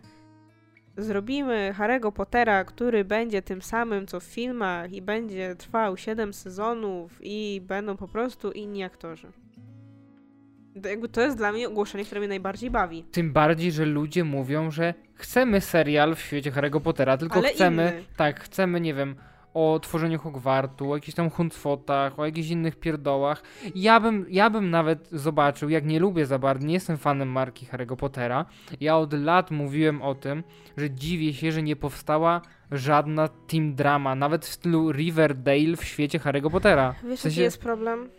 [0.98, 7.20] zrobimy Harry'ego Pottera, który będzie tym samym co w filmach i będzie trwał 7 sezonów
[7.22, 9.32] i będą po prostu inni aktorzy.
[10.82, 13.04] To, jakby to jest dla mnie ogłoszenie, które mnie najbardziej bawi.
[13.04, 17.92] Tym bardziej, że ludzie mówią, że chcemy serial w świecie Harry'ego Pottera, tylko Ale chcemy,
[17.92, 18.04] inny.
[18.18, 19.16] tak, chcemy, nie wiem,
[19.54, 23.44] o tworzeniu Hogwartu, o jakichś tam Huncfotach, o jakichś innych pierdołach.
[23.76, 27.66] Ja bym, ja bym nawet zobaczył, jak nie lubię za bardzo, nie jestem fanem marki
[27.66, 28.46] Harry'ego Pottera.
[28.82, 30.44] Ja od lat mówiłem o tym,
[30.78, 32.42] że dziwię się, że nie powstała
[32.72, 36.96] żadna team drama, nawet w stylu Riverdale w świecie Harry'ego Pottera.
[37.04, 38.10] Wiesz, W sensie- jaki jest problem?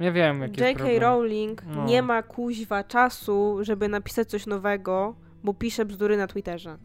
[0.00, 0.84] Ja wiem, jaki J.K.
[0.98, 1.84] Rowling No.
[1.84, 6.78] nie ma kuźwa czasu, żeby napisać coś nowego, bo pisze bzdury na Twitterze.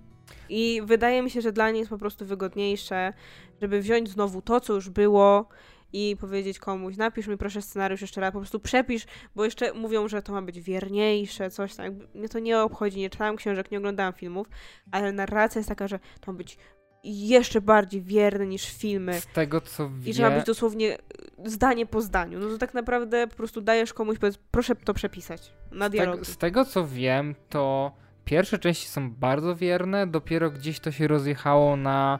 [0.49, 3.13] I wydaje mi się, że dla niej jest po prostu wygodniejsze,
[3.61, 5.47] żeby wziąć znowu to, co już było
[5.93, 10.07] i powiedzieć komuś, napisz mi proszę scenariusz jeszcze raz, po prostu przepisz, bo jeszcze mówią,
[10.07, 11.93] że to ma być wierniejsze, coś tak.
[12.15, 14.47] Mnie to nie obchodzi, nie czytałam książek, nie oglądałam filmów,
[14.91, 16.57] ale narracja jest taka, że to ma być
[17.03, 19.21] jeszcze bardziej wierne niż filmy.
[19.21, 20.11] Z tego co wie...
[20.11, 20.99] I że ma być dosłownie y,
[21.45, 22.39] zdanie po zdaniu.
[22.39, 26.19] No to tak naprawdę po prostu dajesz komuś, powiedz, proszę to przepisać na Z dialogi.
[26.19, 27.91] tego, z tego co wiem, to
[28.25, 32.19] pierwsze części są bardzo wierne, dopiero gdzieś to się rozjechało na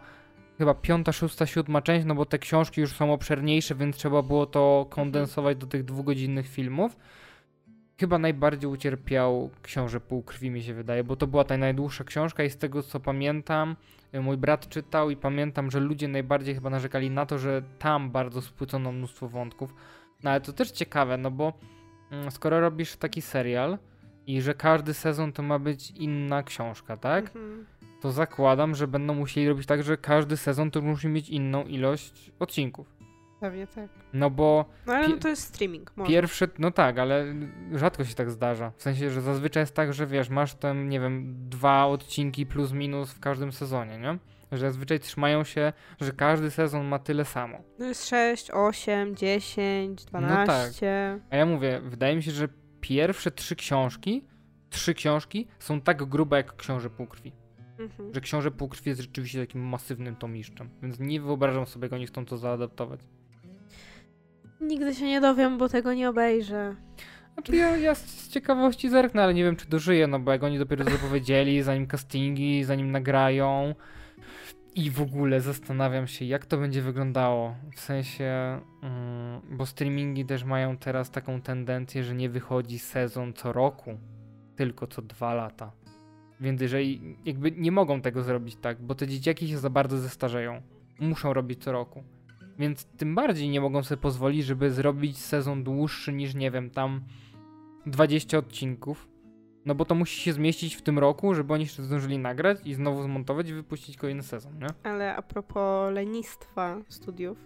[0.58, 4.46] chyba piąta, szósta, siódma część, no bo te książki już są obszerniejsze, więc trzeba było
[4.46, 6.98] to kondensować do tych dwugodzinnych filmów.
[8.00, 12.50] Chyba najbardziej ucierpiał Książę Półkrwi, mi się wydaje, bo to była ta najdłuższa książka i
[12.50, 13.76] z tego co pamiętam,
[14.22, 18.42] mój brat czytał i pamiętam, że ludzie najbardziej chyba narzekali na to, że tam bardzo
[18.42, 19.74] spłycono mnóstwo wątków.
[20.24, 21.54] No ale to też ciekawe, no bo
[22.12, 23.78] mm, skoro robisz taki serial
[24.28, 27.26] i że każdy sezon to ma być inna książka, tak?
[27.26, 27.66] Mhm.
[28.02, 32.32] To zakładam, że będą musieli robić tak, że każdy sezon to musi mieć inną ilość
[32.40, 33.03] odcinków.
[33.44, 33.90] Pewnie tak.
[34.14, 35.92] No bo No ale no to jest streaming.
[35.96, 36.12] Może.
[36.12, 37.26] pierwszy, no tak, ale
[37.74, 38.72] rzadko się tak zdarza.
[38.78, 42.72] W sensie, że zazwyczaj jest tak, że wiesz, masz tam, nie wiem, dwa odcinki plus
[42.72, 44.18] minus w każdym sezonie, nie?
[44.52, 47.58] Że zazwyczaj trzymają się, że każdy sezon ma tyle samo.
[47.80, 51.20] No jest 6, 8, 10, No 12.
[51.30, 52.48] A ja mówię, wydaje mi się, że
[52.82, 54.28] pierwsze trzy książki,
[54.70, 57.32] trzy książki są tak grube jak Książę Półkrwi.
[57.80, 58.14] Mhm.
[58.14, 62.26] Że Książę Półkrwi jest rzeczywiście takim masywnym tomiszczem, więc nie wyobrażam sobie, jak oni chcą
[62.26, 63.00] to zaadaptować.
[64.68, 66.76] Nigdy się nie dowiem, bo tego nie obejrzę.
[67.34, 70.60] Znaczy ja, ja z ciekawości zerknę, ale nie wiem czy dożyję, no bo jak oni
[70.60, 73.76] dopiero zapowiedzieli, zanim castingi, zanim nagrają
[74.76, 80.44] i w ogóle zastanawiam się jak to będzie wyglądało, w sensie, mm, bo streamingi też
[80.44, 83.98] mają teraz taką tendencję, że nie wychodzi sezon co roku,
[84.56, 85.72] tylko co dwa lata.
[86.40, 90.62] Więc jeżeli jakby nie mogą tego zrobić tak, bo te dzieciaki się za bardzo zestarzeją.
[91.00, 92.04] Muszą robić co roku.
[92.60, 97.02] Więc tym bardziej nie mogą sobie pozwolić, żeby zrobić sezon dłuższy niż, nie wiem, tam
[97.86, 99.08] 20 odcinków.
[99.66, 102.74] No bo to musi się zmieścić w tym roku, żeby oni jeszcze zdążyli nagrać i
[102.74, 104.68] znowu zmontować i wypuścić kolejny sezon, nie?
[104.84, 107.38] Ale a propos lenistwa studiów,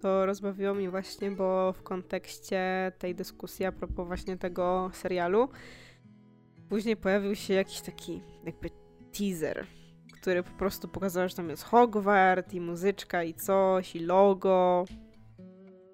[0.00, 5.48] to rozbawiło mnie właśnie, bo w kontekście tej dyskusji a propos właśnie tego serialu,
[6.68, 8.70] później pojawił się jakiś taki jakby
[9.18, 9.66] teaser,
[10.26, 14.84] który po prostu pokazał, że tam jest Hogwart i muzyczka i coś, i logo.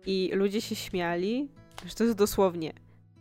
[0.07, 1.49] I ludzie się śmiali,
[1.87, 2.73] że to jest dosłownie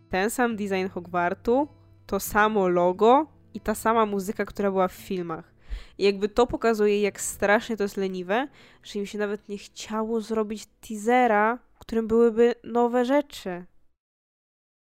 [0.10, 1.68] ten sam design Hogwartu,
[2.06, 5.54] to samo logo i ta sama muzyka, która była w filmach.
[5.98, 8.48] I jakby to pokazuje, jak strasznie to jest leniwe,
[8.84, 13.66] że im się nawet nie chciało zrobić teasera, w którym byłyby nowe rzeczy.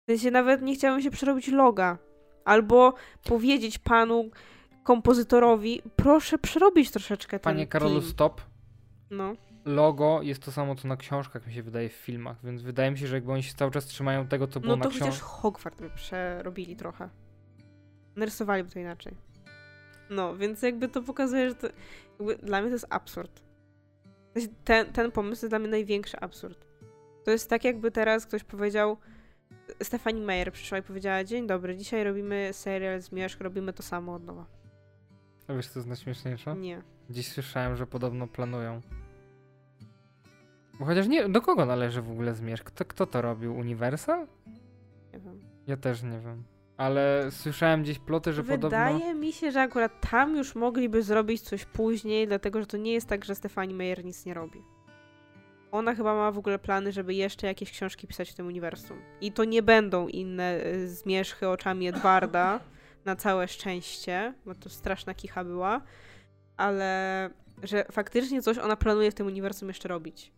[0.09, 1.99] W sensie nawet nie chciałem się przerobić loga.
[2.45, 2.95] Albo
[3.25, 4.31] powiedzieć panu
[4.87, 8.41] kompozytorowi, proszę przerobić troszeczkę ten Panie Karolu, stop.
[9.11, 9.35] No.
[9.65, 12.99] Logo jest to samo, co na książkach, mi się wydaje, w filmach, więc wydaje mi
[12.99, 15.09] się, że jakby oni się cały czas trzymają tego, co było No to na chociaż
[15.09, 15.29] książkach.
[15.29, 17.09] Hogwart by przerobili trochę.
[18.17, 19.15] Narysowaliby to inaczej.
[20.11, 21.69] No, więc jakby to pokazuje, że to,
[22.43, 23.43] dla mnie to jest absurd.
[24.65, 26.67] Ten, ten pomysł jest dla mnie największy absurd.
[27.25, 28.97] To jest tak, jakby teraz ktoś powiedział,
[29.83, 34.25] Stefani Meyer przyszła i powiedziała, dzień dobry, dzisiaj robimy serial Zmierzch, robimy to samo od
[34.25, 34.56] nowa.
[35.49, 36.57] A wiesz, co jest najśmieszniejsze?
[36.57, 36.83] Nie.
[37.11, 38.81] Dziś słyszałem, że podobno planują.
[40.79, 42.65] Bo chociaż nie, do kogo należy w ogóle Zmierzch?
[42.65, 43.57] Kto, kto to robił?
[43.57, 44.27] Universal?
[45.13, 45.41] Nie wiem.
[45.67, 46.45] Ja też nie wiem.
[46.77, 49.15] Ale słyszałem gdzieś ploty, że Wydaje podobno...
[49.21, 53.09] mi się, że akurat tam już mogliby zrobić coś później, dlatego że to nie jest
[53.09, 54.63] tak, że Stefani Meyer nic nie robi.
[55.73, 58.99] Ona chyba ma w ogóle plany, żeby jeszcze jakieś książki pisać w tym uniwersum.
[59.21, 62.61] I to nie będą inne y, zmierzchy oczami Edwarda,
[63.07, 65.83] na całe szczęście, bo to straszna kicha była,
[66.57, 67.31] ale
[67.63, 70.33] że faktycznie coś ona planuje w tym uniwersum jeszcze robić.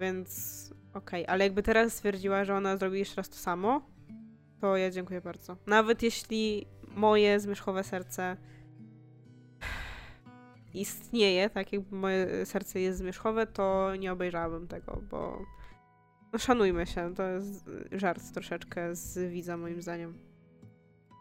[0.00, 3.82] Więc okej, ale jakby teraz stwierdziła, że ona zrobi jeszcze raz to samo,
[4.60, 5.56] to ja dziękuję bardzo.
[5.66, 8.36] Nawet jeśli moje zmierzchowe serce
[10.74, 15.44] istnieje, tak jakby moje serce jest zmierzchowe, to nie obejrzałabym tego, bo
[16.32, 20.31] no szanujmy się, to jest żart troszeczkę z widza moim zdaniem.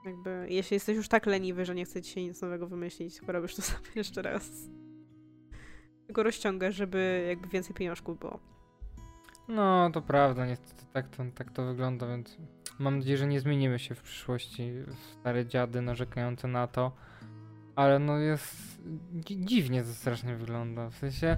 [0.05, 3.31] Jakby, jeśli jesteś już tak leniwy, że nie chce ci się nic nowego wymyślić, to
[3.31, 4.51] robisz to sobie jeszcze raz.
[6.05, 8.39] Tylko rozciągasz, żeby jakby więcej pieniążków było.
[9.47, 12.37] No, to prawda, niestety tak to, tak to wygląda, więc
[12.79, 16.91] mam nadzieję, że nie zmienimy się w przyszłości w stare dziady narzekające na to.
[17.75, 18.81] Ale no jest...
[19.13, 21.37] dzi- dziwnie to strasznie wygląda, w sensie...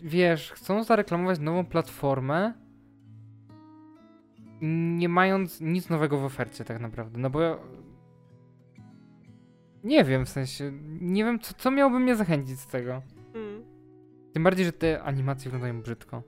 [0.00, 2.54] Wiesz, chcą zareklamować nową platformę,
[4.98, 7.40] nie mając nic nowego w ofercie tak naprawdę, no bo...
[7.40, 7.58] ja-
[9.84, 13.02] Nie wiem, w sensie, nie wiem, co, co miałoby mnie zachęcić z tego.
[13.34, 13.62] Mm.
[14.32, 16.22] Tym bardziej, że te animacje wyglądają brzydko.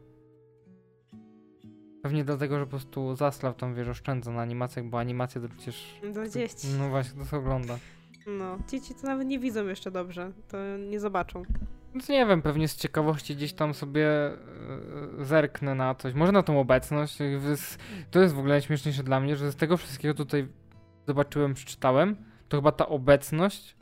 [2.02, 6.00] Pewnie dlatego, że po prostu Zaslav tam, wiesz, oszczędza na animacjach, bo animacje to przecież...
[6.14, 6.68] Do dzieci.
[6.78, 7.78] No właśnie, to się ogląda.
[8.26, 10.56] No, dzieci to nawet nie widzą jeszcze dobrze, to
[10.90, 11.42] nie zobaczą.
[11.94, 14.36] Więc nie wiem, pewnie z ciekawości gdzieś tam sobie e,
[15.18, 16.14] zerknę na coś.
[16.14, 17.18] Może na tą obecność.
[18.10, 20.48] To jest w ogóle najśmieszniejsze dla mnie, że z tego wszystkiego tutaj
[21.06, 22.16] zobaczyłem, przeczytałem,
[22.48, 23.76] to chyba ta obecność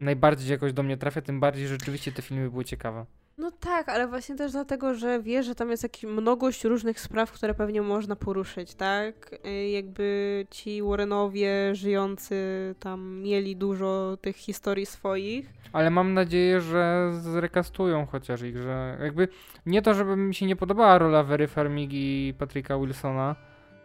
[0.00, 3.06] najbardziej jakoś do mnie trafia, tym bardziej rzeczywiście te filmy były ciekawe.
[3.38, 7.32] No tak, ale właśnie też dlatego, że wiesz, że tam jest jakaś mnogość różnych spraw,
[7.32, 9.14] które pewnie można poruszyć, tak?
[9.46, 12.34] Y, Jakby ci Warrenowie żyjący
[12.80, 15.52] tam mieli dużo tych historii swoich.
[15.72, 19.28] Ale mam nadzieję, że zrekastują chociaż ich, że jakby
[19.66, 23.36] nie to, żeby mi się nie podobała rola Very Farmigi i Patricka Wilsona.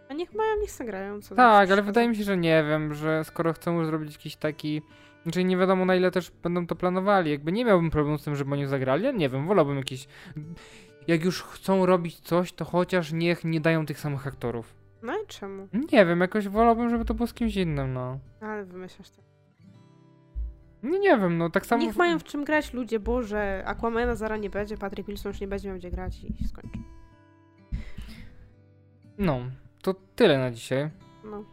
[0.10, 1.22] A niech mają, niech zagrają.
[1.22, 4.36] Co Tak, ale wydaje mi się, że nie wiem, że skoro chcą już zrobić jakiś
[4.36, 4.82] taki.
[5.23, 7.31] Znaczy nie wiadomo na ile też będą to planowali.
[7.31, 9.03] Jakby nie miałbym problemu z tym, żeby oni zagrali.
[9.03, 10.07] Ja nie wiem, wolałbym jakiś.
[11.07, 14.76] Jak już chcą robić coś, to chociaż niech nie dają tych samych aktorów.
[15.03, 15.68] No i czemu?
[15.91, 18.19] Nie wiem, jakoś wolałbym, żeby to było z kimś innym, no.
[18.41, 19.26] Ale wymyślasz tak.
[20.84, 21.84] No nie wiem, no tak samo.
[21.84, 23.64] Niech mają w czym grać ludzie, Boże.
[23.65, 26.80] Aquamana zara nie będzie, Patrick Wilson już nie będzie miał gdzie grać i się skończy.
[29.18, 29.39] No,
[29.81, 30.89] to tyle na dzisiaj.
[31.23, 31.43] No.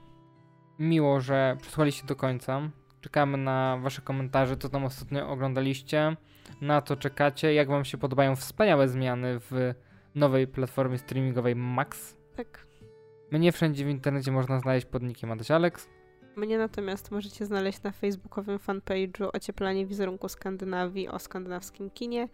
[0.78, 2.70] Miło, że przesłuchaliście do końca.
[3.01, 6.16] Czekamy na wasze komentarze, co tam ostatnio oglądaliście.
[6.61, 9.75] Na to czekacie, jak wam się podobają wspaniałe zmiany w
[10.15, 12.16] nowej platformie streamingowej Max.
[12.37, 12.66] Tak.
[13.31, 15.89] Mnie wszędzie w internecie można znaleźć pod nickiem Adaś Alex.
[16.37, 22.29] Mnie natomiast możecie znaleźć na facebookowym fanpage'u Ocieplanie wizerunku Skandynawii o skandynawskim kinie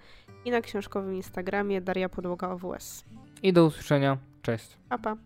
[0.45, 3.05] i na książkowym Instagramie Daria Podłoga OWS.
[3.43, 4.19] I do usłyszenia.
[4.43, 4.79] Cześć.
[4.89, 5.17] Pa, pa.